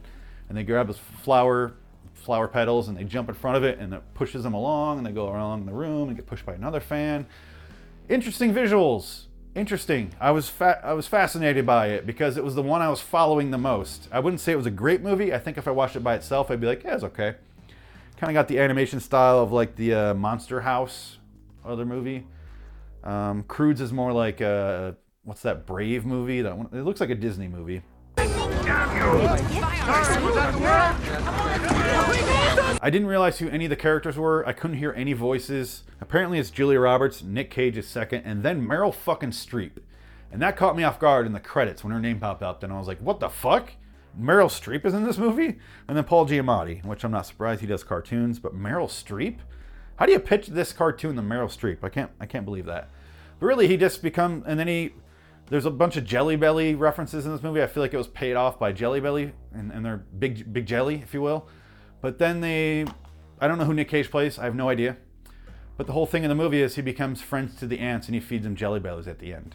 and 0.48 0.56
they 0.56 0.62
grab 0.62 0.86
this 0.86 0.98
flower 0.98 1.74
flower 2.14 2.48
petals 2.48 2.88
and 2.88 2.96
they 2.96 3.04
jump 3.04 3.28
in 3.28 3.34
front 3.34 3.56
of 3.56 3.64
it 3.64 3.78
and 3.78 3.92
it 3.92 4.02
pushes 4.14 4.42
them 4.42 4.54
along 4.54 4.98
and 4.98 5.06
they 5.06 5.10
go 5.10 5.30
around 5.30 5.66
the 5.66 5.72
room 5.72 6.08
and 6.08 6.16
get 6.16 6.26
pushed 6.26 6.46
by 6.46 6.54
another 6.54 6.80
fan. 6.80 7.26
Interesting 8.08 8.54
visuals. 8.54 9.24
Interesting. 9.54 10.10
I 10.20 10.32
was 10.32 10.48
fa- 10.48 10.80
I 10.82 10.94
was 10.94 11.06
fascinated 11.06 11.64
by 11.64 11.88
it 11.88 12.06
because 12.06 12.36
it 12.36 12.42
was 12.42 12.56
the 12.56 12.62
one 12.62 12.82
I 12.82 12.88
was 12.88 13.00
following 13.00 13.52
the 13.52 13.58
most. 13.58 14.08
I 14.10 14.18
wouldn't 14.18 14.40
say 14.40 14.52
it 14.52 14.56
was 14.56 14.66
a 14.66 14.70
great 14.70 15.00
movie. 15.00 15.32
I 15.32 15.38
think 15.38 15.58
if 15.58 15.68
I 15.68 15.70
watched 15.70 15.94
it 15.94 16.00
by 16.00 16.16
itself, 16.16 16.50
I'd 16.50 16.60
be 16.60 16.66
like, 16.66 16.82
yeah, 16.82 16.94
it's 16.94 17.04
okay. 17.04 17.36
Kind 18.16 18.30
of 18.30 18.34
got 18.34 18.48
the 18.48 18.58
animation 18.58 18.98
style 18.98 19.38
of 19.38 19.52
like 19.52 19.76
the 19.76 19.94
uh, 19.94 20.14
Monster 20.14 20.60
House 20.60 21.18
other 21.64 21.86
movie. 21.86 22.26
Um, 23.04 23.44
Croods 23.44 23.80
is 23.80 23.92
more 23.92 24.12
like 24.12 24.40
a 24.40 24.96
what's 25.22 25.42
that 25.42 25.66
Brave 25.66 26.04
movie? 26.04 26.42
That 26.42 26.56
one, 26.56 26.68
it 26.72 26.82
looks 26.82 27.00
like 27.00 27.10
a 27.10 27.14
Disney 27.14 27.46
movie. 27.46 27.82
I 32.84 32.90
didn't 32.90 33.08
realize 33.08 33.38
who 33.38 33.48
any 33.48 33.64
of 33.64 33.70
the 33.70 33.76
characters 33.76 34.18
were. 34.18 34.46
I 34.46 34.52
couldn't 34.52 34.76
hear 34.76 34.92
any 34.92 35.14
voices. 35.14 35.84
Apparently, 36.02 36.38
it's 36.38 36.50
Julia 36.50 36.80
Roberts, 36.80 37.22
Nick 37.22 37.50
Cage 37.50 37.78
is 37.78 37.88
second, 37.88 38.24
and 38.26 38.42
then 38.42 38.60
Meryl 38.60 38.92
fucking 38.92 39.30
Streep. 39.30 39.78
And 40.30 40.42
that 40.42 40.58
caught 40.58 40.76
me 40.76 40.84
off 40.84 41.00
guard 41.00 41.24
in 41.24 41.32
the 41.32 41.40
credits 41.40 41.82
when 41.82 41.94
her 41.94 41.98
name 41.98 42.20
popped 42.20 42.42
up. 42.42 42.62
And 42.62 42.70
I 42.70 42.78
was 42.78 42.86
like, 42.86 42.98
what 42.98 43.20
the 43.20 43.30
fuck? 43.30 43.72
Meryl 44.20 44.50
Streep 44.50 44.84
is 44.84 44.92
in 44.92 45.02
this 45.02 45.16
movie? 45.16 45.56
And 45.88 45.96
then 45.96 46.04
Paul 46.04 46.26
Giamatti, 46.26 46.84
which 46.84 47.04
I'm 47.04 47.10
not 47.10 47.24
surprised 47.24 47.62
he 47.62 47.66
does 47.66 47.82
cartoons, 47.82 48.38
but 48.38 48.54
Meryl 48.54 48.86
Streep? 48.86 49.38
How 49.96 50.04
do 50.04 50.12
you 50.12 50.20
pitch 50.20 50.48
this 50.48 50.74
cartoon 50.74 51.16
to 51.16 51.22
Meryl 51.22 51.48
Streep? 51.48 51.78
I 51.82 51.88
can't 51.88 52.10
I 52.20 52.26
can't 52.26 52.44
believe 52.44 52.66
that. 52.66 52.90
But 53.40 53.46
really, 53.46 53.66
he 53.66 53.78
just 53.78 54.02
become 54.02 54.44
and 54.46 54.60
then 54.60 54.68
he 54.68 54.92
there's 55.48 55.64
a 55.64 55.70
bunch 55.70 55.96
of 55.96 56.04
Jelly 56.04 56.36
Belly 56.36 56.74
references 56.74 57.24
in 57.24 57.32
this 57.32 57.42
movie. 57.42 57.62
I 57.62 57.66
feel 57.66 57.82
like 57.82 57.94
it 57.94 57.98
was 57.98 58.08
paid 58.08 58.34
off 58.34 58.58
by 58.58 58.72
Jelly 58.72 59.00
Belly 59.00 59.32
and, 59.54 59.72
and 59.72 59.82
their 59.82 59.96
big 59.96 60.52
big 60.52 60.66
jelly, 60.66 60.96
if 60.96 61.14
you 61.14 61.22
will. 61.22 61.48
But 62.04 62.18
then 62.18 62.42
they, 62.42 62.84
I 63.40 63.48
don't 63.48 63.56
know 63.56 63.64
who 63.64 63.72
Nick 63.72 63.88
Cage 63.88 64.10
plays. 64.10 64.38
I 64.38 64.44
have 64.44 64.54
no 64.54 64.68
idea. 64.68 64.98
But 65.78 65.86
the 65.86 65.94
whole 65.94 66.04
thing 66.04 66.22
in 66.22 66.28
the 66.28 66.34
movie 66.34 66.60
is 66.60 66.74
he 66.74 66.82
becomes 66.82 67.22
friends 67.22 67.56
to 67.56 67.66
the 67.66 67.78
ants 67.78 68.08
and 68.08 68.14
he 68.14 68.20
feeds 68.20 68.44
them 68.44 68.56
Jelly 68.56 68.78
Bellies 68.78 69.08
at 69.08 69.20
the 69.20 69.32
end. 69.32 69.54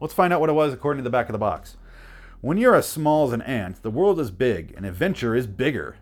Let's 0.00 0.14
find 0.14 0.32
out 0.32 0.40
what 0.40 0.48
it 0.48 0.54
was 0.54 0.72
according 0.72 1.00
to 1.00 1.04
the 1.04 1.12
back 1.12 1.28
of 1.28 1.34
the 1.34 1.38
box. 1.38 1.76
When 2.40 2.56
you're 2.56 2.74
as 2.74 2.88
small 2.88 3.26
as 3.26 3.34
an 3.34 3.42
ant, 3.42 3.82
the 3.82 3.90
world 3.90 4.18
is 4.18 4.30
big 4.30 4.72
and 4.78 4.86
adventure 4.86 5.34
is 5.34 5.46
bigger. 5.46 5.96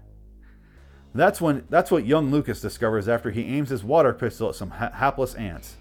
That's 1.13 1.41
when 1.41 1.67
that's 1.69 1.91
what 1.91 2.07
young 2.07 2.31
Lucas 2.31 2.61
discovers 2.61 3.09
after 3.09 3.33
he 3.33 3.43
aims 3.43 3.71
his 3.71 3.83
water 3.83 4.13
pistol 4.13 4.51
at 4.51 4.55
some 4.55 4.71
ha- 4.71 4.93
hapless 4.93 5.35
ants. 5.35 5.79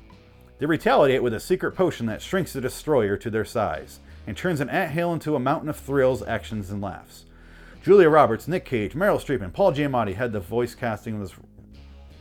They 0.57 0.65
retaliate 0.65 1.21
with 1.21 1.35
a 1.35 1.39
secret 1.39 1.75
potion 1.75 2.07
that 2.07 2.23
shrinks 2.23 2.53
the 2.53 2.61
destroyer 2.61 3.17
to 3.17 3.29
their 3.29 3.45
size 3.45 3.99
and 4.25 4.35
turns 4.35 4.61
an 4.61 4.69
ant 4.69 4.93
hill 4.93 5.13
into 5.13 5.35
a 5.35 5.39
mountain 5.39 5.69
of 5.69 5.77
thrills, 5.77 6.23
actions, 6.23 6.71
and 6.71 6.81
laughs. 6.81 7.25
Julia 7.83 8.07
Roberts, 8.07 8.47
Nick 8.47 8.63
Cage, 8.63 8.93
Meryl 8.93 9.19
Streep, 9.19 9.43
and 9.43 9.53
Paul 9.53 9.73
Giamatti 9.73 10.15
had 10.15 10.31
the 10.31 10.39
voice 10.39 10.73
casting 10.73 11.15
of 11.15 11.19
this 11.19 11.33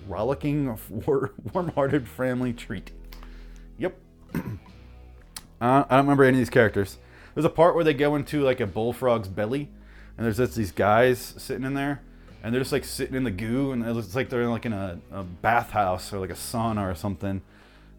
rollicking, 0.09 0.77
warm-hearted 1.55 2.09
family 2.09 2.53
treat. 2.53 2.91
Yep. 3.79 3.97
uh, 4.35 4.41
I 5.61 5.87
don't 5.89 6.07
remember 6.07 6.25
any 6.25 6.39
of 6.39 6.41
these 6.41 6.51
characters. 6.51 6.99
There's 7.35 7.45
a 7.45 7.51
part 7.51 7.77
where 7.77 7.85
they 7.85 7.95
go 7.95 8.17
into 8.17 8.43
like 8.43 8.59
a 8.59 8.67
bullfrog's 8.67 9.29
belly, 9.29 9.71
and 10.17 10.27
there's 10.27 10.39
just 10.39 10.57
these 10.57 10.73
guys 10.73 11.21
sitting 11.39 11.65
in 11.65 11.75
there, 11.75 12.03
and 12.43 12.53
they're 12.53 12.61
just 12.61 12.73
like 12.73 12.85
sitting 12.85 13.15
in 13.15 13.23
the 13.23 13.31
goo, 13.31 13.71
and 13.71 13.85
it 13.87 13.93
looks 13.93 14.17
like 14.17 14.31
they're 14.31 14.49
like 14.49 14.67
in 14.67 14.73
a, 14.73 14.99
a 15.13 15.23
bathhouse 15.23 16.13
or 16.13 16.19
like 16.19 16.31
a 16.31 16.35
sauna 16.35 16.91
or 16.91 16.97
something, 16.97 17.41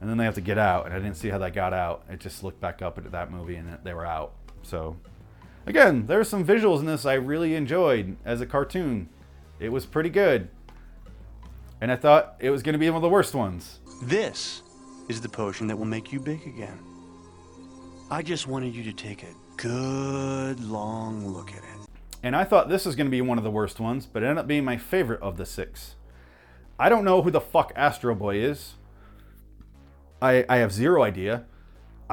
and 0.02 0.10
then 0.10 0.18
they 0.18 0.26
have 0.26 0.36
to 0.36 0.42
get 0.42 0.58
out. 0.58 0.86
And 0.86 0.94
I 0.94 1.00
didn't 1.00 1.16
see 1.16 1.30
how 1.30 1.38
that 1.38 1.54
got 1.54 1.74
out. 1.74 2.04
It 2.10 2.20
just 2.20 2.44
looked 2.44 2.60
back 2.60 2.82
up 2.82 2.98
at 2.98 3.10
that 3.10 3.32
movie, 3.32 3.56
and 3.56 3.78
they 3.86 3.94
were 3.94 4.06
out. 4.06 4.34
So 4.64 4.98
Again, 5.66 6.08
there 6.08 6.20
are 6.20 6.26
some 6.26 6.46
visuals 6.46 6.80
in 6.80 6.86
this 6.86 7.06
I 7.06 7.14
really 7.14 7.56
enjoyed 7.56 8.18
as 8.26 8.42
a 8.42 8.46
cartoon. 8.46 9.10
It 9.60 9.70
was 9.70 9.86
pretty 9.86 10.10
good. 10.10 10.50
And 11.80 11.92
I 11.92 11.96
thought 11.96 12.36
it 12.40 12.50
was 12.50 12.64
going 12.64 12.74
to 12.74 12.80
be 12.80 12.90
one 12.90 12.98
of 12.98 13.02
the 13.02 13.10
worst 13.10 13.34
ones. 13.34 13.80
This 14.02 14.62
is 15.08 15.22
the 15.22 15.30
potion 15.30 15.68
that 15.68 15.78
will 15.78 15.86
make 15.86 16.12
you 16.12 16.20
big 16.20 16.46
again. 16.46 16.80
I 18.12 18.22
just 18.22 18.48
wanted 18.48 18.76
you 18.76 18.84
to 18.84 18.94
take 18.94 19.24
a 19.24 19.34
good 19.58 20.60
long 20.60 21.28
look 21.28 21.52
at 21.52 21.58
it. 21.58 21.90
And 22.22 22.36
I 22.36 22.44
thought 22.44 22.70
this 22.70 22.86
was 22.86 22.96
going 22.96 23.08
to 23.08 23.12
be 23.12 23.22
one 23.22 23.38
of 23.38 23.44
the 23.44 23.52
worst 23.52 23.80
ones, 23.80 24.06
but 24.06 24.24
it 24.24 24.28
ended 24.28 24.40
up 24.40 24.48
being 24.48 24.66
my 24.66 24.78
favorite 24.78 25.22
of 25.22 25.38
the 25.38 25.46
six. 25.46 25.96
I 26.78 26.90
don't 26.90 27.06
know 27.06 27.22
who 27.22 27.32
the 27.32 27.42
fuck 27.42 27.72
Astro 27.76 28.16
Boy 28.16 28.38
is. 28.38 28.74
I, 30.22 30.46
I 30.50 30.58
have 30.58 30.72
zero 30.72 31.04
idea. 31.04 31.46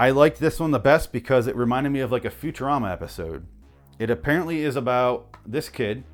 I 0.01 0.13
liked 0.13 0.41
this 0.41 0.59
one 0.59 0.71
the 0.71 0.79
best 0.79 1.13
because 1.13 1.47
it 1.47 1.55
reminded 1.55 1.91
me 1.91 2.01
of 2.01 2.11
like 2.11 2.25
a 2.25 2.31
Futurama 2.31 2.91
episode. 2.91 3.47
It 3.99 4.09
apparently 4.09 4.63
is 4.63 4.75
about 4.75 5.37
this 5.45 5.69
kid 5.69 6.05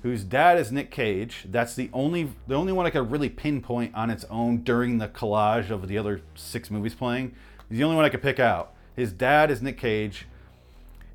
whose 0.00 0.24
dad 0.24 0.58
is 0.58 0.72
Nick 0.72 0.90
Cage. 0.90 1.44
That's 1.50 1.74
the 1.74 1.90
only 1.92 2.30
the 2.46 2.54
only 2.54 2.72
one 2.72 2.86
I 2.86 2.90
could 2.90 3.10
really 3.10 3.28
pinpoint 3.28 3.94
on 3.94 4.08
its 4.08 4.24
own 4.30 4.62
during 4.62 4.96
the 4.96 5.08
collage 5.08 5.68
of 5.68 5.88
the 5.88 5.98
other 5.98 6.22
six 6.34 6.70
movies 6.70 6.94
playing. 6.94 7.34
He's 7.68 7.76
the 7.76 7.84
only 7.84 7.96
one 7.96 8.06
I 8.06 8.08
could 8.08 8.22
pick 8.22 8.40
out. 8.40 8.72
His 8.96 9.12
dad 9.12 9.50
is 9.50 9.60
Nick 9.60 9.76
Cage, 9.76 10.26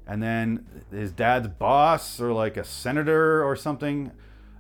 and 0.05 0.21
then 0.21 0.67
his 0.91 1.11
dad's 1.11 1.47
boss 1.47 2.21
or 2.21 2.31
like 2.31 2.57
a 2.57 2.63
senator 2.63 3.43
or 3.43 3.55
something. 3.55 4.11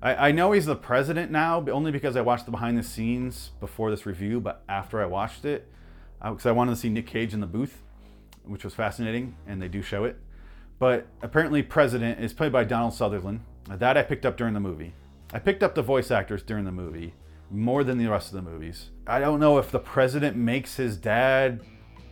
I, 0.01 0.29
I 0.29 0.31
know 0.31 0.53
he's 0.53 0.65
the 0.65 0.75
president 0.75 1.29
now, 1.29 1.61
but 1.61 1.73
only 1.73 1.91
because 1.91 2.15
I 2.15 2.21
watched 2.21 2.45
the 2.45 2.51
behind 2.51 2.79
the 2.79 2.83
scenes 2.83 3.51
before 3.59 3.91
this 3.91 4.07
review. 4.07 4.39
But 4.39 4.63
after 4.67 4.99
I 4.99 5.05
watched 5.05 5.45
it, 5.45 5.71
Uh, 6.21 6.31
because 6.31 6.45
I 6.45 6.51
wanted 6.51 6.71
to 6.71 6.77
see 6.77 6.89
Nick 6.89 7.07
Cage 7.07 7.33
in 7.33 7.39
the 7.39 7.47
booth, 7.47 7.81
which 8.43 8.63
was 8.63 8.73
fascinating, 8.73 9.35
and 9.47 9.61
they 9.61 9.67
do 9.67 9.81
show 9.81 10.03
it. 10.03 10.17
But 10.79 11.07
apparently, 11.21 11.61
President 11.63 12.19
is 12.19 12.33
played 12.33 12.51
by 12.51 12.63
Donald 12.63 12.93
Sutherland. 12.93 13.41
That 13.67 13.97
I 13.97 14.03
picked 14.03 14.25
up 14.25 14.37
during 14.37 14.53
the 14.53 14.59
movie. 14.59 14.93
I 15.33 15.39
picked 15.39 15.61
up 15.61 15.75
the 15.75 15.81
voice 15.81 16.09
actors 16.09 16.41
during 16.41 16.65
the 16.65 16.71
movie 16.71 17.13
more 17.51 17.83
than 17.83 17.97
the 17.97 18.07
rest 18.07 18.33
of 18.33 18.43
the 18.43 18.49
movies. 18.49 18.89
I 19.05 19.19
don't 19.19 19.39
know 19.39 19.57
if 19.57 19.71
the 19.71 19.79
president 19.79 20.35
makes 20.35 20.75
his 20.75 20.97
dad 20.97 21.61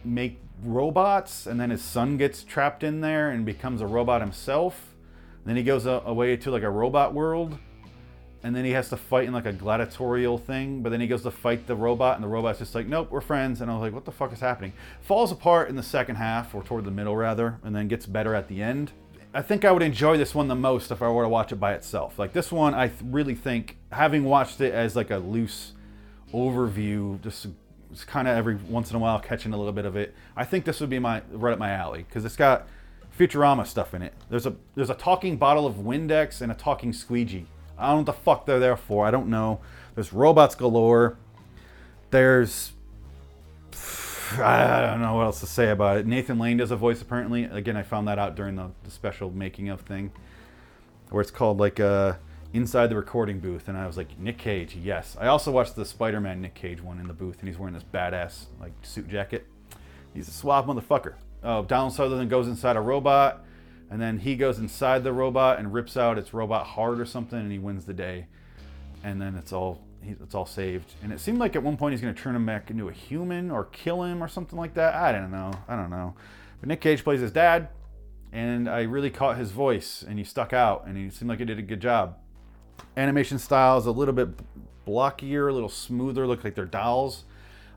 make 0.03 0.39
robots 0.63 1.45
and 1.45 1.59
then 1.59 1.69
his 1.69 1.81
son 1.81 2.17
gets 2.17 2.43
trapped 2.43 2.83
in 2.83 3.01
there 3.01 3.29
and 3.29 3.45
becomes 3.45 3.81
a 3.81 3.87
robot 3.87 4.21
himself. 4.21 4.95
Then 5.45 5.55
he 5.55 5.63
goes 5.63 5.85
away 5.85 6.37
to 6.37 6.51
like 6.51 6.63
a 6.63 6.69
robot 6.69 7.13
world 7.13 7.57
and 8.43 8.55
then 8.55 8.65
he 8.65 8.71
has 8.71 8.89
to 8.89 8.97
fight 8.97 9.27
in 9.27 9.33
like 9.33 9.45
a 9.45 9.53
gladiatorial 9.53 10.37
thing, 10.37 10.81
but 10.81 10.89
then 10.89 11.01
he 11.01 11.07
goes 11.07 11.23
to 11.23 11.31
fight 11.31 11.67
the 11.67 11.75
robot, 11.75 12.15
and 12.15 12.23
the 12.23 12.27
robot's 12.27 12.59
just 12.59 12.75
like, 12.75 12.87
nope, 12.87 13.09
we're 13.09 13.21
friends. 13.21 13.61
And 13.61 13.71
I 13.71 13.73
was 13.73 13.81
like, 13.81 13.93
what 13.93 14.05
the 14.05 14.11
fuck 14.11 14.31
is 14.31 14.39
happening? 14.39 14.73
Falls 15.01 15.31
apart 15.31 15.69
in 15.69 15.75
the 15.75 15.83
second 15.83 16.17
half, 16.17 16.53
or 16.53 16.63
toward 16.63 16.85
the 16.85 16.91
middle 16.91 17.15
rather, 17.15 17.59
and 17.63 17.75
then 17.75 17.87
gets 17.87 18.05
better 18.05 18.35
at 18.35 18.47
the 18.47 18.61
end. 18.61 18.91
I 19.33 19.41
think 19.41 19.65
I 19.65 19.71
would 19.71 19.81
enjoy 19.81 20.17
this 20.17 20.33
one 20.33 20.47
the 20.47 20.55
most 20.55 20.91
if 20.91 21.01
I 21.01 21.09
were 21.09 21.23
to 21.23 21.29
watch 21.29 21.51
it 21.51 21.57
by 21.57 21.73
itself. 21.73 22.17
Like 22.17 22.33
this 22.33 22.51
one, 22.51 22.73
I 22.73 22.87
th- 22.87 23.01
really 23.05 23.35
think, 23.35 23.77
having 23.91 24.23
watched 24.23 24.61
it 24.61 24.73
as 24.73 24.95
like 24.95 25.11
a 25.11 25.17
loose 25.17 25.73
overview, 26.33 27.21
just, 27.21 27.47
just 27.91 28.07
kind 28.07 28.27
of 28.27 28.37
every 28.37 28.55
once 28.55 28.91
in 28.91 28.95
a 28.95 28.99
while 28.99 29.19
catching 29.19 29.53
a 29.53 29.57
little 29.57 29.73
bit 29.73 29.85
of 29.85 29.95
it, 29.95 30.15
I 30.35 30.45
think 30.45 30.65
this 30.65 30.79
would 30.79 30.89
be 30.89 30.99
my 30.99 31.21
right 31.31 31.53
up 31.53 31.59
my 31.59 31.71
alley 31.71 32.05
because 32.07 32.23
it's 32.23 32.35
got 32.35 32.67
Futurama 33.17 33.65
stuff 33.65 33.93
in 33.93 34.01
it. 34.01 34.13
There's 34.29 34.45
a 34.45 34.55
there's 34.75 34.89
a 34.89 34.95
talking 34.95 35.37
bottle 35.37 35.65
of 35.65 35.75
Windex 35.75 36.41
and 36.41 36.51
a 36.51 36.55
talking 36.55 36.93
squeegee 36.93 37.47
I 37.77 37.87
don't 37.87 37.91
know 37.91 37.97
what 37.97 38.05
the 38.05 38.13
fuck 38.13 38.45
they're 38.45 38.59
there 38.59 38.77
for. 38.77 39.05
I 39.05 39.11
don't 39.11 39.27
know. 39.27 39.59
There's 39.95 40.13
robots 40.13 40.55
galore. 40.55 41.17
There's 42.11 42.71
I 44.33 44.81
don't 44.81 45.01
know 45.01 45.15
what 45.15 45.23
else 45.23 45.39
to 45.39 45.47
say 45.47 45.69
about 45.69 45.97
it. 45.97 46.05
Nathan 46.05 46.37
Lane 46.37 46.57
does 46.57 46.71
a 46.71 46.75
voice 46.75 47.01
apparently. 47.01 47.45
Again, 47.45 47.77
I 47.77 47.83
found 47.83 48.07
that 48.07 48.19
out 48.19 48.35
during 48.35 48.55
the, 48.55 48.71
the 48.83 48.91
special 48.91 49.31
making 49.31 49.69
of 49.69 49.81
thing, 49.81 50.11
where 51.09 51.21
it's 51.21 51.31
called 51.31 51.59
like 51.59 51.79
uh, 51.79 52.15
inside 52.53 52.87
the 52.87 52.95
recording 52.95 53.39
booth, 53.39 53.67
and 53.67 53.77
I 53.77 53.87
was 53.87 53.95
like 53.95 54.19
Nick 54.19 54.37
Cage, 54.37 54.75
yes. 54.75 55.15
I 55.19 55.27
also 55.27 55.51
watched 55.51 55.75
the 55.75 55.85
Spider-Man 55.85 56.41
Nick 56.41 56.55
Cage 56.55 56.81
one 56.81 56.99
in 56.99 57.07
the 57.07 57.13
booth, 57.13 57.39
and 57.39 57.47
he's 57.47 57.57
wearing 57.57 57.73
this 57.73 57.83
badass 57.83 58.45
like 58.59 58.73
suit 58.81 59.07
jacket. 59.07 59.45
He's 60.13 60.27
a 60.27 60.31
suave 60.31 60.65
motherfucker. 60.65 61.13
Oh, 61.43 61.63
Donald 61.63 61.93
Sutherland 61.93 62.29
goes 62.29 62.47
inside 62.47 62.75
a 62.75 62.81
robot 62.81 63.45
and 63.89 64.01
then 64.01 64.19
he 64.19 64.35
goes 64.35 64.59
inside 64.59 65.03
the 65.03 65.13
robot 65.13 65.59
and 65.59 65.73
rips 65.73 65.95
out 65.95 66.17
its 66.17 66.33
robot 66.33 66.67
heart 66.67 66.99
or 66.99 67.05
something, 67.05 67.39
and 67.39 67.51
he 67.51 67.59
wins 67.59 67.85
the 67.85 67.93
day. 67.93 68.27
And 69.03 69.21
then 69.21 69.35
it's 69.35 69.53
all 69.53 69.81
it's 70.03 70.35
all 70.35 70.45
saved. 70.45 70.93
And 71.03 71.11
it 71.11 71.19
seemed 71.19 71.39
like 71.39 71.55
at 71.55 71.63
one 71.63 71.77
point 71.77 71.93
he's 71.93 72.01
going 72.01 72.13
to 72.13 72.21
turn 72.21 72.35
him 72.35 72.45
back 72.45 72.69
into 72.69 72.87
a 72.87 72.93
human 72.93 73.51
or 73.51 73.65
kill 73.65 74.03
him 74.03 74.23
or 74.23 74.27
something 74.27 74.57
like 74.57 74.73
that. 74.75 74.95
I 74.95 75.11
don't 75.11 75.31
know. 75.31 75.51
I 75.67 75.75
don't 75.75 75.89
know. 75.89 76.15
But 76.59 76.69
Nick 76.69 76.81
Cage 76.81 77.03
plays 77.03 77.19
his 77.19 77.31
dad, 77.31 77.69
and 78.31 78.69
I 78.69 78.83
really 78.83 79.09
caught 79.09 79.37
his 79.37 79.51
voice, 79.51 80.03
and 80.07 80.17
he 80.17 80.23
stuck 80.23 80.53
out, 80.53 80.85
and 80.85 80.97
he 80.97 81.09
seemed 81.09 81.29
like 81.29 81.39
he 81.39 81.45
did 81.45 81.59
a 81.59 81.63
good 81.63 81.81
job. 81.81 82.17
Animation 82.95 83.39
style 83.39 83.77
is 83.77 83.85
a 83.85 83.91
little 83.91 84.13
bit 84.13 84.29
blockier, 84.85 85.49
a 85.49 85.53
little 85.53 85.69
smoother, 85.69 86.25
look 86.25 86.43
like 86.43 86.55
they're 86.55 86.65
dolls. 86.65 87.25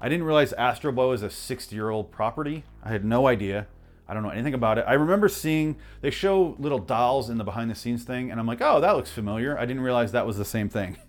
I 0.00 0.08
didn't 0.08 0.24
realize 0.24 0.52
Astro 0.54 0.92
Boy 0.92 1.12
is 1.12 1.22
a 1.22 1.30
60 1.30 1.74
year 1.74 1.90
old 1.90 2.10
property. 2.10 2.64
I 2.82 2.88
had 2.90 3.04
no 3.04 3.26
idea. 3.26 3.66
I 4.10 4.14
don't 4.14 4.24
know 4.24 4.30
anything 4.30 4.54
about 4.54 4.76
it. 4.76 4.84
I 4.88 4.94
remember 4.94 5.28
seeing 5.28 5.76
they 6.00 6.10
show 6.10 6.56
little 6.58 6.80
dolls 6.80 7.30
in 7.30 7.38
the 7.38 7.44
behind 7.44 7.70
the 7.70 7.76
scenes 7.76 8.02
thing, 8.02 8.32
and 8.32 8.40
I'm 8.40 8.46
like, 8.46 8.60
oh, 8.60 8.80
that 8.80 8.96
looks 8.96 9.12
familiar. 9.12 9.56
I 9.56 9.66
didn't 9.66 9.82
realize 9.82 10.10
that 10.10 10.26
was 10.26 10.36
the 10.36 10.44
same 10.44 10.68
thing. 10.68 10.96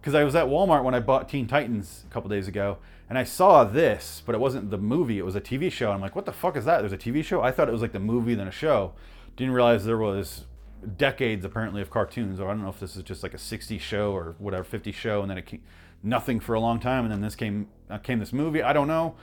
Because 0.00 0.14
I 0.14 0.22
was 0.22 0.34
at 0.34 0.48
Walmart 0.48 0.84
when 0.84 0.94
I 0.94 1.00
bought 1.00 1.30
Teen 1.30 1.46
Titans 1.46 2.04
a 2.06 2.12
couple 2.12 2.28
days 2.28 2.46
ago, 2.46 2.76
and 3.08 3.16
I 3.16 3.24
saw 3.24 3.64
this, 3.64 4.22
but 4.26 4.34
it 4.34 4.38
wasn't 4.38 4.70
the 4.70 4.76
movie, 4.76 5.18
it 5.18 5.24
was 5.24 5.34
a 5.34 5.40
TV 5.40 5.72
show. 5.72 5.92
I'm 5.92 6.02
like, 6.02 6.14
what 6.14 6.26
the 6.26 6.32
fuck 6.32 6.58
is 6.58 6.66
that? 6.66 6.80
There's 6.80 6.92
a 6.92 6.98
TV 6.98 7.24
show? 7.24 7.40
I 7.40 7.52
thought 7.52 7.70
it 7.70 7.72
was 7.72 7.80
like 7.80 7.92
the 7.92 7.98
movie, 7.98 8.34
then 8.34 8.46
a 8.46 8.50
show. 8.50 8.92
Didn't 9.34 9.54
realize 9.54 9.86
there 9.86 9.96
was 9.96 10.44
decades 10.98 11.42
apparently 11.42 11.80
of 11.80 11.88
cartoons, 11.88 12.38
or 12.38 12.50
I 12.50 12.52
don't 12.52 12.62
know 12.62 12.68
if 12.68 12.80
this 12.80 12.96
is 12.96 13.02
just 13.02 13.22
like 13.22 13.32
a 13.32 13.38
60 13.38 13.78
show 13.78 14.12
or 14.12 14.34
whatever, 14.36 14.62
50 14.62 14.92
show, 14.92 15.22
and 15.22 15.30
then 15.30 15.38
it 15.38 15.46
came, 15.46 15.62
nothing 16.02 16.38
for 16.38 16.52
a 16.52 16.60
long 16.60 16.80
time, 16.80 17.04
and 17.04 17.10
then 17.10 17.22
this 17.22 17.34
came 17.34 17.68
uh, 17.88 17.96
came 17.96 18.18
this 18.18 18.34
movie. 18.34 18.62
I 18.62 18.74
don't 18.74 18.88
know. 18.88 19.14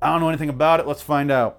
I 0.00 0.12
don't 0.12 0.20
know 0.20 0.28
anything 0.28 0.48
about 0.48 0.78
it. 0.78 0.86
Let's 0.86 1.02
find 1.02 1.32
out. 1.32 1.58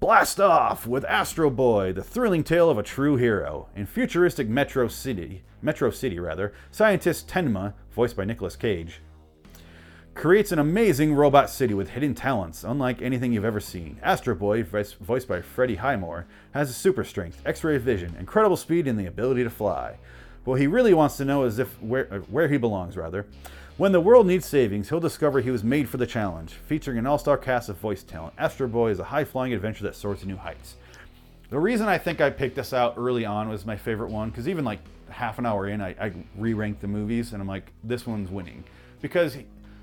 Blast 0.00 0.40
off 0.40 0.86
with 0.86 1.04
Astro 1.04 1.48
Boy, 1.48 1.92
the 1.92 2.02
thrilling 2.02 2.42
tale 2.42 2.68
of 2.68 2.76
a 2.76 2.82
true 2.82 3.16
hero. 3.16 3.68
In 3.76 3.86
futuristic 3.86 4.48
Metro 4.48 4.88
City, 4.88 5.44
Metro 5.62 5.90
City 5.90 6.18
rather, 6.18 6.52
scientist 6.70 7.28
Tenma, 7.28 7.74
voiced 7.92 8.16
by 8.16 8.24
Nicolas 8.24 8.56
Cage, 8.56 9.00
creates 10.14 10.52
an 10.52 10.58
amazing 10.58 11.14
robot 11.14 11.48
city 11.48 11.74
with 11.74 11.90
hidden 11.90 12.14
talents 12.14 12.64
unlike 12.64 13.00
anything 13.00 13.32
you've 13.32 13.44
ever 13.44 13.60
seen. 13.60 13.98
Astro 14.02 14.34
Boy, 14.34 14.62
voiced 14.62 15.28
by 15.28 15.40
Freddie 15.40 15.76
Highmore, 15.76 16.26
has 16.52 16.68
a 16.68 16.74
super 16.74 17.04
strength, 17.04 17.40
X-ray 17.46 17.78
vision, 17.78 18.14
incredible 18.18 18.56
speed, 18.56 18.86
and 18.86 18.98
the 18.98 19.06
ability 19.06 19.44
to 19.44 19.50
fly. 19.50 19.96
What 20.44 20.60
he 20.60 20.66
really 20.66 20.92
wants 20.92 21.16
to 21.16 21.24
know 21.24 21.44
is 21.44 21.58
if 21.58 21.80
where, 21.80 22.12
uh, 22.12 22.18
where 22.18 22.48
he 22.48 22.58
belongs, 22.58 22.96
rather. 22.96 23.26
When 23.76 23.90
the 23.90 24.00
world 24.00 24.28
needs 24.28 24.46
savings, 24.46 24.88
he'll 24.88 25.00
discover 25.00 25.40
he 25.40 25.50
was 25.50 25.64
made 25.64 25.88
for 25.88 25.96
the 25.96 26.06
challenge. 26.06 26.52
Featuring 26.52 26.96
an 26.96 27.06
all-star 27.06 27.36
cast 27.36 27.68
of 27.68 27.76
voice 27.78 28.04
talent, 28.04 28.32
Astro 28.38 28.68
Boy 28.68 28.90
is 28.90 29.00
a 29.00 29.04
high-flying 29.04 29.52
adventure 29.52 29.82
that 29.82 29.96
soars 29.96 30.20
to 30.20 30.28
new 30.28 30.36
heights. 30.36 30.76
The 31.50 31.58
reason 31.58 31.88
I 31.88 31.98
think 31.98 32.20
I 32.20 32.30
picked 32.30 32.54
this 32.54 32.72
out 32.72 32.94
early 32.96 33.24
on 33.24 33.48
was 33.48 33.66
my 33.66 33.76
favorite 33.76 34.12
one, 34.12 34.30
because 34.30 34.48
even 34.48 34.64
like 34.64 34.78
half 35.08 35.40
an 35.40 35.46
hour 35.46 35.66
in, 35.66 35.80
I, 35.80 35.88
I 36.00 36.12
re-ranked 36.36 36.82
the 36.82 36.86
movies, 36.86 37.32
and 37.32 37.42
I'm 37.42 37.48
like, 37.48 37.72
this 37.82 38.06
one's 38.06 38.30
winning. 38.30 38.62
Because 39.02 39.36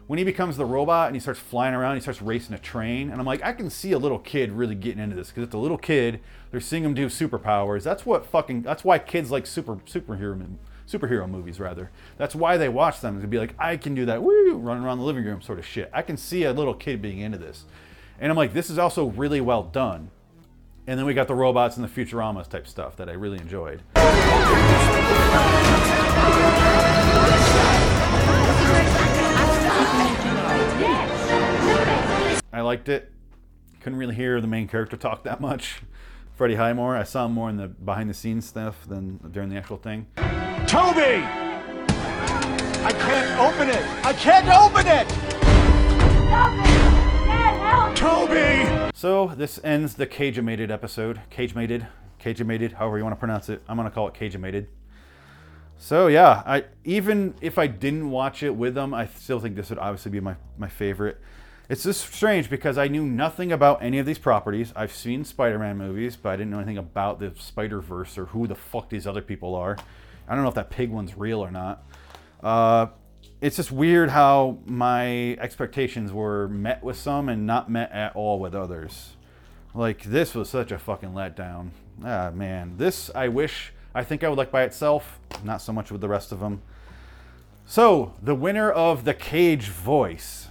when 0.08 0.18
he 0.18 0.24
becomes 0.24 0.56
the 0.56 0.64
robot 0.64 1.08
and 1.08 1.16
he 1.18 1.20
starts 1.20 1.42
flying 1.42 1.74
around, 1.74 1.96
he 1.96 2.02
starts 2.02 2.22
racing 2.22 2.56
a 2.56 2.60
train, 2.60 3.10
and 3.10 3.20
I'm 3.20 3.26
like, 3.26 3.44
I 3.44 3.52
can 3.52 3.70
see 3.70 3.92
a 3.92 4.00
little 4.00 4.20
kid 4.20 4.54
really 4.54 4.76
getting 4.76 5.04
into 5.04 5.18
this 5.18 5.32
because 5.32 5.44
it's 5.44 5.54
a 5.54 5.58
little 5.58 5.78
kid. 5.78 6.22
They're 6.50 6.62
seeing 6.62 6.86
him 6.86 6.94
do 6.94 7.08
superpowers. 7.08 7.84
That's 7.84 8.06
what 8.06 8.26
fucking. 8.26 8.62
That's 8.62 8.86
why 8.86 9.00
kids 9.00 9.32
like 9.32 9.46
super 9.46 9.76
superhero 9.76 10.40
superhero 10.92 11.30
movies 11.30 11.60
rather. 11.60 11.92
That's 12.18 12.36
why 12.36 12.58
they 12.58 12.70
watch 12.70 13.02
them 13.02 13.22
to 13.22 13.28
be 13.28 13.38
like, 13.38 13.56
I 13.58 13.78
can 13.78 13.96
do 13.96 14.06
that, 14.06 14.22
woo, 14.22 14.58
running 14.58 14.84
around 14.84 14.98
the 14.98 15.06
living 15.06 15.24
room 15.24 15.42
sort 15.42 15.60
of 15.60 15.66
shit. 15.66 15.90
I 15.94 16.02
can 16.02 16.18
see 16.18 16.44
a 16.44 16.54
little 16.54 16.74
kid 16.74 17.02
being 17.02 17.20
into 17.20 17.38
this, 17.38 17.66
and 18.20 18.32
I'm 18.32 18.38
like, 18.38 18.54
this 18.54 18.70
is 18.70 18.78
also 18.78 19.06
really 19.08 19.42
well 19.42 19.64
done. 19.64 20.12
And 20.88 20.98
then 20.98 21.06
we 21.06 21.14
got 21.14 21.28
the 21.28 21.36
robots 21.36 21.78
and 21.78 21.88
the 21.88 21.90
Futuramas 21.90 22.50
type 22.50 22.68
stuff 22.68 22.96
that 22.98 23.08
I 23.08 23.14
really 23.14 23.38
enjoyed. 23.38 23.82
I 32.54 32.62
liked 32.62 32.90
it. 32.90 33.12
Couldn't 33.80 33.98
really 33.98 34.16
hear 34.16 34.42
the 34.42 34.48
main 34.48 34.68
character 34.68 34.98
talk 34.98 35.24
that 35.24 35.40
much. 35.40 35.82
Freddie 36.36 36.56
Highmore, 36.56 36.98
I 36.98 37.04
saw 37.04 37.26
him 37.26 37.34
more 37.34 37.50
in 37.50 37.58
the 37.58 37.68
behind 37.68 38.10
the 38.10 38.14
scenes 38.14 38.48
stuff 38.48 38.88
than 38.88 39.18
during 39.32 39.50
the 39.50 39.58
actual 39.58 39.78
thing. 39.78 40.08
Toby! 40.72 41.26
I 42.86 42.94
can't 42.98 43.38
open 43.42 43.68
it! 43.68 43.84
I 44.06 44.14
can't 44.14 44.48
open 44.48 44.88
it! 44.88 45.06
Toby! 47.98 48.90
So 48.96 49.34
this 49.36 49.60
ends 49.66 49.96
the 49.96 50.08
Cage-mated 50.08 50.72
episode. 50.72 51.20
Cage-mated, 51.30 51.88
Cage-mated, 52.20 52.72
however 52.72 52.98
you 52.98 53.04
want 53.04 53.14
to 53.14 53.20
pronounce 53.20 53.50
it. 53.50 53.62
I'm 53.68 53.76
gonna 53.76 53.92
call 53.92 54.08
it 54.08 54.14
Cage-mated. 54.14 54.70
So 55.78 56.08
yeah, 56.08 56.42
I 56.46 56.64
even 56.86 57.36
if 57.42 57.58
I 57.58 57.68
didn't 57.68 58.10
watch 58.10 58.42
it 58.42 58.56
with 58.56 58.74
them, 58.74 58.94
I 58.94 59.08
still 59.08 59.42
think 59.42 59.58
this 59.58 59.72
would 59.72 59.80
obviously 59.80 60.12
be 60.12 60.22
my, 60.22 60.38
my 60.58 60.70
favorite. 60.70 61.20
It's 61.68 61.84
just 61.84 62.14
strange 62.14 62.50
because 62.50 62.78
I 62.78 62.88
knew 62.88 63.04
nothing 63.04 63.52
about 63.52 63.84
any 63.84 64.00
of 64.00 64.06
these 64.06 64.20
properties. 64.20 64.72
I've 64.74 64.94
seen 64.94 65.26
Spider-Man 65.26 65.78
movies, 65.78 66.16
but 66.16 66.30
I 66.30 66.38
didn't 66.38 66.52
know 66.52 66.60
anything 66.60 66.78
about 66.78 67.20
the 67.20 67.34
Spider-Verse 67.38 68.18
or 68.18 68.28
who 68.28 68.48
the 68.48 68.56
fuck 68.56 68.90
these 68.90 69.06
other 69.06 69.22
people 69.22 69.54
are. 69.54 69.76
I 70.32 70.36
don't 70.36 70.44
know 70.44 70.50
if 70.50 70.56
that 70.56 70.70
pig 70.70 70.90
one's 70.90 71.18
real 71.18 71.42
or 71.42 71.52
not. 71.52 71.84
Uh, 72.42 72.88
it's 73.42 73.58
just 73.58 73.70
weird 73.70 74.10
how 74.10 74.60
my 74.66 75.34
expectations 75.34 76.14
were 76.14 76.48
met 76.48 76.82
with 76.82 76.96
some 76.96 77.28
and 77.28 77.46
not 77.46 77.70
met 77.70 77.92
at 77.92 78.16
all 78.16 78.40
with 78.40 78.56
others. 78.56 79.18
Like 79.74 80.04
this 80.04 80.34
was 80.34 80.50
such 80.50 80.72
a 80.72 80.80
fucking 80.80 81.10
letdown. 81.10 81.72
Ah 82.02 82.32
man, 82.34 82.76
this 82.78 83.12
I 83.14 83.28
wish 83.28 83.74
I 83.94 84.06
think 84.06 84.24
I 84.24 84.30
would 84.30 84.38
like 84.38 84.52
by 84.52 84.64
itself, 84.64 85.20
not 85.44 85.62
so 85.62 85.74
much 85.74 85.92
with 85.92 86.00
the 86.00 86.08
rest 86.08 86.32
of 86.32 86.40
them. 86.40 86.62
So 87.66 88.14
the 88.24 88.34
winner 88.34 88.72
of 88.72 89.04
the 89.04 89.14
Cage 89.14 89.68
Voice 89.68 90.48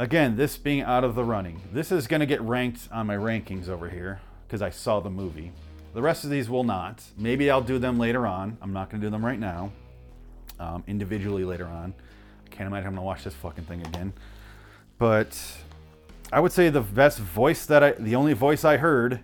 Again, 0.00 0.36
this 0.36 0.58
being 0.58 0.82
out 0.82 1.04
of 1.04 1.14
the 1.14 1.24
running. 1.24 1.60
This 1.72 1.92
is 1.92 2.08
to 2.08 2.26
get 2.26 2.40
ranked 2.40 2.88
on 2.90 3.06
my 3.06 3.16
rankings 3.16 3.68
over 3.68 3.88
here 3.88 4.20
because 4.46 4.60
I 4.60 4.70
saw 4.70 4.98
the 4.98 5.10
movie. 5.10 5.52
The 5.98 6.02
rest 6.02 6.22
of 6.22 6.30
these 6.30 6.48
will 6.48 6.62
not. 6.62 7.02
Maybe 7.16 7.50
I'll 7.50 7.60
do 7.60 7.80
them 7.80 7.98
later 7.98 8.24
on. 8.24 8.56
I'm 8.62 8.72
not 8.72 8.88
going 8.88 9.00
to 9.00 9.06
do 9.08 9.10
them 9.10 9.26
right 9.26 9.40
now. 9.40 9.72
Um, 10.60 10.84
individually 10.86 11.42
later 11.42 11.66
on. 11.66 11.92
I 12.46 12.48
can't 12.50 12.68
imagine 12.68 12.86
I'm 12.86 12.92
going 12.92 13.02
to 13.02 13.06
watch 13.06 13.24
this 13.24 13.34
fucking 13.34 13.64
thing 13.64 13.84
again. 13.84 14.12
But 14.96 15.36
I 16.32 16.38
would 16.38 16.52
say 16.52 16.68
the 16.68 16.82
best 16.82 17.18
voice 17.18 17.66
that 17.66 17.82
I, 17.82 17.90
the 17.98 18.14
only 18.14 18.32
voice 18.32 18.64
I 18.64 18.76
heard. 18.76 19.18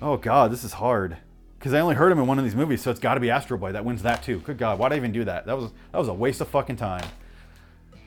Oh 0.00 0.16
God, 0.16 0.52
this 0.52 0.62
is 0.62 0.74
hard. 0.74 1.16
Because 1.58 1.74
I 1.74 1.80
only 1.80 1.96
heard 1.96 2.12
him 2.12 2.20
in 2.20 2.28
one 2.28 2.38
of 2.38 2.44
these 2.44 2.54
movies, 2.54 2.80
so 2.80 2.92
it's 2.92 3.00
got 3.00 3.14
to 3.14 3.20
be 3.20 3.30
Astro 3.30 3.58
Boy. 3.58 3.72
That 3.72 3.84
wins 3.84 4.04
that 4.04 4.22
too. 4.22 4.38
Good 4.38 4.56
God, 4.56 4.78
why'd 4.78 4.92
I 4.92 4.96
even 4.96 5.10
do 5.10 5.24
that? 5.24 5.46
That 5.46 5.58
was 5.58 5.72
that 5.90 5.98
was 5.98 6.06
a 6.06 6.14
waste 6.14 6.40
of 6.40 6.46
fucking 6.46 6.76
time. 6.76 7.08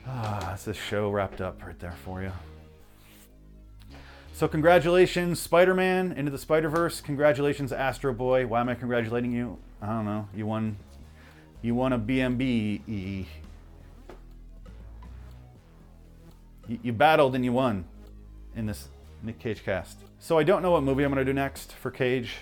Ah, 0.06 0.38
that's 0.48 0.64
the 0.64 0.72
show 0.72 1.10
wrapped 1.10 1.42
up 1.42 1.62
right 1.62 1.78
there 1.78 1.94
for 2.06 2.22
you. 2.22 2.32
So 4.42 4.48
congratulations, 4.48 5.38
Spider-Man 5.38 6.10
into 6.10 6.32
the 6.32 6.36
Spider-Verse. 6.36 7.00
Congratulations, 7.00 7.72
Astro 7.72 8.12
Boy. 8.12 8.44
Why 8.44 8.60
am 8.60 8.68
I 8.68 8.74
congratulating 8.74 9.30
you? 9.30 9.56
I 9.80 9.86
don't 9.86 10.04
know. 10.04 10.28
You 10.34 10.46
won. 10.46 10.78
You 11.60 11.76
won 11.76 11.92
a 11.92 11.98
BMB. 12.00 12.80
You, 12.88 13.24
you 16.66 16.92
battled 16.92 17.36
and 17.36 17.44
you 17.44 17.52
won 17.52 17.84
in 18.56 18.66
this 18.66 18.88
Nick 19.22 19.38
Cage 19.38 19.62
cast. 19.62 19.98
So 20.18 20.38
I 20.38 20.42
don't 20.42 20.60
know 20.60 20.72
what 20.72 20.82
movie 20.82 21.04
I'm 21.04 21.12
gonna 21.12 21.24
do 21.24 21.32
next 21.32 21.74
for 21.74 21.92
Cage. 21.92 22.38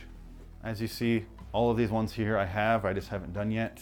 As 0.64 0.80
you 0.80 0.88
see, 0.88 1.26
all 1.52 1.70
of 1.70 1.76
these 1.76 1.90
ones 1.90 2.14
here 2.14 2.38
I 2.38 2.46
have. 2.46 2.86
I 2.86 2.94
just 2.94 3.08
haven't 3.08 3.34
done 3.34 3.50
yet. 3.50 3.78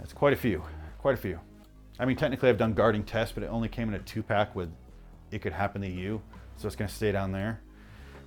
That's 0.00 0.12
quite 0.12 0.32
a 0.32 0.36
few. 0.36 0.64
Quite 0.98 1.14
a 1.14 1.18
few. 1.18 1.38
I 2.00 2.06
mean, 2.06 2.16
technically 2.16 2.48
I've 2.48 2.58
done 2.58 2.74
Guarding 2.74 3.04
Tess, 3.04 3.30
but 3.30 3.44
it 3.44 3.50
only 3.50 3.68
came 3.68 3.86
in 3.86 3.94
a 3.94 4.00
two 4.00 4.24
pack 4.24 4.56
with 4.56 4.72
It 5.30 5.42
Could 5.42 5.52
Happen 5.52 5.80
to 5.82 5.88
You. 5.88 6.22
So 6.58 6.66
it's 6.66 6.74
going 6.74 6.88
to 6.88 6.94
stay 6.94 7.12
down 7.12 7.30
there 7.30 7.60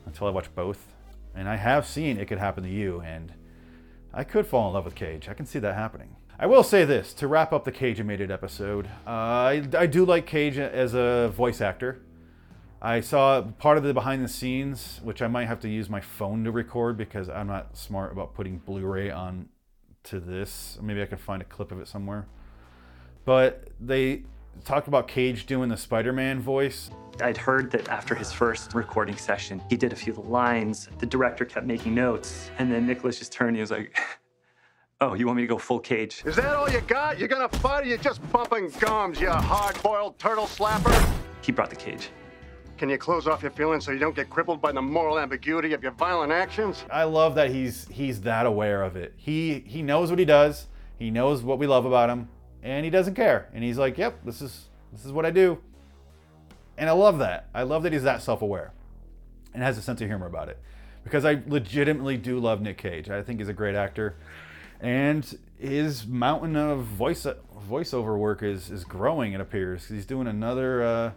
until 0.06 0.26
I 0.26 0.30
watch 0.30 0.54
both. 0.56 0.88
And 1.36 1.50
I 1.50 1.58
have 1.58 1.86
seen 1.86 2.18
It 2.18 2.30
Could 2.30 2.40
Happen 2.40 2.64
to 2.64 2.70
You, 2.70 3.02
and 3.02 3.34
I 4.14 4.24
could 4.24 4.48
fall 4.48 4.70
in 4.70 4.74
love 4.74 4.86
with 4.86 4.96
Cage. 4.96 5.28
I 5.28 5.34
can 5.34 5.46
see 5.46 5.60
that 5.60 5.76
happening. 5.76 6.16
I 6.40 6.46
will 6.46 6.64
say 6.64 6.86
this 6.86 7.14
to 7.16 7.28
wrap 7.28 7.52
up 7.52 7.66
the 7.66 7.74
Cage 7.74 8.00
animated 8.00 8.32
episode. 8.32 8.88
Uh, 9.06 9.10
I, 9.10 9.64
I 9.78 9.86
do 9.86 10.06
like 10.06 10.26
Cage 10.26 10.58
as 10.58 10.94
a 10.94 11.32
voice 11.36 11.60
actor. 11.60 12.04
I 12.82 13.02
saw 13.02 13.42
part 13.42 13.78
of 13.78 13.84
the 13.84 13.94
behind 13.94 14.24
the 14.24 14.30
scenes, 14.30 15.02
which 15.04 15.22
I 15.22 15.28
might 15.28 15.46
have 15.46 15.60
to 15.60 15.70
use 15.70 15.90
my 15.90 16.02
phone 16.02 16.46
to 16.46 16.52
record 16.52 16.98
because 16.98 17.30
I'm 17.30 17.48
not 17.48 17.78
smart 17.78 18.14
about 18.14 18.34
putting 18.34 18.60
Blu 18.60 18.86
ray 18.86 19.12
on 19.12 19.50
to 20.04 20.22
this. 20.22 20.80
Maybe 20.82 21.02
I 21.02 21.06
can 21.06 21.18
find 21.18 21.42
a 21.42 21.46
clip 21.46 21.72
of 21.72 21.82
it 21.82 21.88
somewhere. 21.88 22.28
But 23.26 23.68
they 23.80 24.24
talked 24.64 24.88
about 24.88 25.08
Cage 25.08 25.46
doing 25.46 25.70
the 25.70 25.78
Spider-Man 25.78 26.40
voice. 26.40 26.92
I'd 27.22 27.38
heard 27.38 27.72
that 27.72 27.88
after 27.90 28.16
his 28.16 28.32
first 28.32 28.74
recording 28.74 29.16
session, 29.18 29.62
he 29.70 29.78
did 29.78 29.94
a 29.94 29.96
few 29.96 30.14
lines. 30.14 30.90
The 31.00 31.06
director 31.06 31.46
kept 31.46 31.66
making 31.66 31.94
notes, 31.94 32.50
and 32.58 32.72
then 32.72 32.88
Nicolas 32.88 33.20
just 33.20 33.32
turned. 33.32 33.56
He 33.56 33.62
was 33.62 33.72
like, 33.72 33.98
"Oh, 35.02 35.14
you 35.14 35.26
want 35.26 35.38
me 35.38 35.44
to 35.44 35.48
go 35.48 35.58
full 35.58 35.80
Cage?" 35.80 36.24
Is 36.26 36.36
that 36.36 36.56
all 36.56 36.70
you 36.70 36.82
got? 36.82 37.20
You're 37.20 37.28
gonna 37.28 37.50
fight, 37.50 37.84
or 37.84 37.88
you're 37.88 37.98
just 37.98 38.22
bumping 38.32 38.72
gums, 38.80 39.20
you 39.20 39.30
hard-boiled 39.30 40.18
turtle 40.20 40.46
slapper? 40.46 41.10
He 41.42 41.52
brought 41.52 41.70
the 41.70 41.76
cage. 41.76 42.10
Can 42.78 42.90
you 42.90 42.98
close 42.98 43.28
off 43.28 43.44
your 43.44 43.52
feelings 43.52 43.86
so 43.86 43.92
you 43.92 44.00
don't 44.00 44.16
get 44.16 44.30
crippled 44.30 44.60
by 44.60 44.72
the 44.72 44.82
moral 44.82 45.20
ambiguity 45.20 45.74
of 45.74 45.84
your 45.84 45.92
violent 45.92 46.32
actions? 46.32 46.86
I 46.90 47.04
love 47.04 47.36
that 47.36 47.52
he's 47.52 47.88
he's 47.90 48.22
that 48.22 48.46
aware 48.46 48.84
of 48.84 48.96
it. 48.96 49.14
He 49.18 49.64
he 49.68 49.84
knows 49.84 50.10
what 50.10 50.18
he 50.18 50.26
does. 50.26 50.68
He 50.98 51.12
knows 51.12 51.44
what 51.44 51.60
we 51.60 51.68
love 51.68 51.86
about 51.86 52.10
him 52.10 52.30
and 52.64 52.86
he 52.86 52.92
doesn't 52.92 53.16
care. 53.16 53.50
And 53.54 53.64
he's 53.64 53.78
like, 53.78 53.98
"Yep, 53.98 54.26
this 54.26 54.42
is 54.42 54.70
this 54.92 55.06
is 55.06 55.12
what 55.12 55.26
I 55.26 55.32
do." 55.32 55.60
And 56.78 56.90
I 56.90 56.94
love 56.94 57.20
that. 57.20 57.48
I 57.54 57.64
love 57.64 57.84
that 57.84 57.94
he's 57.94 58.04
that 58.04 58.22
self-aware 58.22 58.74
and 59.54 59.62
has 59.62 59.78
a 59.78 59.82
sense 59.82 60.02
of 60.02 60.08
humor 60.08 60.26
about 60.26 60.50
it. 60.50 60.58
Because 61.04 61.26
I 61.26 61.42
legitimately 61.48 62.18
do 62.18 62.40
love 62.40 62.62
Nick 62.62 62.78
Cage. 62.78 63.10
I 63.10 63.22
think 63.24 63.40
he's 63.40 63.50
a 63.50 63.54
great 63.54 63.76
actor. 63.76 64.16
And 64.80 65.38
his 65.60 66.08
mountain 66.08 66.56
of 66.56 66.84
voice 66.84 67.26
voiceover 67.70 68.18
work 68.18 68.42
is 68.44 68.72
is 68.72 68.84
growing. 68.84 69.34
It 69.34 69.42
appears 69.42 69.88
he's 69.88 70.06
doing 70.06 70.28
another 70.28 70.84
uh, 70.84 71.12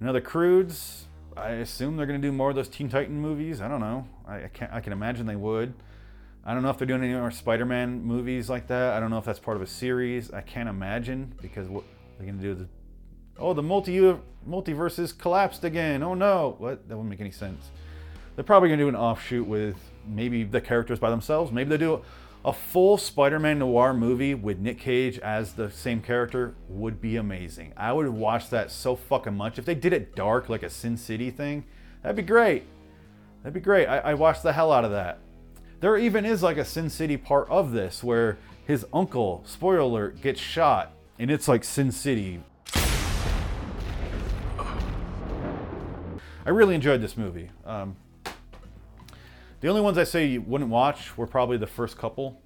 another 0.00 0.20
Croods. 0.20 1.06
I 1.36 1.50
assume 1.52 1.96
they're 1.96 2.06
going 2.06 2.20
to 2.20 2.26
do 2.26 2.32
more 2.32 2.50
of 2.50 2.56
those 2.56 2.68
Teen 2.68 2.90
Titan 2.90 3.18
movies. 3.18 3.62
I 3.62 3.68
don't 3.68 3.80
know. 3.80 4.06
I, 4.26 4.44
I 4.44 4.48
can 4.48 4.68
I 4.70 4.80
can 4.80 4.92
imagine 4.92 5.26
they 5.26 5.36
would. 5.36 5.72
I 6.44 6.54
don't 6.54 6.62
know 6.62 6.70
if 6.70 6.78
they're 6.78 6.86
doing 6.86 7.04
any 7.04 7.12
more 7.14 7.30
Spider-Man 7.30 8.02
movies 8.02 8.50
like 8.50 8.66
that. 8.66 8.94
I 8.94 9.00
don't 9.00 9.10
know 9.10 9.18
if 9.18 9.24
that's 9.24 9.38
part 9.38 9.56
of 9.56 9.62
a 9.62 9.66
series. 9.66 10.32
I 10.32 10.40
can't 10.40 10.68
imagine 10.68 11.34
because 11.40 11.68
what 11.68 11.84
they're 12.18 12.26
to 12.26 12.32
do 12.32 12.54
the 12.54 12.68
oh 13.38 13.54
the 13.54 13.62
multi 13.62 13.98
multiverses 14.48 15.16
collapsed 15.16 15.64
again. 15.64 16.02
Oh 16.02 16.14
no, 16.14 16.56
what 16.58 16.88
that 16.88 16.96
wouldn't 16.96 17.10
make 17.10 17.20
any 17.20 17.30
sense. 17.30 17.70
They're 18.34 18.44
probably 18.44 18.70
to 18.70 18.76
do 18.84 18.88
an 18.88 18.96
offshoot 18.96 19.46
with 19.46 19.76
maybe 20.06 20.42
the 20.42 20.60
characters 20.60 20.98
by 20.98 21.10
themselves. 21.10 21.52
Maybe 21.52 21.70
they 21.70 21.76
do 21.76 22.02
a 22.44 22.52
full 22.52 22.98
Spider-Man 22.98 23.60
noir 23.60 23.94
movie 23.94 24.34
with 24.34 24.58
Nick 24.58 24.78
Cage 24.78 25.18
as 25.20 25.52
the 25.52 25.70
same 25.70 26.02
character 26.02 26.54
would 26.68 27.00
be 27.00 27.16
amazing. 27.16 27.72
I 27.76 27.92
would 27.92 28.08
watch 28.08 28.50
that 28.50 28.70
so 28.72 28.96
fucking 28.96 29.36
much. 29.36 29.58
If 29.58 29.64
they 29.64 29.76
did 29.76 29.92
it 29.92 30.16
dark 30.16 30.48
like 30.48 30.64
a 30.64 30.70
Sin 30.70 30.96
City 30.96 31.30
thing, 31.30 31.64
that'd 32.02 32.16
be 32.16 32.22
great. 32.22 32.64
That'd 33.42 33.54
be 33.54 33.60
great. 33.60 33.86
I, 33.86 33.98
I 33.98 34.14
watched 34.14 34.42
the 34.42 34.52
hell 34.52 34.72
out 34.72 34.84
of 34.84 34.90
that. 34.90 35.20
There 35.82 35.98
even 35.98 36.24
is 36.24 36.44
like 36.44 36.58
a 36.58 36.64
Sin 36.64 36.88
City 36.88 37.16
part 37.16 37.50
of 37.50 37.72
this 37.72 38.04
where 38.04 38.38
his 38.64 38.86
uncle, 38.92 39.42
spoiler 39.44 39.78
alert, 39.78 40.20
gets 40.22 40.40
shot, 40.40 40.92
and 41.18 41.28
it's 41.28 41.48
like 41.48 41.64
Sin 41.64 41.90
City. 41.90 42.40
I 46.46 46.50
really 46.50 46.76
enjoyed 46.76 47.00
this 47.00 47.16
movie. 47.16 47.50
Um, 47.64 47.96
the 49.60 49.66
only 49.66 49.80
ones 49.80 49.98
I 49.98 50.04
say 50.04 50.24
you 50.26 50.40
wouldn't 50.42 50.70
watch 50.70 51.18
were 51.18 51.26
probably 51.26 51.56
the 51.56 51.66
first 51.66 51.98
couple. 51.98 52.40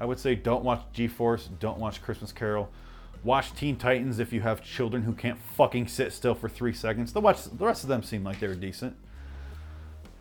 I 0.00 0.04
would 0.04 0.18
say 0.18 0.34
don't 0.34 0.64
watch 0.64 0.82
G-Force, 0.92 1.50
don't 1.60 1.78
watch 1.78 2.02
Christmas 2.02 2.32
Carol. 2.32 2.68
Watch 3.22 3.54
Teen 3.54 3.76
Titans 3.76 4.18
if 4.18 4.32
you 4.32 4.40
have 4.40 4.60
children 4.60 5.04
who 5.04 5.12
can't 5.12 5.38
fucking 5.38 5.86
sit 5.86 6.12
still 6.12 6.34
for 6.34 6.48
three 6.48 6.72
seconds. 6.72 7.12
The, 7.12 7.20
watch, 7.20 7.44
the 7.44 7.64
rest 7.64 7.84
of 7.84 7.88
them 7.88 8.02
seem 8.02 8.24
like 8.24 8.40
they 8.40 8.48
were 8.48 8.56
decent. 8.56 8.96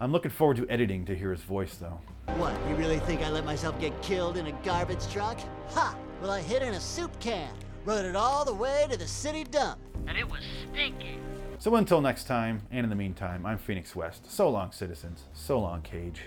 I'm 0.03 0.11
looking 0.11 0.31
forward 0.31 0.57
to 0.57 0.69
editing 0.69 1.05
to 1.05 1.15
hear 1.15 1.31
his 1.31 1.39
voice 1.43 1.75
though. 1.75 1.97
What, 2.35 2.53
you 2.67 2.75
really 2.75 2.99
think 2.99 3.21
I 3.21 3.29
let 3.29 3.45
myself 3.45 3.79
get 3.79 3.99
killed 4.01 4.35
in 4.35 4.47
a 4.47 4.51
garbage 4.61 5.07
truck? 5.09 5.39
Ha! 5.69 5.95
Well, 6.21 6.29
I 6.29 6.41
hid 6.41 6.61
in 6.61 6.73
a 6.73 6.79
soup 6.81 7.17
can, 7.21 7.49
rode 7.85 8.03
it 8.03 8.13
all 8.13 8.43
the 8.43 8.53
way 8.53 8.85
to 8.91 8.97
the 8.97 9.07
city 9.07 9.45
dump, 9.45 9.79
and 10.05 10.17
it 10.17 10.29
was 10.29 10.41
stinky. 10.73 11.19
So 11.57 11.73
until 11.75 12.01
next 12.01 12.25
time, 12.25 12.63
and 12.69 12.83
in 12.83 12.89
the 12.89 12.97
meantime, 12.97 13.45
I'm 13.45 13.57
Phoenix 13.57 13.95
West. 13.95 14.29
So 14.29 14.49
long, 14.49 14.73
citizens. 14.73 15.23
So 15.31 15.57
long, 15.57 15.81
Cage. 15.83 16.23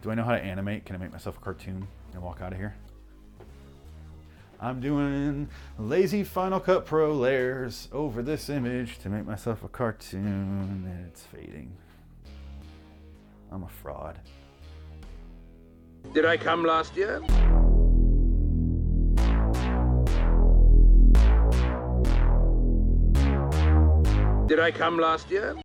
Do 0.00 0.10
I 0.10 0.14
know 0.14 0.24
how 0.24 0.32
to 0.32 0.42
animate? 0.42 0.86
Can 0.86 0.96
I 0.96 0.98
make 0.98 1.12
myself 1.12 1.36
a 1.36 1.40
cartoon 1.40 1.86
and 2.14 2.22
walk 2.22 2.40
out 2.40 2.52
of 2.52 2.58
here? 2.58 2.74
I'm 4.58 4.80
doing 4.80 5.48
lazy 5.78 6.24
Final 6.24 6.60
Cut 6.60 6.86
Pro 6.86 7.12
layers 7.12 7.88
over 7.92 8.22
this 8.22 8.48
image 8.48 8.98
to 9.00 9.10
make 9.10 9.26
myself 9.26 9.62
a 9.62 9.68
cartoon, 9.68 10.26
and 10.26 11.06
it's 11.06 11.22
fading. 11.22 11.76
I'm 13.52 13.64
a 13.64 13.68
fraud. 13.68 14.18
Did 16.14 16.24
I 16.24 16.36
come 16.36 16.64
last 16.64 16.96
year? 16.96 17.20
Did 24.46 24.60
I 24.60 24.70
come 24.70 24.98
last 24.98 25.30
year? 25.30 25.56